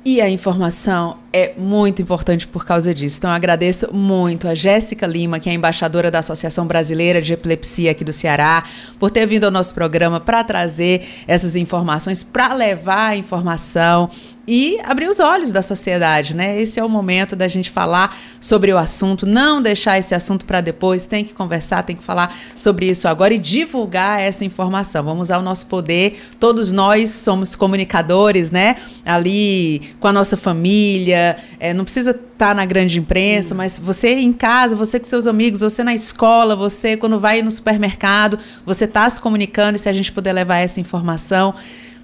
E 0.04 0.20
a 0.20 0.28
informação 0.28 1.18
é 1.32 1.54
muito 1.56 2.02
importante 2.02 2.46
por 2.46 2.64
causa 2.64 2.92
disso. 2.92 3.18
Então, 3.18 3.30
eu 3.30 3.36
agradeço 3.36 3.92
muito 3.92 4.46
a 4.46 4.54
Jéssica 4.54 5.06
Lima, 5.06 5.40
que 5.40 5.48
é 5.48 5.52
embaixadora 5.52 6.10
da 6.10 6.18
Associação 6.18 6.66
Brasileira 6.66 7.22
de 7.22 7.32
Epilepsia 7.32 7.90
aqui 7.92 8.04
do 8.04 8.12
Ceará, 8.12 8.64
por 8.98 9.10
ter 9.10 9.26
vindo 9.26 9.44
ao 9.44 9.50
nosso 9.50 9.74
programa 9.74 10.20
para 10.20 10.44
trazer 10.44 11.08
essas 11.26 11.56
informações, 11.56 12.22
para 12.22 12.52
levar 12.52 13.10
a 13.10 13.16
informação 13.16 14.10
e 14.46 14.78
abrir 14.82 15.08
os 15.08 15.20
olhos 15.20 15.52
da 15.52 15.62
sociedade, 15.62 16.34
né? 16.34 16.60
Esse 16.60 16.80
é 16.80 16.84
o 16.84 16.88
momento 16.88 17.36
da 17.36 17.46
gente 17.46 17.70
falar 17.70 18.18
sobre 18.40 18.72
o 18.72 18.78
assunto, 18.78 19.24
não 19.24 19.62
deixar 19.62 19.98
esse 19.98 20.14
assunto 20.14 20.44
para 20.44 20.60
depois, 20.60 21.06
tem 21.06 21.24
que 21.24 21.32
conversar, 21.32 21.84
tem 21.84 21.94
que 21.94 22.02
falar 22.02 22.36
sobre 22.56 22.86
isso 22.86 23.06
agora 23.06 23.32
e 23.32 23.38
divulgar 23.38 24.20
essa 24.20 24.44
informação. 24.44 25.04
Vamos 25.04 25.28
usar 25.28 25.38
o 25.38 25.42
nosso 25.42 25.66
poder, 25.66 26.20
todos 26.40 26.72
nós 26.72 27.10
somos 27.10 27.54
comunicadores, 27.54 28.50
né? 28.50 28.76
Ali 29.06 29.94
com 30.00 30.08
a 30.08 30.12
nossa 30.12 30.36
família, 30.36 31.21
é, 31.58 31.74
não 31.74 31.84
precisa 31.84 32.10
estar 32.10 32.48
tá 32.48 32.54
na 32.54 32.64
grande 32.64 32.98
imprensa, 32.98 33.54
mas 33.54 33.78
você 33.78 34.14
em 34.14 34.32
casa, 34.32 34.74
você 34.74 34.98
com 34.98 35.06
seus 35.06 35.26
amigos, 35.26 35.60
você 35.60 35.82
na 35.84 35.94
escola, 35.94 36.54
você 36.56 36.96
quando 36.96 37.18
vai 37.18 37.42
no 37.42 37.50
supermercado, 37.50 38.38
você 38.64 38.84
está 38.84 39.08
se 39.08 39.20
comunicando 39.20 39.76
e 39.76 39.78
se 39.78 39.88
a 39.88 39.92
gente 39.92 40.12
puder 40.12 40.32
levar 40.32 40.56
essa 40.58 40.80
informação 40.80 41.54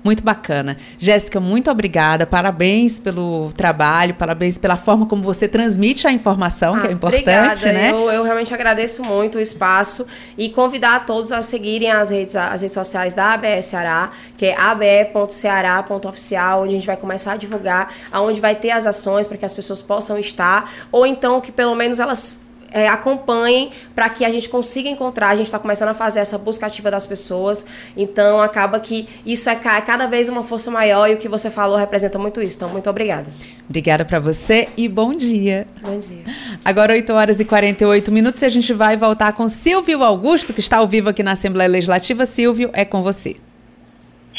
muito 0.02 0.22
bacana. 0.22 0.76
Jéssica, 0.98 1.40
muito 1.40 1.70
obrigada. 1.70 2.26
Parabéns 2.26 2.98
pelo 2.98 3.52
trabalho, 3.52 4.14
parabéns 4.14 4.58
pela 4.58 4.76
forma 4.76 5.06
como 5.06 5.22
você 5.22 5.48
transmite 5.48 6.06
a 6.06 6.12
informação, 6.12 6.74
ah, 6.74 6.80
que 6.80 6.86
é 6.86 6.90
ah, 6.90 6.92
importante, 6.92 7.26
obrigada. 7.26 7.72
né? 7.72 7.90
Eu, 7.90 8.10
eu, 8.10 8.22
realmente 8.22 8.52
agradeço 8.54 9.02
muito 9.02 9.38
o 9.38 9.40
espaço 9.40 10.06
e 10.36 10.48
convidar 10.48 10.96
a 10.96 11.00
todos 11.00 11.32
a 11.32 11.42
seguirem 11.42 11.90
as 11.90 12.10
redes, 12.10 12.36
as 12.36 12.62
redes 12.62 12.74
sociais 12.74 13.14
da 13.14 13.34
ABE 13.34 13.62
Ceará, 13.62 14.10
que 14.36 14.46
é 14.46 14.58
abe.ceará.oficial, 14.58 16.62
onde 16.62 16.74
a 16.74 16.76
gente 16.76 16.86
vai 16.86 16.96
começar 16.96 17.32
a 17.32 17.36
divulgar, 17.36 17.92
aonde 18.10 18.40
vai 18.40 18.54
ter 18.54 18.70
as 18.70 18.86
ações 18.86 19.26
para 19.26 19.36
que 19.36 19.44
as 19.44 19.52
pessoas 19.52 19.82
possam 19.82 20.18
estar, 20.18 20.70
ou 20.92 21.06
então 21.06 21.40
que 21.40 21.52
pelo 21.52 21.74
menos 21.74 22.00
elas 22.00 22.47
é, 22.70 22.88
acompanhem 22.88 23.70
para 23.94 24.08
que 24.08 24.24
a 24.24 24.30
gente 24.30 24.48
consiga 24.48 24.88
encontrar. 24.88 25.28
A 25.30 25.36
gente 25.36 25.46
está 25.46 25.58
começando 25.58 25.88
a 25.88 25.94
fazer 25.94 26.20
essa 26.20 26.38
busca 26.38 26.66
ativa 26.66 26.90
das 26.90 27.06
pessoas, 27.06 27.64
então 27.96 28.40
acaba 28.40 28.80
que 28.80 29.08
isso 29.24 29.48
é 29.48 29.54
cada 29.54 30.06
vez 30.06 30.28
uma 30.28 30.42
força 30.42 30.70
maior 30.70 31.08
e 31.08 31.14
o 31.14 31.16
que 31.16 31.28
você 31.28 31.50
falou 31.50 31.76
representa 31.76 32.18
muito 32.18 32.40
isso. 32.40 32.56
Então, 32.56 32.68
muito 32.68 32.88
obrigada. 32.88 33.30
Obrigada 33.68 34.04
para 34.04 34.18
você 34.18 34.68
e 34.76 34.88
bom 34.88 35.14
dia. 35.14 35.66
Bom 35.80 35.98
dia. 35.98 36.24
Agora, 36.64 36.92
8 36.92 37.12
horas 37.12 37.40
e 37.40 37.44
48 37.44 38.10
minutos, 38.10 38.42
e 38.42 38.46
a 38.46 38.48
gente 38.48 38.72
vai 38.72 38.96
voltar 38.96 39.32
com 39.32 39.48
Silvio 39.48 40.02
Augusto, 40.02 40.52
que 40.52 40.60
está 40.60 40.78
ao 40.78 40.88
vivo 40.88 41.08
aqui 41.08 41.22
na 41.22 41.32
Assembleia 41.32 41.68
Legislativa. 41.68 42.26
Silvio, 42.26 42.70
é 42.72 42.84
com 42.84 43.02
você. 43.02 43.36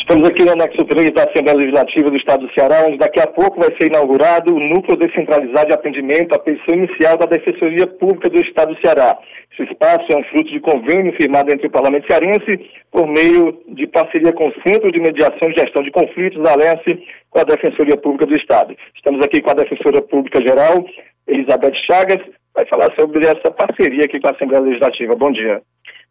Estamos 0.09 0.27
aqui 0.27 0.43
no 0.43 0.53
anexo 0.53 0.83
3 0.83 1.13
da 1.13 1.25
Assembleia 1.25 1.59
Legislativa 1.59 2.09
do 2.09 2.17
Estado 2.17 2.47
do 2.47 2.53
Ceará, 2.55 2.83
onde 2.83 2.97
daqui 2.97 3.19
a 3.19 3.27
pouco 3.27 3.59
vai 3.59 3.69
ser 3.77 3.89
inaugurado 3.89 4.55
o 4.55 4.59
Núcleo 4.59 4.97
Descentralizado 4.97 5.67
de 5.67 5.73
Atendimento 5.73 6.33
à 6.33 6.39
Petição 6.39 6.73
Inicial 6.73 7.15
da 7.15 7.27
Defensoria 7.27 7.85
Pública 7.85 8.27
do 8.27 8.41
Estado 8.41 8.73
do 8.73 8.81
Ceará. 8.81 9.19
Esse 9.53 9.71
espaço 9.71 10.07
é 10.09 10.17
um 10.17 10.23
fruto 10.23 10.49
de 10.49 10.59
convênio 10.61 11.13
firmado 11.13 11.53
entre 11.53 11.67
o 11.67 11.69
Parlamento 11.69 12.07
Cearense 12.07 12.59
por 12.91 13.05
meio 13.05 13.55
de 13.67 13.85
parceria 13.85 14.33
com 14.33 14.47
o 14.47 14.53
Centro 14.67 14.91
de 14.91 14.99
Mediação 14.99 15.47
e 15.47 15.53
Gestão 15.53 15.83
de 15.83 15.91
Conflitos 15.91 16.41
da 16.41 16.53
Alesse 16.53 17.05
com 17.29 17.41
a 17.41 17.43
Defensoria 17.43 17.95
Pública 17.95 18.25
do 18.25 18.35
Estado. 18.35 18.75
Estamos 18.95 19.23
aqui 19.23 19.43
com 19.43 19.51
a 19.51 19.61
Defensora 19.61 20.01
Pública 20.01 20.41
Geral, 20.41 20.87
Elizabeth 21.27 21.75
Chagas, 21.85 22.21
vai 22.55 22.65
falar 22.65 22.91
sobre 22.99 23.27
essa 23.27 23.51
parceria 23.51 24.05
aqui 24.05 24.19
com 24.19 24.27
a 24.27 24.31
Assembleia 24.31 24.63
Legislativa. 24.63 25.15
Bom 25.15 25.31
dia. 25.31 25.61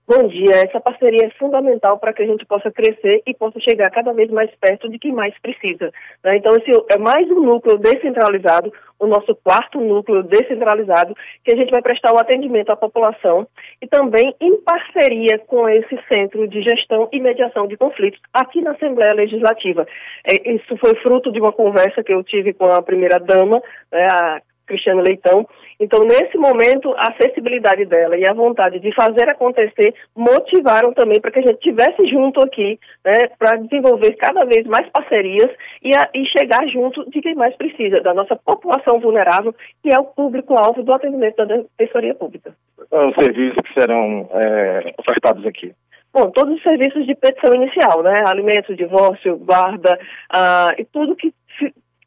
Bom 0.09 0.27
dia. 0.27 0.65
Essa 0.65 0.81
parceria 0.81 1.27
é 1.27 1.31
fundamental 1.39 1.99
para 1.99 2.15
que 2.15 2.23
a 2.23 2.27
gente 2.27 2.47
possa 2.47 2.71
crescer 2.71 3.21
e 3.27 3.35
possa 3.35 3.61
chegar 3.61 3.91
cada 3.91 4.11
vez 4.15 4.31
mais 4.31 4.51
perto 4.59 4.89
de 4.89 4.99
quem 4.99 5.13
mais 5.13 5.39
precisa. 5.39 5.93
Né? 6.25 6.39
Então, 6.39 6.57
esse 6.57 6.71
é 6.89 6.97
mais 6.97 7.31
um 7.31 7.43
núcleo 7.43 7.77
descentralizado, 7.77 8.73
o 8.99 9.07
nosso 9.07 9.37
quarto 9.37 9.79
núcleo 9.79 10.23
descentralizado, 10.23 11.15
que 11.45 11.53
a 11.53 11.57
gente 11.57 11.71
vai 11.71 11.83
prestar 11.83 12.15
o 12.15 12.19
atendimento 12.19 12.71
à 12.71 12.77
população 12.77 13.47
e 13.83 13.87
também 13.87 14.35
em 14.41 14.57
parceria 14.63 15.39
com 15.41 15.69
esse 15.69 16.01
Centro 16.09 16.49
de 16.49 16.63
Gestão 16.63 17.11
e 17.13 17.21
Mediação 17.21 17.67
de 17.69 17.77
Conflitos 17.77 18.19
aqui 18.33 18.63
na 18.63 18.71
Assembleia 18.71 19.13
Legislativa. 19.13 19.87
É, 20.25 20.53
isso 20.53 20.75
foi 20.79 20.95
fruto 21.03 21.31
de 21.31 21.39
uma 21.39 21.53
conversa 21.53 22.03
que 22.03 22.15
eu 22.15 22.25
tive 22.25 22.55
com 22.55 22.65
a 22.65 22.81
primeira-dama, 22.81 23.61
né, 23.93 24.09
a 24.11 24.41
Cristiano 24.67 25.03
Leitão. 25.03 25.47
Então, 25.81 26.05
nesse 26.05 26.37
momento, 26.37 26.93
a 26.97 27.13
acessibilidade 27.13 27.85
dela 27.85 28.17
e 28.17 28.27
a 28.27 28.33
vontade 28.33 28.81
de 28.81 28.93
fazer 28.95 29.29
acontecer 29.29 29.95
motivaram 30.17 30.93
também 30.93 31.21
para 31.21 31.31
que 31.31 31.39
a 31.39 31.43
gente 31.43 31.55
estivesse 31.57 32.05
junto 32.09 32.43
aqui, 32.43 32.79
né, 33.05 33.29
para 33.39 33.57
desenvolver 33.57 34.15
cada 34.15 34.45
vez 34.45 34.67
mais 34.67 34.89
parcerias 34.91 35.51
e, 35.83 35.95
a, 35.95 36.09
e, 36.13 36.27
chegar 36.27 36.67
junto 36.67 37.09
de 37.11 37.21
quem 37.21 37.37
mais 37.37 37.55
precisa, 37.57 38.01
da 38.01 38.13
nossa 38.13 38.35
população 38.35 38.99
vulnerável, 38.99 39.55
que 39.83 39.95
é 39.95 39.99
o 39.99 40.05
público-alvo 40.05 40.83
do 40.83 40.93
atendimento 40.93 41.37
da 41.37 41.63
Defensoria 41.79 42.15
Pública. 42.15 42.53
Os 42.91 43.15
serviços 43.15 43.61
que 43.63 43.75
serão 43.75 44.29
é, 44.33 44.95
ofertados 44.99 45.47
aqui. 45.47 45.73
Bom, 46.13 46.31
todos 46.31 46.57
os 46.57 46.63
serviços 46.63 47.07
de 47.07 47.15
petição 47.15 47.55
inicial, 47.55 48.03
né? 48.03 48.25
Alimentos, 48.27 48.77
divórcio, 48.77 49.37
guarda, 49.37 49.99
uh, 50.33 50.81
e 50.81 50.85
tudo 50.87 51.15
que 51.15 51.33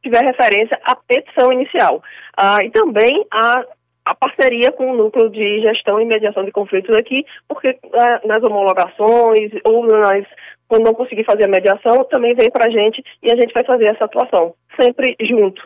tiver 0.01 0.23
referência 0.23 0.79
à 0.83 0.95
petição 0.95 1.51
inicial. 1.51 2.01
Ah, 2.35 2.63
e 2.63 2.71
também 2.71 3.25
a, 3.31 3.63
a 4.05 4.15
parceria 4.15 4.71
com 4.71 4.91
o 4.91 4.97
núcleo 4.97 5.29
de 5.29 5.61
gestão 5.61 5.99
e 6.01 6.05
mediação 6.05 6.43
de 6.43 6.51
conflitos 6.51 6.95
aqui, 6.95 7.25
porque 7.47 7.77
ah, 7.93 8.21
nas 8.25 8.43
homologações 8.43 9.51
ou 9.63 9.85
nas, 9.85 10.25
quando 10.67 10.85
não 10.85 10.93
conseguir 10.93 11.23
fazer 11.23 11.45
a 11.45 11.49
mediação, 11.49 12.03
também 12.05 12.33
vem 12.33 12.49
para 12.49 12.67
a 12.67 12.71
gente 12.71 13.03
e 13.21 13.31
a 13.31 13.35
gente 13.35 13.53
vai 13.53 13.63
fazer 13.63 13.85
essa 13.85 14.05
atuação, 14.05 14.53
sempre 14.79 15.15
junto. 15.21 15.61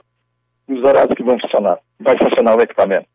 Os 0.68 0.84
horários 0.84 1.14
que 1.16 1.24
vão 1.24 1.40
funcionar? 1.40 1.80
Vai 2.00 2.18
funcionar 2.18 2.58
o 2.58 2.62
equipamento? 2.62 3.08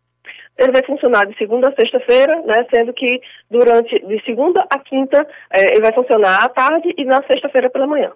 ele 0.61 0.73
vai 0.73 0.85
funcionar 0.85 1.27
de 1.27 1.37
segunda 1.39 1.69
a 1.69 1.75
sexta-feira, 1.75 2.43
né, 2.43 2.67
sendo 2.75 2.93
que 2.93 3.21
durante 3.51 3.99
de 4.07 4.23
segunda 4.25 4.67
a 4.71 4.79
quinta 4.79 5.27
eh, 5.53 5.73
ele 5.73 5.81
vai 5.81 5.93
funcionar 5.93 6.45
à 6.45 6.49
tarde 6.51 6.93
e 6.99 7.05
na 7.05 7.23
sexta-feira 7.23 7.71
pela 7.71 7.87
manhã. 7.87 8.13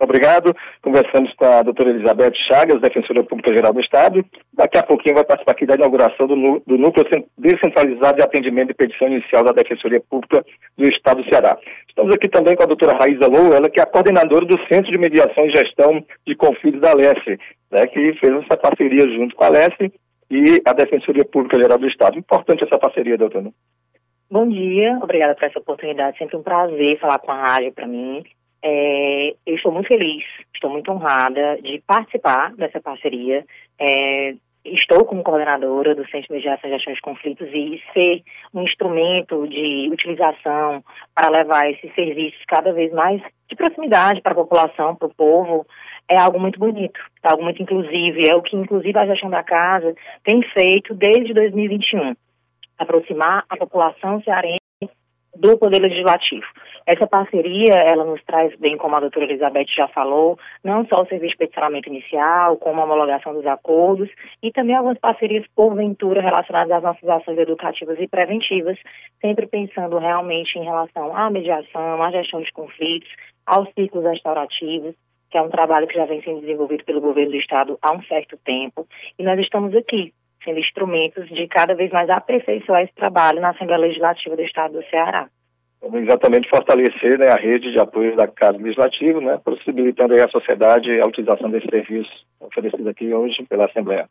Obrigado. 0.00 0.54
Conversamos 0.80 1.32
com 1.34 1.44
a 1.44 1.62
doutora 1.62 1.90
Elizabeth 1.90 2.32
Chagas, 2.46 2.80
defensora 2.80 3.24
pública 3.24 3.52
geral 3.52 3.72
do 3.72 3.80
Estado. 3.80 4.24
Daqui 4.52 4.78
a 4.78 4.82
pouquinho 4.82 5.16
vai 5.16 5.24
participar 5.24 5.52
aqui 5.52 5.66
da 5.66 5.74
inauguração 5.74 6.26
do, 6.26 6.62
do 6.64 6.78
Núcleo 6.78 7.04
Descentralizado 7.36 8.16
de 8.16 8.22
Atendimento 8.22 8.68
de 8.68 8.74
Petição 8.74 9.08
Inicial 9.08 9.42
da 9.42 9.52
Defensoria 9.52 10.00
Pública 10.00 10.44
do 10.76 10.88
Estado 10.88 11.22
do 11.22 11.28
Ceará. 11.28 11.58
Estamos 11.88 12.14
aqui 12.14 12.28
também 12.28 12.54
com 12.54 12.62
a 12.62 12.66
doutora 12.66 12.96
Raíza 12.96 13.26
Lou, 13.26 13.52
ela 13.52 13.68
que 13.68 13.80
é 13.80 13.82
a 13.82 13.86
coordenadora 13.86 14.46
do 14.46 14.58
Centro 14.68 14.90
de 14.92 14.98
Mediação 14.98 15.46
e 15.46 15.50
Gestão 15.50 16.04
de 16.24 16.36
Conflitos 16.36 16.80
da 16.80 16.92
Alesse, 16.92 17.38
né, 17.70 17.86
que 17.88 18.14
fez 18.14 18.32
essa 18.44 18.56
parceria 18.56 19.02
junto 19.16 19.34
com 19.34 19.42
a 19.42 19.48
Alesse 19.48 19.92
e 20.30 20.62
a 20.64 20.72
Defensoria 20.72 21.24
Pública 21.24 21.58
Geral 21.58 21.78
do 21.78 21.88
Estado. 21.88 22.16
Importante 22.16 22.62
essa 22.62 22.78
parceria, 22.78 23.18
doutora. 23.18 23.50
Bom 24.30 24.46
dia, 24.46 24.98
obrigada 25.02 25.34
por 25.34 25.44
essa 25.44 25.58
oportunidade. 25.58 26.18
Sempre 26.18 26.36
um 26.36 26.42
prazer 26.42 27.00
falar 27.00 27.18
com 27.18 27.32
a 27.32 27.46
rádio 27.46 27.72
para 27.72 27.86
mim. 27.86 28.22
É, 28.62 29.34
eu 29.46 29.54
estou 29.54 29.72
muito 29.72 29.88
feliz, 29.88 30.24
estou 30.54 30.70
muito 30.70 30.90
honrada 30.90 31.58
de 31.62 31.82
participar 31.86 32.54
dessa 32.54 32.80
parceria. 32.80 33.44
É, 33.78 34.34
estou 34.64 35.04
como 35.04 35.22
coordenadora 35.22 35.94
do 35.94 36.04
Centro 36.08 36.28
de 36.28 36.34
Mediação 36.34 36.68
e 36.68 36.74
Gestão 36.74 36.92
de 36.92 37.00
Conflitos 37.00 37.48
e 37.52 37.82
ser 37.92 38.22
um 38.52 38.62
instrumento 38.62 39.46
de 39.46 39.88
utilização 39.90 40.82
para 41.14 41.28
levar 41.30 41.70
esses 41.70 41.94
serviços 41.94 42.42
cada 42.46 42.72
vez 42.72 42.92
mais 42.92 43.22
de 43.48 43.56
proximidade 43.56 44.20
para 44.20 44.32
a 44.32 44.36
população, 44.36 44.94
para 44.96 45.08
o 45.08 45.14
povo, 45.14 45.66
é 46.08 46.18
algo 46.18 46.38
muito 46.38 46.58
bonito, 46.58 47.00
é 47.22 47.28
algo 47.30 47.42
muito 47.42 47.62
inclusivo, 47.62 48.18
é 48.28 48.34
o 48.34 48.42
que 48.42 48.56
inclusive 48.56 48.98
a 48.98 49.06
gestão 49.06 49.30
da 49.30 49.42
casa 49.42 49.94
tem 50.24 50.42
feito 50.42 50.94
desde 50.94 51.32
2021, 51.32 52.14
aproximar 52.78 53.44
a 53.48 53.56
população 53.56 54.22
cearense 54.22 54.57
do 55.38 55.56
Poder 55.56 55.80
Legislativo. 55.80 56.46
Essa 56.84 57.06
parceria, 57.06 57.74
ela 57.74 58.04
nos 58.04 58.22
traz, 58.24 58.54
bem 58.58 58.76
como 58.76 58.96
a 58.96 59.00
doutora 59.00 59.26
Elizabeth 59.26 59.66
já 59.76 59.86
falou, 59.88 60.38
não 60.64 60.84
só 60.86 61.02
o 61.02 61.06
serviço 61.06 61.32
de 61.32 61.38
peticionamento 61.38 61.88
inicial, 61.88 62.56
como 62.56 62.80
a 62.80 62.84
homologação 62.84 63.32
dos 63.34 63.46
acordos, 63.46 64.10
e 64.42 64.50
também 64.50 64.74
algumas 64.74 64.98
parcerias, 64.98 65.46
porventura, 65.54 66.20
relacionadas 66.20 66.72
às 66.72 66.82
nossas 66.82 67.08
ações 67.08 67.38
educativas 67.38 67.98
e 68.00 68.08
preventivas, 68.08 68.78
sempre 69.20 69.46
pensando 69.46 69.98
realmente 69.98 70.58
em 70.58 70.64
relação 70.64 71.16
à 71.16 71.30
mediação, 71.30 72.02
à 72.02 72.10
gestão 72.10 72.40
de 72.40 72.52
conflitos, 72.52 73.10
aos 73.46 73.68
ciclos 73.78 74.04
restaurativos, 74.04 74.94
que 75.30 75.38
é 75.38 75.42
um 75.42 75.50
trabalho 75.50 75.86
que 75.86 75.94
já 75.94 76.06
vem 76.06 76.22
sendo 76.22 76.40
desenvolvido 76.40 76.84
pelo 76.84 77.00
governo 77.00 77.32
do 77.32 77.36
Estado 77.36 77.78
há 77.82 77.92
um 77.92 78.02
certo 78.04 78.36
tempo, 78.44 78.86
e 79.18 79.22
nós 79.22 79.38
estamos 79.38 79.74
aqui 79.76 80.12
sendo 80.48 80.58
instrumentos 80.58 81.28
de 81.28 81.46
cada 81.46 81.74
vez 81.74 81.90
mais 81.90 82.08
aperfeiçoar 82.08 82.82
esse 82.82 82.94
trabalho 82.94 83.40
na 83.40 83.50
Assembleia 83.50 83.82
Legislativa 83.82 84.34
do 84.34 84.42
Estado 84.42 84.72
do 84.72 84.84
Ceará. 84.88 85.28
Vamos 85.80 86.02
exatamente 86.02 86.48
fortalecer 86.48 87.18
né, 87.18 87.28
a 87.28 87.36
rede 87.36 87.70
de 87.70 87.78
apoio 87.78 88.16
da 88.16 88.26
Casa 88.26 88.58
Legislativa, 88.58 89.20
né, 89.20 89.38
possibilitando 89.44 90.14
à 90.14 90.28
sociedade 90.28 91.00
a 91.00 91.06
utilização 91.06 91.50
desse 91.50 91.68
serviço 91.68 92.10
oferecido 92.40 92.88
aqui 92.88 93.12
hoje 93.12 93.44
pela 93.48 93.66
Assembleia. 93.66 94.08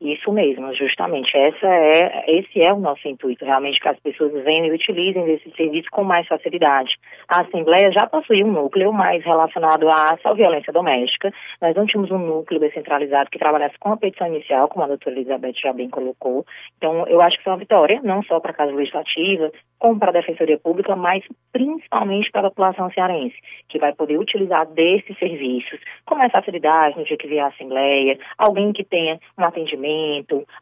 Isso 0.00 0.32
mesmo, 0.32 0.74
justamente. 0.74 1.36
Essa 1.36 1.66
é, 1.66 2.24
esse 2.38 2.64
é 2.64 2.72
o 2.72 2.78
nosso 2.80 3.06
intuito, 3.06 3.44
realmente, 3.44 3.78
que 3.78 3.88
as 3.88 4.00
pessoas 4.00 4.32
venham 4.44 4.64
e 4.66 4.72
utilizem 4.72 5.30
esse 5.30 5.50
serviço 5.50 5.88
com 5.90 6.02
mais 6.02 6.26
facilidade. 6.26 6.94
A 7.28 7.42
Assembleia 7.42 7.92
já 7.92 8.06
possui 8.06 8.42
um 8.42 8.50
núcleo 8.50 8.94
mais 8.94 9.22
relacionado 9.22 9.86
à 9.90 10.16
só 10.22 10.32
violência 10.32 10.72
doméstica. 10.72 11.30
Nós 11.60 11.76
não 11.76 11.84
tínhamos 11.84 12.10
um 12.10 12.18
núcleo 12.18 12.58
descentralizado 12.58 13.28
que 13.28 13.38
trabalhasse 13.38 13.78
com 13.78 13.92
a 13.92 13.96
petição 13.98 14.28
inicial, 14.28 14.68
como 14.68 14.86
a 14.86 14.88
doutora 14.88 15.16
Elizabeth 15.16 15.52
já 15.62 15.72
bem 15.74 15.90
colocou. 15.90 16.46
Então, 16.78 17.06
eu 17.06 17.20
acho 17.20 17.36
que 17.36 17.42
isso 17.42 17.50
é 17.50 17.52
uma 17.52 17.58
vitória, 17.58 18.00
não 18.02 18.22
só 18.22 18.40
para 18.40 18.52
a 18.52 18.54
Casa 18.54 18.72
Legislativa, 18.72 19.52
como 19.78 19.98
para 19.98 20.10
a 20.10 20.14
Defensoria 20.14 20.58
Pública, 20.58 20.96
mas 20.96 21.22
principalmente 21.52 22.30
para 22.30 22.46
a 22.46 22.50
população 22.50 22.90
cearense, 22.92 23.36
que 23.68 23.78
vai 23.78 23.92
poder 23.94 24.18
utilizar 24.18 24.66
desses 24.66 25.18
serviços 25.18 25.78
com 26.06 26.14
mais 26.14 26.32
facilidade 26.32 26.96
no 26.96 27.04
dia 27.04 27.18
que 27.18 27.28
vier 27.28 27.44
a 27.44 27.48
Assembleia, 27.48 28.18
alguém 28.38 28.72
que 28.72 28.84
tenha 28.84 29.18
um 29.38 29.44
atendimento 29.44 29.89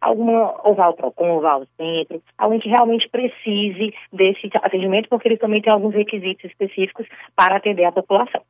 alguma, 0.00 0.54
ou 0.64 0.74
vá 0.74 0.86
ao 0.86 0.94
PROCON, 0.94 1.46
ao 1.46 1.66
centro, 1.76 2.22
alguém 2.36 2.60
que 2.60 2.68
realmente 2.68 3.08
precise 3.08 3.94
desse 4.12 4.50
atendimento, 4.54 5.08
porque 5.08 5.28
eles 5.28 5.38
também 5.38 5.62
têm 5.62 5.72
alguns 5.72 5.94
requisitos 5.94 6.44
específicos 6.44 7.06
para 7.36 7.56
atender 7.56 7.84
a 7.84 7.92
população. 7.92 8.42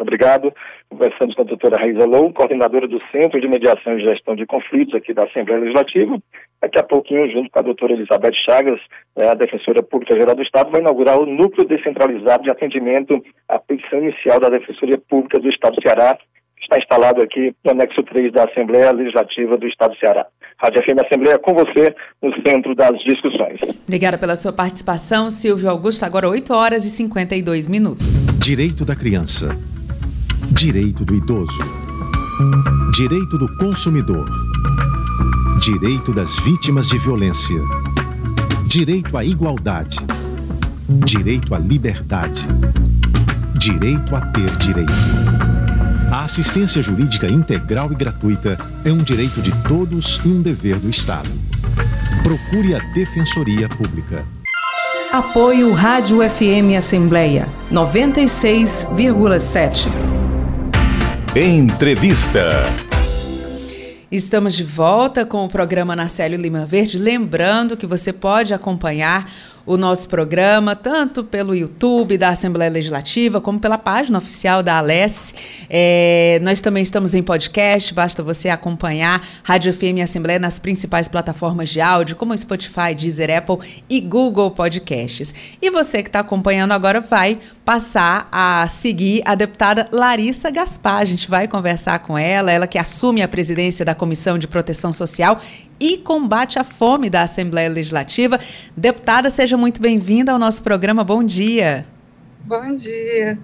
Obrigado. 0.00 0.52
Conversamos 0.88 1.34
com 1.34 1.42
a 1.42 1.44
doutora 1.44 1.78
Raíza 1.78 2.06
Lou, 2.06 2.32
coordenadora 2.32 2.88
do 2.88 3.00
Centro 3.12 3.40
de 3.40 3.46
Mediação 3.46 3.98
e 3.98 4.02
Gestão 4.02 4.34
de 4.34 4.46
Conflitos 4.46 4.94
aqui 4.94 5.12
da 5.12 5.24
Assembleia 5.24 5.60
Legislativa. 5.60 6.18
Daqui 6.60 6.78
a 6.78 6.82
pouquinho, 6.82 7.30
junto 7.30 7.50
com 7.50 7.58
a 7.58 7.62
doutora 7.62 7.92
Elizabeth 7.92 8.34
Chagas, 8.44 8.80
né, 9.16 9.28
a 9.28 9.34
defensora 9.34 9.82
pública 9.82 10.16
geral 10.16 10.34
do 10.34 10.42
Estado, 10.42 10.70
vai 10.70 10.80
inaugurar 10.80 11.18
o 11.18 11.26
Núcleo 11.26 11.68
Descentralizado 11.68 12.42
de 12.42 12.50
Atendimento 12.50 13.22
à 13.48 13.58
Petição 13.58 13.98
Inicial 13.98 14.40
da 14.40 14.48
Defensoria 14.48 14.98
Pública 14.98 15.38
do 15.38 15.48
Estado 15.48 15.76
do 15.76 15.82
Ceará, 15.82 16.18
está 16.60 16.78
instalado 16.78 17.22
aqui 17.22 17.54
no 17.64 17.70
anexo 17.72 18.02
3 18.02 18.32
da 18.32 18.44
Assembleia 18.44 18.92
Legislativa 18.92 19.56
do 19.56 19.66
Estado 19.66 19.92
do 19.94 19.98
Ceará. 19.98 20.26
Rádio 20.58 20.82
FM 20.82 21.04
Assembleia 21.04 21.38
com 21.38 21.54
você 21.54 21.94
no 22.22 22.32
centro 22.42 22.74
das 22.74 22.98
discussões. 23.02 23.58
Obrigada 23.84 24.18
pela 24.18 24.36
sua 24.36 24.52
participação, 24.52 25.30
Silvio 25.30 25.70
Augusto. 25.70 26.04
Agora 26.04 26.28
8 26.28 26.52
horas 26.52 26.84
e 26.84 26.90
52 26.90 27.68
minutos. 27.68 28.06
Direito 28.38 28.84
da 28.84 28.94
criança. 28.94 29.48
Direito 30.52 31.04
do 31.04 31.14
idoso. 31.14 31.58
Direito 32.94 33.38
do 33.38 33.56
consumidor. 33.56 34.28
Direito 35.60 36.12
das 36.12 36.38
vítimas 36.40 36.88
de 36.88 36.98
violência. 36.98 37.60
Direito 38.66 39.16
à 39.16 39.24
igualdade. 39.24 39.96
Direito 41.06 41.54
à 41.54 41.58
liberdade. 41.58 42.46
Direito 43.58 44.14
a 44.14 44.20
ter 44.32 44.50
direito. 44.58 45.69
A 46.20 46.24
assistência 46.24 46.82
jurídica 46.82 47.26
integral 47.26 47.90
e 47.90 47.94
gratuita 47.94 48.58
é 48.84 48.92
um 48.92 48.98
direito 48.98 49.40
de 49.40 49.50
todos 49.66 50.20
e 50.22 50.28
um 50.28 50.42
dever 50.42 50.78
do 50.78 50.90
Estado. 50.90 51.30
Procure 52.22 52.74
a 52.74 52.78
Defensoria 52.92 53.66
Pública. 53.70 54.22
Apoio 55.10 55.72
Rádio 55.72 56.18
FM 56.18 56.76
Assembleia 56.76 57.48
96,7. 57.72 59.86
Entrevista. 61.34 62.64
Estamos 64.12 64.54
de 64.54 64.64
volta 64.64 65.24
com 65.24 65.44
o 65.44 65.48
programa 65.48 65.94
Narcélio 65.94 66.36
Lima 66.36 66.66
Verde. 66.66 66.98
Lembrando 66.98 67.76
que 67.76 67.86
você 67.86 68.12
pode 68.12 68.52
acompanhar 68.52 69.30
o 69.66 69.76
nosso 69.76 70.08
programa, 70.08 70.74
tanto 70.74 71.22
pelo 71.22 71.54
YouTube 71.54 72.16
da 72.16 72.30
Assembleia 72.30 72.70
Legislativa, 72.70 73.40
como 73.40 73.60
pela 73.60 73.78
página 73.78 74.18
oficial 74.18 74.62
da 74.62 74.78
Alesse. 74.78 75.34
É, 75.68 76.38
nós 76.42 76.60
também 76.60 76.82
estamos 76.82 77.14
em 77.14 77.22
podcast, 77.22 77.92
basta 77.94 78.22
você 78.22 78.48
acompanhar 78.48 79.26
Rádio 79.42 79.72
FM 79.72 80.02
Assembleia 80.02 80.38
nas 80.38 80.58
principais 80.58 81.08
plataformas 81.08 81.68
de 81.68 81.80
áudio, 81.80 82.16
como 82.16 82.36
Spotify, 82.36 82.94
Deezer, 82.96 83.36
Apple 83.36 83.58
e 83.88 84.00
Google 84.00 84.50
Podcasts. 84.50 85.34
E 85.60 85.70
você 85.70 86.02
que 86.02 86.08
está 86.08 86.20
acompanhando 86.20 86.72
agora 86.72 87.00
vai 87.00 87.38
passar 87.70 88.28
a 88.32 88.66
seguir 88.66 89.22
a 89.24 89.36
deputada 89.36 89.88
Larissa 89.92 90.50
Gaspar. 90.50 90.96
A 90.96 91.04
gente 91.04 91.30
vai 91.30 91.46
conversar 91.46 92.00
com 92.00 92.18
ela, 92.18 92.50
ela 92.50 92.66
que 92.66 92.76
assume 92.76 93.22
a 93.22 93.28
presidência 93.28 93.84
da 93.84 93.94
Comissão 93.94 94.36
de 94.40 94.48
Proteção 94.48 94.92
Social 94.92 95.40
e 95.78 95.96
Combate 95.96 96.58
à 96.58 96.64
Fome 96.64 97.08
da 97.08 97.22
Assembleia 97.22 97.68
Legislativa. 97.68 98.40
Deputada, 98.76 99.30
seja 99.30 99.56
muito 99.56 99.80
bem-vinda 99.80 100.32
ao 100.32 100.38
nosso 100.38 100.64
programa. 100.64 101.04
Bom 101.04 101.22
dia. 101.22 101.86
Bom 102.44 102.74
dia. 102.74 103.38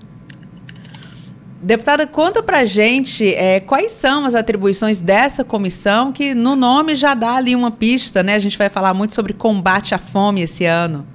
Deputada, 1.62 2.05
conta 2.05 2.43
pra 2.43 2.64
gente 2.64 3.33
é, 3.33 3.61
quais 3.61 3.93
são 3.93 4.27
as 4.27 4.35
atribuições 4.35 5.01
dessa 5.01 5.45
comissão, 5.45 6.11
que 6.11 6.35
no 6.35 6.57
nome 6.57 6.97
já 6.97 7.14
dá 7.14 7.37
ali 7.37 7.55
uma 7.55 7.70
pista, 7.70 8.24
né? 8.24 8.35
A 8.35 8.41
gente 8.41 8.59
vai 8.59 8.68
falar 8.68 8.93
muito 8.93 9.14
sobre 9.14 9.33
combate 9.33 9.95
à 9.95 9.99
fome 9.99 10.43
esse 10.43 10.64
ano. 10.64 11.07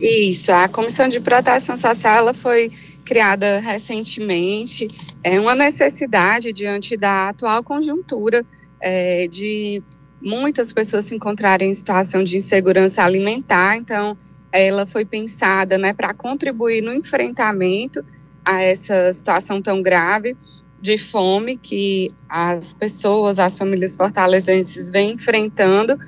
Isso, 0.00 0.50
a 0.50 0.66
Comissão 0.66 1.08
de 1.08 1.20
Proteção 1.20 1.76
Social 1.76 2.16
ela 2.16 2.32
foi 2.32 2.72
criada 3.04 3.58
recentemente, 3.58 4.88
é 5.22 5.38
uma 5.38 5.54
necessidade 5.54 6.54
diante 6.54 6.96
da 6.96 7.28
atual 7.28 7.62
conjuntura 7.62 8.42
é, 8.80 9.28
de 9.28 9.82
muitas 10.22 10.72
pessoas 10.72 11.04
se 11.04 11.14
encontrarem 11.14 11.70
em 11.70 11.74
situação 11.74 12.24
de 12.24 12.38
insegurança 12.38 13.02
alimentar. 13.02 13.76
Então, 13.76 14.16
ela 14.50 14.86
foi 14.86 15.04
pensada 15.04 15.76
né, 15.76 15.92
para 15.92 16.14
contribuir 16.14 16.82
no 16.82 16.94
enfrentamento 16.94 18.02
a 18.42 18.62
essa 18.62 19.12
situação 19.12 19.60
tão 19.60 19.82
grave 19.82 20.34
de 20.80 20.96
fome 20.96 21.58
que 21.58 22.10
as 22.26 22.72
pessoas, 22.72 23.38
as 23.38 23.58
famílias 23.58 23.96
fortalezenses 23.96 24.88
vêm 24.88 25.12
enfrentando. 25.12 25.98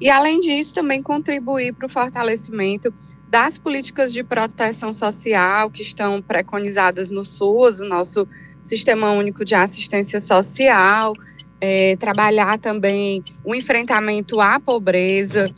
E, 0.00 0.08
além 0.08 0.38
disso, 0.38 0.72
também 0.72 1.02
contribuir 1.02 1.74
para 1.74 1.86
o 1.86 1.88
fortalecimento 1.88 2.94
das 3.30 3.56
políticas 3.56 4.12
de 4.12 4.24
proteção 4.24 4.92
social 4.92 5.70
que 5.70 5.82
estão 5.82 6.20
preconizadas 6.20 7.10
no 7.10 7.24
SUS, 7.24 7.78
o 7.78 7.88
nosso 7.88 8.26
Sistema 8.60 9.12
Único 9.12 9.44
de 9.44 9.54
Assistência 9.54 10.20
Social, 10.20 11.12
é, 11.60 11.96
trabalhar 11.96 12.58
também 12.58 13.22
o 13.44 13.54
enfrentamento 13.54 14.40
à 14.40 14.58
pobreza, 14.58 15.48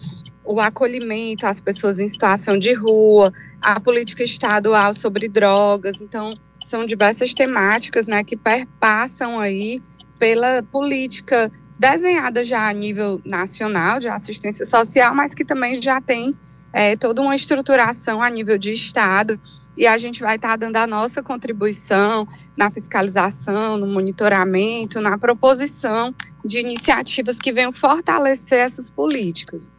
o 0.44 0.60
acolhimento 0.60 1.46
às 1.46 1.62
pessoas 1.62 1.98
em 1.98 2.06
situação 2.06 2.58
de 2.58 2.74
rua, 2.74 3.32
a 3.60 3.80
política 3.80 4.22
estadual 4.22 4.92
sobre 4.92 5.26
drogas. 5.26 6.02
Então, 6.02 6.34
são 6.62 6.84
diversas 6.84 7.32
temáticas 7.32 8.06
né, 8.06 8.22
que 8.22 8.36
perpassam 8.36 9.40
aí 9.40 9.80
pela 10.18 10.62
política 10.64 11.50
desenhada 11.78 12.44
já 12.44 12.68
a 12.68 12.72
nível 12.72 13.18
nacional 13.24 13.98
de 13.98 14.08
assistência 14.08 14.66
social, 14.66 15.14
mas 15.14 15.34
que 15.34 15.44
também 15.44 15.80
já 15.80 16.00
tem 16.00 16.36
é, 16.72 16.96
toda 16.96 17.20
uma 17.20 17.34
estruturação 17.34 18.22
a 18.22 18.30
nível 18.30 18.56
de 18.56 18.72
Estado 18.72 19.38
e 19.76 19.86
a 19.86 19.96
gente 19.96 20.20
vai 20.20 20.36
estar 20.36 20.50
tá 20.50 20.56
dando 20.56 20.76
a 20.76 20.86
nossa 20.86 21.22
contribuição 21.22 22.26
na 22.56 22.70
fiscalização, 22.70 23.78
no 23.78 23.86
monitoramento, 23.86 25.00
na 25.00 25.16
proposição 25.16 26.14
de 26.44 26.60
iniciativas 26.60 27.38
que 27.38 27.52
venham 27.52 27.72
fortalecer 27.72 28.58
essas 28.58 28.90
políticas. 28.90 29.72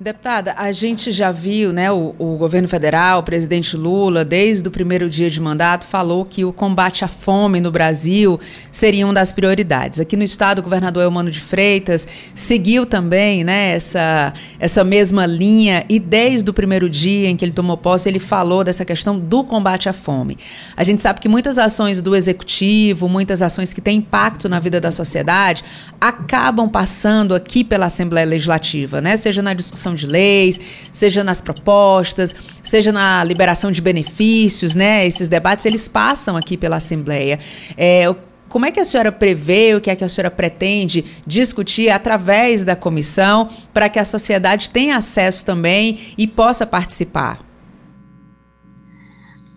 Deputada, 0.00 0.56
a 0.58 0.72
gente 0.72 1.12
já 1.12 1.30
viu, 1.30 1.72
né, 1.72 1.88
o, 1.88 2.16
o, 2.18 2.36
governo 2.36 2.66
federal, 2.66 3.20
o 3.20 3.22
presidente 3.22 3.76
Lula, 3.76 4.24
desde 4.24 4.66
o 4.66 4.70
primeiro 4.70 5.08
dia 5.08 5.30
de 5.30 5.40
mandato, 5.40 5.86
falou 5.86 6.24
que 6.24 6.44
o 6.44 6.52
combate 6.52 7.04
à 7.04 7.08
fome 7.08 7.60
no 7.60 7.70
Brasil 7.70 8.40
seria 8.72 9.06
uma 9.06 9.14
das 9.14 9.30
prioridades. 9.30 10.00
Aqui 10.00 10.16
no 10.16 10.24
estado, 10.24 10.58
o 10.58 10.62
governador 10.62 11.04
Eumano 11.04 11.30
de 11.30 11.38
Freitas 11.38 12.08
seguiu 12.34 12.84
também, 12.84 13.44
né, 13.44 13.76
essa, 13.76 14.34
essa 14.58 14.82
mesma 14.82 15.26
linha 15.26 15.84
e 15.88 16.00
desde 16.00 16.50
o 16.50 16.52
primeiro 16.52 16.90
dia 16.90 17.28
em 17.28 17.36
que 17.36 17.44
ele 17.44 17.52
tomou 17.52 17.76
posse, 17.76 18.08
ele 18.08 18.18
falou 18.18 18.64
dessa 18.64 18.84
questão 18.84 19.16
do 19.16 19.44
combate 19.44 19.88
à 19.88 19.92
fome. 19.92 20.36
A 20.76 20.82
gente 20.82 21.02
sabe 21.02 21.20
que 21.20 21.28
muitas 21.28 21.56
ações 21.56 22.02
do 22.02 22.16
executivo, 22.16 23.08
muitas 23.08 23.40
ações 23.40 23.72
que 23.72 23.80
têm 23.80 23.98
impacto 23.98 24.48
na 24.48 24.58
vida 24.58 24.80
da 24.80 24.90
sociedade, 24.90 25.62
acabam 26.00 26.68
passando 26.68 27.32
aqui 27.32 27.62
pela 27.62 27.86
Assembleia 27.86 28.26
Legislativa, 28.26 29.00
né, 29.00 29.16
seja 29.16 29.40
na 29.40 29.54
discussão 29.54 29.83
de 29.92 30.06
leis, 30.06 30.60
seja 30.92 31.24
nas 31.24 31.40
propostas, 31.40 32.32
seja 32.62 32.92
na 32.92 33.24
liberação 33.24 33.72
de 33.72 33.82
benefícios, 33.82 34.76
né? 34.76 35.04
Esses 35.04 35.28
debates 35.28 35.66
eles 35.66 35.88
passam 35.88 36.36
aqui 36.36 36.56
pela 36.56 36.76
Assembleia. 36.76 37.40
É, 37.76 38.14
como 38.54 38.66
é 38.66 38.70
que 38.70 38.78
a 38.78 38.84
senhora 38.84 39.10
prevê, 39.10 39.74
o 39.74 39.80
que 39.80 39.90
é 39.90 39.96
que 39.96 40.04
a 40.04 40.08
senhora 40.08 40.30
pretende 40.30 41.04
discutir 41.26 41.90
através 41.90 42.62
da 42.62 42.76
comissão 42.76 43.48
para 43.72 43.88
que 43.88 43.98
a 43.98 44.04
sociedade 44.04 44.70
tenha 44.70 44.96
acesso 44.96 45.44
também 45.44 46.14
e 46.16 46.24
possa 46.24 46.64
participar? 46.64 47.44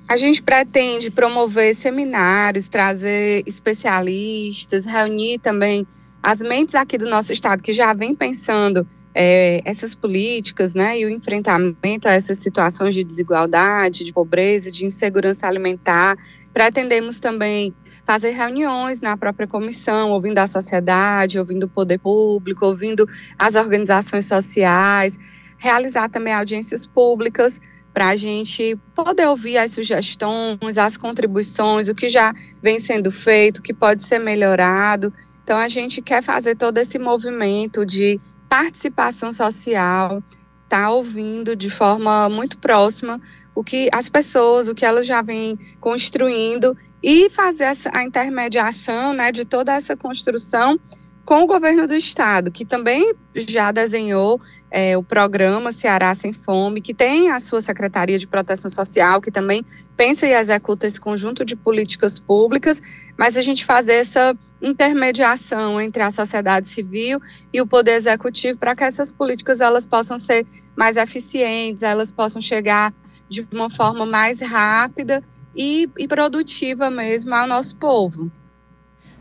A 0.10 0.18
gente 0.18 0.42
pretende 0.42 1.12
promover 1.12 1.76
seminários, 1.76 2.70
trazer 2.70 3.44
especialistas, 3.46 4.86
reunir 4.86 5.38
também 5.40 5.86
as 6.24 6.42
mentes 6.42 6.74
aqui 6.74 6.98
do 6.98 7.08
nosso 7.08 7.32
estado 7.32 7.62
que 7.62 7.74
já 7.74 7.94
vem 7.94 8.16
pensando 8.16 8.88
é, 9.14 9.62
essas 9.66 9.96
políticas, 9.96 10.76
né, 10.76 11.00
e 11.00 11.06
o 11.06 11.10
enfrentamento 11.10 12.08
a 12.08 12.12
essas 12.12 12.40
situações 12.40 12.94
de 12.94 13.04
desigualdade, 13.04 14.04
de 14.04 14.14
pobreza, 14.14 14.72
de 14.72 14.86
insegurança 14.86 15.48
alimentar. 15.48 16.18
Pretendemos 16.54 17.20
também 17.20 17.74
fazer 18.06 18.32
reuniões 18.32 19.02
na 19.02 19.18
própria 19.18 19.48
comissão, 19.48 20.12
ouvindo 20.12 20.38
a 20.40 20.48
sociedade, 20.48 21.40
ouvindo 21.40 21.64
o 21.64 21.70
poder 21.70 22.00
público, 22.00 22.66
ouvindo 22.66 23.08
as 23.38 23.56
organizações 23.56 24.26
sociais, 24.26 25.18
realizar 25.58 26.10
também 26.10 26.34
audiências 26.34 26.86
públicas 26.86 27.60
para 27.98 28.10
a 28.10 28.16
gente 28.16 28.78
poder 28.94 29.28
ouvir 29.28 29.58
as 29.58 29.72
sugestões, 29.72 30.78
as 30.78 30.96
contribuições, 30.96 31.88
o 31.88 31.96
que 31.96 32.08
já 32.08 32.32
vem 32.62 32.78
sendo 32.78 33.10
feito, 33.10 33.58
o 33.58 33.62
que 33.64 33.74
pode 33.74 34.04
ser 34.04 34.20
melhorado. 34.20 35.12
Então, 35.44 35.58
a 35.58 35.68
gente 35.68 36.00
quer 36.00 36.22
fazer 36.22 36.56
todo 36.56 36.78
esse 36.78 37.00
movimento 37.00 37.84
de 37.84 38.20
participação 38.50 39.32
social, 39.32 40.22
tá 40.68 40.90
ouvindo 40.90 41.56
de 41.56 41.70
forma 41.70 42.30
muito 42.30 42.58
próxima 42.58 43.22
o 43.56 43.64
que 43.64 43.90
as 43.94 44.10
pessoas, 44.10 44.68
o 44.68 44.76
que 44.76 44.86
elas 44.86 45.06
já 45.06 45.22
vêm 45.22 45.58
construindo 45.80 46.78
e 47.02 47.30
fazer 47.30 47.66
essa, 47.66 47.90
a 47.94 48.04
intermediação 48.04 49.14
né, 49.14 49.32
de 49.32 49.46
toda 49.46 49.74
essa 49.74 49.96
construção 49.96 50.80
com 51.26 51.44
o 51.44 51.46
governo 51.48 51.86
do 51.86 51.94
estado, 51.94 52.50
que 52.52 52.64
também 52.64 53.14
já 53.36 53.70
desenhou 53.72 54.40
é, 54.72 54.98
o 54.98 55.04
programa 55.04 55.74
Ceará 55.74 56.16
Sem 56.16 56.32
Fome, 56.32 56.80
que 56.80 56.94
tem 56.94 57.32
a 57.32 57.40
sua 57.42 57.60
Secretaria 57.60 58.18
de 58.18 58.26
Proteção 58.26 58.70
Social, 58.70 59.20
que 59.20 59.30
também 59.30 59.66
pensa 59.98 60.26
e 60.26 60.34
executa 60.34 60.88
esse 60.88 61.02
conjunto 61.02 61.44
de 61.44 61.54
políticas 61.54 62.18
públicas, 62.18 62.82
mas 63.18 63.36
a 63.36 63.42
gente 63.42 63.66
fazer 63.66 63.96
essa 63.96 64.38
intermediação 64.62 65.80
entre 65.80 66.02
a 66.02 66.12
sociedade 66.12 66.68
civil 66.68 67.20
e 67.54 67.62
o 67.62 67.68
poder 67.68 67.96
executivo 67.96 68.58
para 68.58 68.76
que 68.76 68.84
essas 68.84 69.12
políticas 69.12 69.62
elas 69.62 69.86
possam 69.86 70.18
ser 70.18 70.46
mais 70.76 70.98
eficientes, 70.98 71.84
elas 71.84 72.12
possam 72.12 72.42
chegar 72.42 72.94
de 73.30 73.48
uma 73.52 73.70
forma 73.70 74.06
mais 74.06 74.42
rápida 74.42 75.24
e, 75.56 75.90
e 75.98 76.08
produtiva 76.08 76.90
mesmo 76.90 77.34
ao 77.34 77.48
nosso 77.48 77.76
povo. 77.76 78.32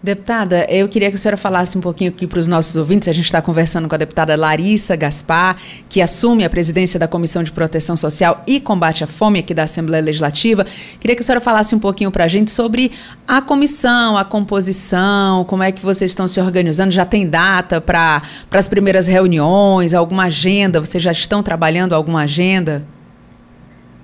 Deputada, 0.06 0.64
eu 0.70 0.88
queria 0.88 1.10
que 1.10 1.16
a 1.16 1.18
senhora 1.18 1.36
falasse 1.36 1.76
um 1.76 1.80
pouquinho 1.80 2.12
aqui 2.12 2.28
para 2.28 2.38
os 2.38 2.46
nossos 2.46 2.76
ouvintes. 2.76 3.08
A 3.08 3.12
gente 3.12 3.24
está 3.24 3.42
conversando 3.42 3.88
com 3.88 3.94
a 3.96 3.98
deputada 3.98 4.36
Larissa 4.36 4.94
Gaspar, 4.94 5.56
que 5.88 6.00
assume 6.00 6.44
a 6.44 6.48
presidência 6.48 6.96
da 6.96 7.08
Comissão 7.08 7.42
de 7.42 7.50
Proteção 7.50 7.96
Social 7.96 8.40
e 8.46 8.60
Combate 8.60 9.02
à 9.02 9.08
Fome 9.08 9.40
aqui 9.40 9.52
da 9.52 9.64
Assembleia 9.64 10.00
Legislativa. 10.00 10.64
Queria 11.00 11.16
que 11.16 11.22
a 11.22 11.24
senhora 11.24 11.40
falasse 11.40 11.74
um 11.74 11.80
pouquinho 11.80 12.12
para 12.12 12.22
a 12.22 12.28
gente 12.28 12.52
sobre 12.52 12.92
a 13.26 13.42
comissão, 13.42 14.16
a 14.16 14.24
composição, 14.24 15.44
como 15.44 15.64
é 15.64 15.72
que 15.72 15.82
vocês 15.82 16.12
estão 16.12 16.28
se 16.28 16.38
organizando. 16.38 16.92
Já 16.92 17.04
tem 17.04 17.28
data 17.28 17.80
para 17.80 18.22
as 18.52 18.68
primeiras 18.68 19.08
reuniões, 19.08 19.92
alguma 19.92 20.26
agenda? 20.26 20.78
Vocês 20.78 21.02
já 21.02 21.10
estão 21.10 21.42
trabalhando 21.42 21.96
alguma 21.96 22.22
agenda? 22.22 22.84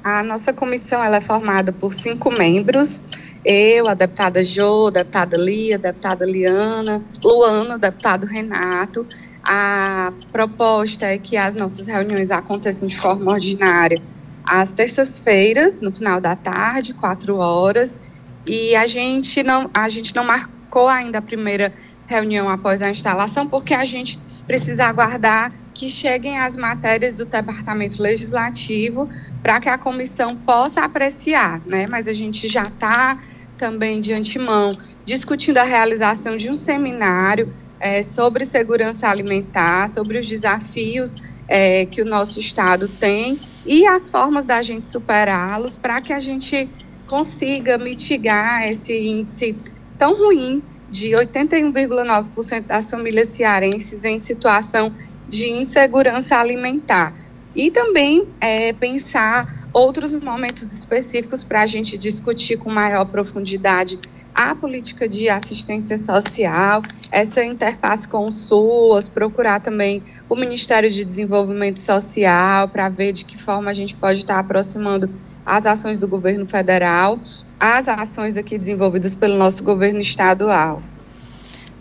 A 0.03 0.21
nossa 0.25 0.53
comissão 0.53 1.01
ela 1.01 1.19
é 1.19 1.21
formada 1.21 1.71
por 1.73 1.95
cinco 1.95 2.29
membros 2.29 3.01
eu, 3.45 3.89
a 3.89 3.95
deputada 3.95 4.43
Jo, 4.45 4.89
a 4.89 4.91
deputada 4.91 5.37
Lia, 5.37 5.77
a 5.77 5.79
deputada 5.79 6.25
Liana, 6.25 7.03
Luana, 7.23 7.77
o 7.77 7.79
deputado 7.79 8.27
Renato. 8.27 9.07
A 9.45 10.13
proposta 10.31 11.07
é 11.07 11.19
que 11.19 11.37
as 11.37 11.55
nossas 11.55 11.87
reuniões 11.87 12.31
aconteçam 12.31 12.87
de 12.87 12.97
forma 12.97 13.33
ordinária 13.33 14.01
às 14.49 14.73
terças-feiras, 14.73 15.81
no 15.81 15.93
final 15.93 16.21
da 16.21 16.37
tarde, 16.37 16.95
quatro 16.95 17.37
horas, 17.37 17.99
e 18.47 18.75
a 18.75 18.87
gente 18.87 19.43
não, 19.43 19.71
a 19.75 19.89
gente 19.89 20.15
não 20.15 20.25
marcou 20.25 20.89
ainda 20.89 21.19
a 21.19 21.23
primeira 21.23 21.73
reunião 22.07 22.49
após 22.49 22.83
a 22.83 22.91
instalação, 22.91 23.49
porque 23.49 23.75
a 23.75 23.85
gente 23.85 24.19
precisa 24.47 24.87
aguardar 24.87 25.53
que 25.75 25.89
cheguem 25.89 26.39
as 26.39 26.57
matérias 26.57 27.15
do 27.15 27.25
Departamento 27.25 28.01
Legislativo 28.01 29.09
para 29.43 29.61
que 29.61 29.69
a 29.69 29.79
comissão 29.79 30.37
possa 30.37 30.83
apreciar, 30.83 31.61
né? 31.67 31.87
Mas 31.87 32.07
a 32.07 32.13
gente 32.13 32.49
já 32.49 32.65
está 32.65 33.19
também 33.57 34.01
de 34.01 34.13
antemão 34.13 34.77
discutindo 35.05 35.59
a 35.59 35.65
realização 35.65 36.37
de 36.37 36.51
um 36.51 36.55
seminário 36.55 37.53
é, 37.79 38.03
sobre 38.03 38.45
segurança 38.45 39.09
alimentar, 39.09 39.89
sobre 39.89 40.19
os 40.19 40.27
desafios 40.29 41.17
é, 41.49 41.87
que 41.87 42.01
o 42.01 42.05
nosso 42.05 42.39
estado 42.39 42.89
tem 42.89 43.41
e 43.67 43.87
as 43.87 44.11
formas 44.11 44.47
da 44.47 44.63
gente 44.63 44.89
superá-los 44.89 45.77
para 45.77 46.01
que 46.01 46.13
a 46.13 46.21
gente 46.21 46.69
consiga 47.07 47.77
mitigar 47.79 48.69
esse 48.69 48.97
índice 49.07 49.57
tão 49.99 50.17
ruim 50.17 50.63
de 50.89 51.09
81,9% 51.09 52.67
das 52.67 52.91
famílias 52.91 53.31
cearenses 53.31 54.05
em 54.05 54.19
situação 54.19 54.95
de 55.33 55.49
insegurança 55.49 56.37
alimentar. 56.37 57.15
E 57.57 57.71
também 57.71 58.29
é, 58.41 58.73
pensar 58.75 59.69
outros 59.73 60.15
momentos 60.15 60.73
específicos 60.73 61.43
para 61.43 61.63
a 61.63 61.67
gente 61.67 61.97
discutir 61.97 62.59
com 62.59 62.71
maior 62.71 63.07
profundidade 63.07 63.99
a 64.35 64.55
política 64.55 65.07
de 65.07 65.29
assistência 65.29 65.99
social, 65.99 66.81
essa 67.11 67.45
interface 67.45 68.09
com 68.09 68.25
o 68.25 68.33
SUAS, 68.33 69.09
procurar 69.09 69.61
também 69.61 70.03
o 70.29 70.35
Ministério 70.35 70.91
de 70.91 71.05
Desenvolvimento 71.05 71.81
Social 71.81 72.69
para 72.69 72.89
ver 72.89 73.13
de 73.13 73.25
que 73.27 73.37
forma 73.37 73.71
a 73.71 73.75
gente 73.75 73.95
pode 73.95 74.21
estar 74.21 74.39
aproximando 74.39 75.11
as 75.45 75.67
ações 75.67 75.99
do 75.99 76.09
governo 76.09 76.47
federal 76.47 77.19
às 77.61 77.89
ações 77.89 78.37
aqui 78.37 78.59
desenvolvidas 78.59 79.15
pelo 79.15 79.37
nosso 79.37 79.63
governo 79.63 80.01
estadual. 80.01 80.83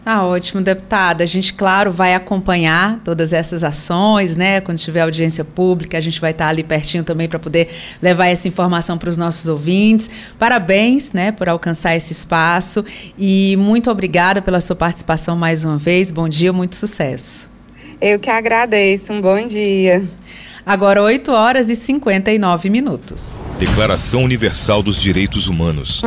Tá 0.04 0.26
ótimo, 0.26 0.62
deputada. 0.62 1.24
A 1.24 1.28
gente, 1.28 1.54
claro, 1.54 1.92
vai 1.92 2.16
acompanhar 2.16 3.00
todas 3.06 3.34
essas 3.34 3.64
ações, 3.64 4.36
né? 4.36 4.60
Quando 4.60 4.80
tiver 4.80 5.02
audiência 5.02 5.46
pública, 5.46 5.96
a 5.98 6.02
gente 6.02 6.20
vai 6.20 6.32
estar 6.32 6.50
ali 6.50 6.64
pertinho 6.64 7.04
também 7.04 7.30
para 7.30 7.38
poder 7.38 7.70
levar 8.02 8.26
essa 8.28 8.48
informação 8.48 8.98
para 8.98 9.10
os 9.10 9.18
nossos 9.18 9.48
ouvintes. 9.48 10.10
Parabéns, 10.40 11.12
né, 11.12 11.32
por 11.32 11.48
alcançar 11.48 11.96
esse 11.96 12.12
espaço 12.14 12.84
e 13.18 13.56
muito 13.58 13.92
obrigada 13.92 14.42
pela 14.42 14.60
sua 14.60 14.76
participação 14.76 15.36
mais 15.36 15.64
uma 15.64 15.78
vez. 15.78 16.10
Bom 16.10 16.28
dia, 16.28 16.52
muito 16.52 16.76
sucesso. 16.76 17.48
Eu 18.02 18.20
que 18.20 18.30
agradeço. 18.30 19.14
Um 19.14 19.22
bom 19.22 19.46
dia. 19.46 20.04
Agora 20.66 21.02
8 21.02 21.32
horas 21.32 21.70
e 21.70 21.76
59 21.76 22.70
minutos. 22.70 23.36
Declaração 23.60 24.24
Universal 24.24 24.82
dos 24.82 25.00
Direitos 25.00 25.48
Humanos 25.48 26.02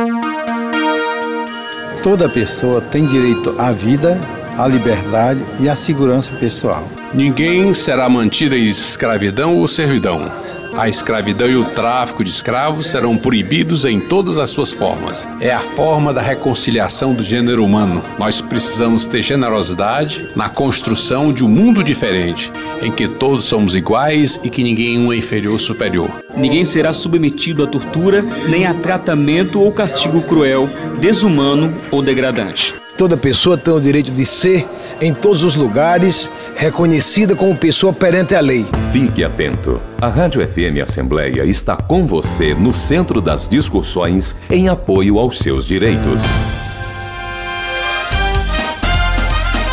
toda 2.05 2.29
pessoa 2.29 2.79
tem 2.79 3.03
direito 3.03 3.55
à 3.57 3.71
vida, 3.71 4.21
à 4.59 4.67
liberdade 4.67 5.43
e 5.59 5.67
à 5.67 5.75
segurança 5.75 6.31
pessoal. 6.33 6.87
Ninguém 7.11 7.73
será 7.73 8.07
mantido 8.07 8.55
em 8.55 8.63
escravidão 8.63 9.57
ou 9.57 9.67
servidão 9.67 10.31
a 10.77 10.89
escravidão 10.89 11.47
e 11.47 11.55
o 11.55 11.65
tráfico 11.65 12.23
de 12.23 12.29
escravos 12.29 12.87
serão 12.87 13.17
proibidos 13.17 13.85
em 13.85 13.99
todas 13.99 14.37
as 14.37 14.49
suas 14.49 14.73
formas. 14.73 15.27
É 15.39 15.51
a 15.51 15.59
forma 15.59 16.13
da 16.13 16.21
reconciliação 16.21 17.13
do 17.13 17.23
gênero 17.23 17.63
humano. 17.63 18.01
Nós 18.19 18.41
precisamos 18.41 19.05
ter 19.05 19.21
generosidade 19.21 20.27
na 20.35 20.49
construção 20.49 21.31
de 21.31 21.43
um 21.43 21.49
mundo 21.49 21.83
diferente, 21.83 22.51
em 22.81 22.91
que 22.91 23.07
todos 23.07 23.45
somos 23.45 23.75
iguais 23.75 24.39
e 24.43 24.49
que 24.49 24.63
ninguém 24.63 25.11
é 25.11 25.15
inferior 25.15 25.53
ou 25.53 25.59
superior. 25.59 26.09
Ninguém 26.35 26.65
será 26.65 26.91
submetido 26.91 27.63
à 27.63 27.67
tortura, 27.67 28.21
nem 28.47 28.65
a 28.65 28.73
tratamento 28.73 29.61
ou 29.61 29.71
castigo 29.71 30.21
cruel, 30.21 30.69
desumano 30.99 31.73
ou 31.91 32.01
degradante. 32.01 32.75
Toda 32.97 33.17
pessoa 33.17 33.57
tem 33.57 33.73
o 33.73 33.79
direito 33.79 34.11
de 34.11 34.25
ser 34.25 34.65
em 35.01 35.13
todos 35.13 35.43
os 35.43 35.55
lugares, 35.55 36.31
reconhecida 36.55 37.35
como 37.35 37.57
pessoa 37.57 37.91
perante 37.91 38.33
a 38.33 38.39
lei. 38.39 38.65
Fique 38.93 39.23
atento. 39.23 39.81
A 40.01 40.07
Rádio 40.07 40.45
FM 40.47 40.81
Assembleia 40.81 41.43
está 41.43 41.75
com 41.75 42.05
você 42.05 42.53
no 42.53 42.73
centro 42.73 43.19
das 43.19 43.47
discussões 43.47 44.35
em 44.49 44.69
apoio 44.69 45.19
aos 45.19 45.39
seus 45.39 45.65
direitos. 45.65 46.19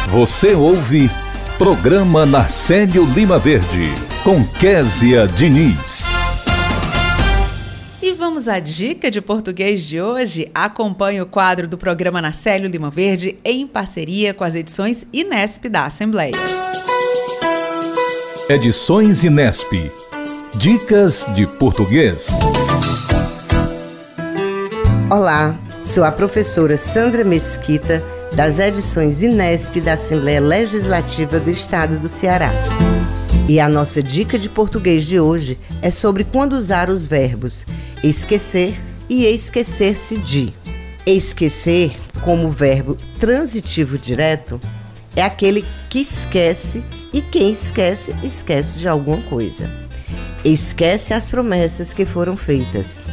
Você 0.08 0.54
ouve 0.54 1.08
Programa 1.56 2.26
Narcélio 2.26 3.04
Lima 3.04 3.38
Verde, 3.38 3.88
com 4.24 4.44
Késia 4.44 5.28
Diniz. 5.28 6.01
E 8.12 8.14
vamos 8.14 8.46
à 8.46 8.58
dica 8.58 9.10
de 9.10 9.22
português 9.22 9.80
de 9.80 9.98
hoje. 9.98 10.50
Acompanhe 10.54 11.22
o 11.22 11.26
quadro 11.26 11.66
do 11.66 11.78
programa 11.78 12.20
Nacélio 12.20 12.68
Lima 12.68 12.90
Verde 12.90 13.38
em 13.42 13.66
parceria 13.66 14.34
com 14.34 14.44
as 14.44 14.54
edições 14.54 15.06
Inesp 15.10 15.64
da 15.70 15.86
Assembleia. 15.86 16.34
Edições 18.50 19.24
Inesp. 19.24 19.90
Dicas 20.58 21.24
de 21.34 21.46
português. 21.46 22.28
Olá, 25.10 25.58
sou 25.82 26.04
a 26.04 26.12
professora 26.12 26.76
Sandra 26.76 27.24
Mesquita, 27.24 28.04
das 28.36 28.58
edições 28.58 29.22
Inesp 29.22 29.80
da 29.80 29.94
Assembleia 29.94 30.42
Legislativa 30.42 31.40
do 31.40 31.48
Estado 31.48 31.98
do 31.98 32.10
Ceará. 32.10 32.50
E 33.48 33.58
a 33.58 33.68
nossa 33.68 34.00
dica 34.02 34.38
de 34.38 34.48
português 34.48 35.04
de 35.04 35.18
hoje 35.18 35.58
é 35.82 35.90
sobre 35.90 36.22
quando 36.22 36.52
usar 36.52 36.88
os 36.88 37.06
verbos 37.06 37.66
esquecer 38.02 38.80
e 39.08 39.26
esquecer-se 39.26 40.16
de. 40.18 40.54
Esquecer, 41.04 41.92
como 42.22 42.50
verbo 42.50 42.96
transitivo 43.18 43.98
direto, 43.98 44.60
é 45.16 45.22
aquele 45.22 45.64
que 45.90 45.98
esquece 45.98 46.84
e 47.12 47.20
quem 47.20 47.50
esquece, 47.50 48.14
esquece 48.22 48.78
de 48.78 48.88
alguma 48.88 49.20
coisa. 49.22 49.68
Esquece 50.44 51.12
as 51.12 51.28
promessas 51.28 51.92
que 51.92 52.06
foram 52.06 52.36
feitas. 52.36 53.06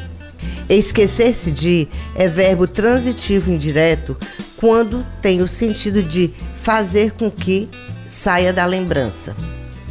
Esquecer-se 0.70 1.52
de 1.52 1.88
é 2.16 2.28
verbo 2.28 2.68
transitivo 2.68 3.50
indireto 3.50 4.16
quando 4.58 5.04
tem 5.22 5.42
o 5.42 5.48
sentido 5.48 6.04
de 6.04 6.32
fazer 6.62 7.14
com 7.14 7.32
que 7.32 7.68
saia 8.06 8.54
da 8.54 8.66
lembrança. 8.66 9.36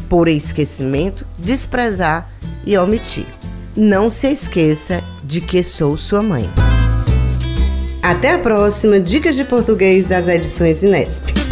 Por 0.08 0.28
esquecimento, 0.28 1.26
desprezar 1.38 2.30
e 2.64 2.76
omitir. 2.78 3.26
Não 3.76 4.08
se 4.08 4.28
esqueça 4.28 5.02
de 5.22 5.40
que 5.40 5.62
sou 5.62 5.96
sua 5.96 6.22
mãe. 6.22 6.48
Até 8.02 8.32
a 8.32 8.38
próxima 8.38 8.98
Dicas 8.98 9.36
de 9.36 9.44
Português 9.44 10.06
das 10.06 10.28
edições 10.28 10.82
Inesp. 10.82 11.47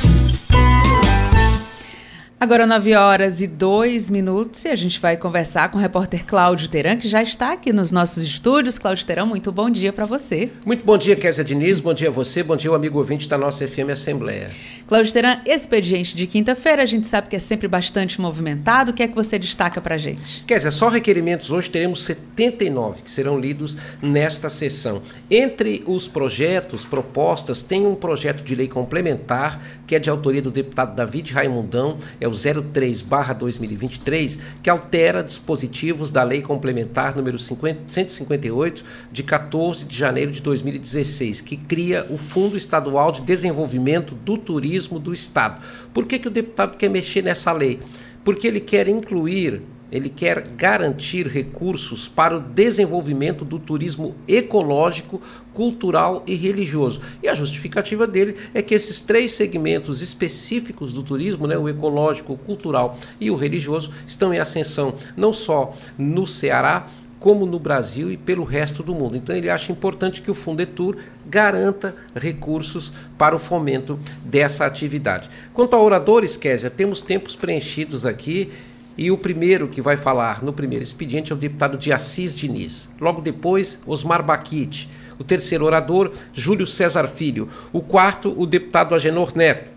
Agora 2.47 2.64
9 2.64 2.94
horas 2.94 3.40
e 3.40 3.49
2 3.49 4.09
minutos 4.09 4.64
e 4.64 4.68
a 4.68 4.76
gente 4.76 5.01
vai 5.01 5.16
conversar 5.16 5.68
com 5.68 5.78
o 5.78 5.80
repórter 5.80 6.24
Cláudio 6.24 6.68
Teran, 6.68 6.97
que 6.97 7.09
já 7.09 7.20
está 7.20 7.53
aqui 7.53 7.72
nos 7.72 7.90
nossos 7.90 8.22
estúdios. 8.22 8.78
Cláudio 8.78 9.05
Teran, 9.05 9.26
muito 9.26 9.51
bom 9.51 9.68
dia 9.68 9.92
para 9.92 10.05
você. 10.05 10.53
Muito 10.64 10.84
bom 10.84 10.97
dia, 10.97 11.16
Kézia 11.16 11.42
Diniz, 11.42 11.80
bom 11.80 11.92
dia 11.92 12.07
a 12.07 12.12
você, 12.12 12.44
bom 12.44 12.57
dia 12.57 12.70
ao 12.70 12.76
amigo 12.76 12.99
ouvinte 12.99 13.28
da 13.28 13.36
nossa 13.36 13.66
FM 13.66 13.90
Assembleia. 13.90 14.53
Cláudio 14.86 15.12
Teran, 15.12 15.40
expediente 15.44 16.14
de 16.14 16.28
quinta-feira, 16.28 16.84
a 16.84 16.86
gente 16.86 17.09
sabe 17.09 17.26
que 17.26 17.34
é 17.34 17.40
sempre 17.40 17.66
bastante 17.66 18.20
movimentado. 18.20 18.92
O 18.92 18.94
que 18.94 19.03
é 19.03 19.09
que 19.09 19.16
você 19.16 19.36
destaca 19.36 19.80
para 19.80 19.97
a 19.97 19.99
gente? 19.99 20.44
Kézia, 20.44 20.70
só 20.70 20.88
requerimentos 20.88 21.51
hoje 21.51 21.68
teremos 21.68 22.05
79 22.05 23.03
que 23.03 23.11
serão 23.11 23.40
lidos 23.40 23.76
nesta 24.01 24.49
sessão. 24.49 25.03
Entre 25.28 25.82
os 25.84 26.07
projetos, 26.07 26.84
propostas, 26.84 27.61
tem 27.61 27.84
um 27.84 27.97
projeto 27.97 28.44
de 28.44 28.55
lei 28.55 28.68
complementar 28.68 29.61
que 29.84 29.97
é 29.97 29.99
de 29.99 30.09
autoria 30.09 30.40
do 30.40 30.53
deputado 30.53 30.94
David 30.94 31.32
Raimundão, 31.32 31.99
é 32.20 32.28
o 32.28 32.36
03/2023, 32.45 34.39
que 34.62 34.70
altera 34.70 35.22
dispositivos 35.22 36.11
da 36.11 36.22
Lei 36.22 36.43
Complementar 36.43 37.16
número 37.16 37.39
50, 37.39 37.84
158 37.89 38.84
de 39.11 39.22
14 39.22 39.84
de 39.84 39.97
janeiro 39.97 40.32
de 40.32 40.41
2016, 40.43 41.41
que 41.41 41.57
cria 41.57 42.07
o 42.11 42.18
Fundo 42.18 42.57
Estadual 42.57 43.12
de 43.12 43.22
Desenvolvimento 43.22 44.14
do 44.14 44.37
Turismo 44.37 44.99
do 44.99 45.12
Estado. 45.12 45.62
Por 45.93 46.07
que, 46.07 46.18
que 46.18 46.28
o 46.28 46.30
deputado 46.30 46.76
quer 46.76 46.91
mexer 46.91 47.22
nessa 47.22 47.53
lei? 47.53 47.80
Porque 48.24 48.47
ele 48.47 48.61
quer 48.61 48.89
incluir 48.89 49.62
ele 49.91 50.09
quer 50.09 50.49
garantir 50.49 51.26
recursos 51.26 52.09
para 52.09 52.37
o 52.37 52.41
desenvolvimento 52.41 53.45
do 53.45 53.59
turismo 53.59 54.14
ecológico, 54.26 55.20
cultural 55.53 56.22
e 56.26 56.34
religioso. 56.34 57.01
E 57.22 57.28
a 57.28 57.34
justificativa 57.34 58.07
dele 58.07 58.37
é 58.53 58.62
que 58.62 58.74
esses 58.74 59.01
três 59.01 59.32
segmentos 59.32 60.03
específicos 60.03 60.93
do 60.93 61.03
turismo, 61.03 61.47
né, 61.47 61.57
o 61.57 61.68
ecológico, 61.68 62.32
o 62.32 62.39
cultural 62.39 62.99
e 63.20 63.30
o 63.30 63.37
religioso, 63.37 63.91
estão 64.07 64.34
em 64.34 64.39
ascensão 64.39 64.95
não 65.16 65.32
só 65.32 65.72
no 65.97 66.26
Ceará, 66.26 66.89
como 67.18 67.47
no 67.47 67.59
Brasil 67.59 68.11
e 68.12 68.16
pelo 68.16 68.45
resto 68.45 68.82
do 68.82 68.95
mundo. 68.95 69.16
Então 69.16 69.34
ele 69.34 69.49
acha 69.49 69.72
importante 69.72 70.20
que 70.20 70.30
o 70.30 70.34
Fundetur 70.34 70.97
garanta 71.24 71.95
recursos 72.14 72.93
para 73.16 73.34
o 73.34 73.39
fomento 73.39 73.99
dessa 74.24 74.66
atividade. 74.66 75.28
Quanto 75.55 75.74
a 75.74 75.82
oradores, 75.82 76.37
Késia, 76.37 76.68
temos 76.68 77.01
tempos 77.01 77.34
preenchidos 77.34 78.05
aqui 78.05 78.53
e 78.97 79.11
o 79.11 79.18
primeiro 79.18 79.68
que 79.68 79.82
vai 79.82 79.97
falar 79.97 80.42
no 80.42 80.53
primeiro 80.53 80.82
expediente 80.82 81.32
é 81.32 81.34
o 81.34 81.38
deputado 81.38 81.76
de 81.76 81.92
Assis 81.92 82.34
Diniz. 82.34 82.88
Logo 83.01 83.20
depois, 83.20 83.78
Osmar 83.86 84.22
Baquite. 84.22 84.88
O 85.18 85.24
terceiro 85.24 85.64
orador, 85.64 86.12
Júlio 86.32 86.66
César 86.66 87.07
Filho. 87.07 87.49
O 87.72 87.80
quarto, 87.80 88.34
o 88.36 88.47
deputado 88.47 88.94
Agenor 88.94 89.32
Neto. 89.34 89.72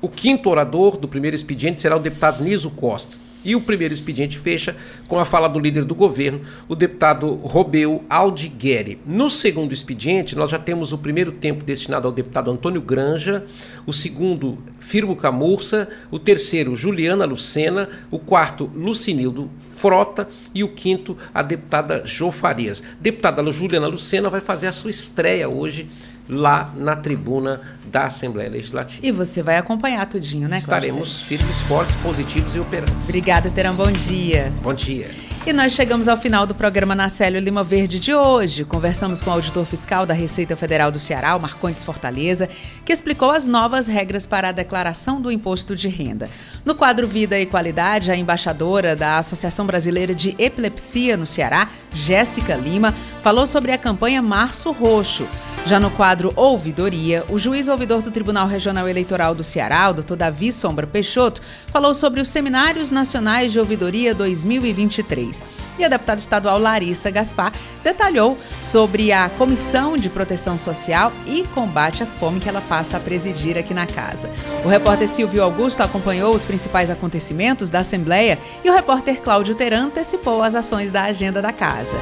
O 0.00 0.08
quinto 0.08 0.50
orador 0.50 0.96
do 0.96 1.08
primeiro 1.08 1.36
expediente 1.36 1.80
será 1.80 1.96
o 1.96 2.00
deputado 2.00 2.42
Niso 2.42 2.70
Costa. 2.70 3.16
E 3.44 3.54
o 3.54 3.60
primeiro 3.60 3.94
expediente 3.94 4.38
fecha 4.38 4.76
com 5.06 5.18
a 5.18 5.24
fala 5.24 5.48
do 5.48 5.58
líder 5.58 5.84
do 5.84 5.94
governo, 5.94 6.40
o 6.68 6.74
deputado 6.74 7.34
Robeu 7.34 8.04
Aldigueri. 8.10 8.98
No 9.06 9.30
segundo 9.30 9.72
expediente, 9.72 10.36
nós 10.36 10.50
já 10.50 10.58
temos 10.58 10.92
o 10.92 10.98
primeiro 10.98 11.32
tempo 11.32 11.64
destinado 11.64 12.08
ao 12.08 12.12
deputado 12.12 12.50
Antônio 12.50 12.80
Granja, 12.80 13.44
o 13.86 13.92
segundo, 13.92 14.58
Firmo 14.80 15.14
Camurça, 15.14 15.88
o 16.10 16.18
terceiro, 16.18 16.74
Juliana 16.74 17.24
Lucena, 17.24 17.88
o 18.10 18.18
quarto, 18.18 18.70
Lucinildo 18.74 19.50
Frota 19.74 20.28
e 20.54 20.64
o 20.64 20.68
quinto, 20.68 21.16
a 21.32 21.42
deputada 21.42 22.02
Jô 22.04 22.32
Farias. 22.32 22.82
Deputada 23.00 23.48
Juliana 23.52 23.86
Lucena 23.86 24.28
vai 24.28 24.40
fazer 24.40 24.66
a 24.66 24.72
sua 24.72 24.90
estreia 24.90 25.48
hoje 25.48 25.88
lá 26.28 26.72
na 26.76 26.96
tribuna 26.96 27.60
da 27.90 28.04
Assembleia 28.04 28.50
Legislativa. 28.50 29.06
E 29.06 29.12
você 29.12 29.42
vai 29.42 29.56
acompanhar 29.56 30.06
tudinho, 30.06 30.48
né, 30.48 30.60
Cláudia? 30.60 30.88
Estaremos 30.88 31.28
firmes, 31.28 31.60
fortes, 31.62 31.96
positivos 31.96 32.54
e 32.54 32.60
operantes. 32.60 33.08
Obrigada, 33.08 33.50
Terão. 33.50 33.74
Bom 33.74 33.90
dia. 33.90 34.52
Bom 34.62 34.74
dia. 34.74 35.25
E 35.46 35.52
nós 35.52 35.74
chegamos 35.74 36.08
ao 36.08 36.16
final 36.16 36.44
do 36.44 36.56
programa 36.56 36.92
Nacélio 36.92 37.38
Lima 37.38 37.62
Verde 37.62 38.00
de 38.00 38.12
hoje. 38.12 38.64
Conversamos 38.64 39.20
com 39.20 39.30
o 39.30 39.32
auditor 39.32 39.64
fiscal 39.64 40.04
da 40.04 40.12
Receita 40.12 40.56
Federal 40.56 40.90
do 40.90 40.98
Ceará, 40.98 41.36
o 41.36 41.40
Marcontes 41.40 41.84
Fortaleza, 41.84 42.48
que 42.84 42.92
explicou 42.92 43.30
as 43.30 43.46
novas 43.46 43.86
regras 43.86 44.26
para 44.26 44.48
a 44.48 44.52
declaração 44.52 45.20
do 45.20 45.30
imposto 45.30 45.76
de 45.76 45.86
renda. 45.86 46.28
No 46.64 46.74
quadro 46.74 47.06
Vida 47.06 47.38
e 47.38 47.46
Qualidade, 47.46 48.10
a 48.10 48.16
embaixadora 48.16 48.96
da 48.96 49.18
Associação 49.18 49.64
Brasileira 49.64 50.12
de 50.12 50.34
Epilepsia 50.36 51.16
no 51.16 51.28
Ceará, 51.28 51.70
Jéssica 51.94 52.56
Lima, 52.56 52.92
falou 53.22 53.46
sobre 53.46 53.70
a 53.70 53.78
campanha 53.78 54.20
Março 54.20 54.72
Roxo 54.72 55.28
já 55.66 55.80
no 55.80 55.90
quadro 55.90 56.32
Ouvidoria, 56.36 57.24
o 57.28 57.40
juiz 57.40 57.66
ouvidor 57.66 58.00
do 58.00 58.12
Tribunal 58.12 58.46
Regional 58.46 58.88
Eleitoral 58.88 59.34
do 59.34 59.42
Ceará, 59.42 59.90
o 59.90 59.94
Dr. 59.94 60.14
Davi 60.14 60.52
Sombra 60.52 60.86
Peixoto, 60.86 61.42
falou 61.66 61.92
sobre 61.92 62.20
os 62.20 62.28
Seminários 62.28 62.92
Nacionais 62.92 63.50
de 63.50 63.58
Ouvidoria 63.58 64.14
2023. 64.14 65.35
E 65.78 65.84
a 65.84 65.88
deputada 65.88 66.18
estadual 66.18 66.58
Larissa 66.58 67.10
Gaspar 67.10 67.52
detalhou 67.84 68.36
sobre 68.62 69.12
a 69.12 69.28
Comissão 69.28 69.96
de 69.96 70.08
Proteção 70.08 70.58
Social 70.58 71.12
e 71.26 71.42
Combate 71.54 72.02
à 72.02 72.06
Fome 72.06 72.40
que 72.40 72.48
ela 72.48 72.60
passa 72.62 72.96
a 72.96 73.00
presidir 73.00 73.58
aqui 73.58 73.74
na 73.74 73.86
casa. 73.86 74.30
O 74.64 74.68
repórter 74.68 75.08
Silvio 75.08 75.42
Augusto 75.42 75.82
acompanhou 75.82 76.34
os 76.34 76.44
principais 76.44 76.90
acontecimentos 76.90 77.68
da 77.68 77.80
Assembleia 77.80 78.38
e 78.64 78.70
o 78.70 78.74
repórter 78.74 79.20
Cláudio 79.20 79.54
Teran 79.54 79.86
antecipou 79.86 80.42
as 80.42 80.54
ações 80.54 80.90
da 80.90 81.04
agenda 81.04 81.42
da 81.42 81.52
casa 81.52 81.96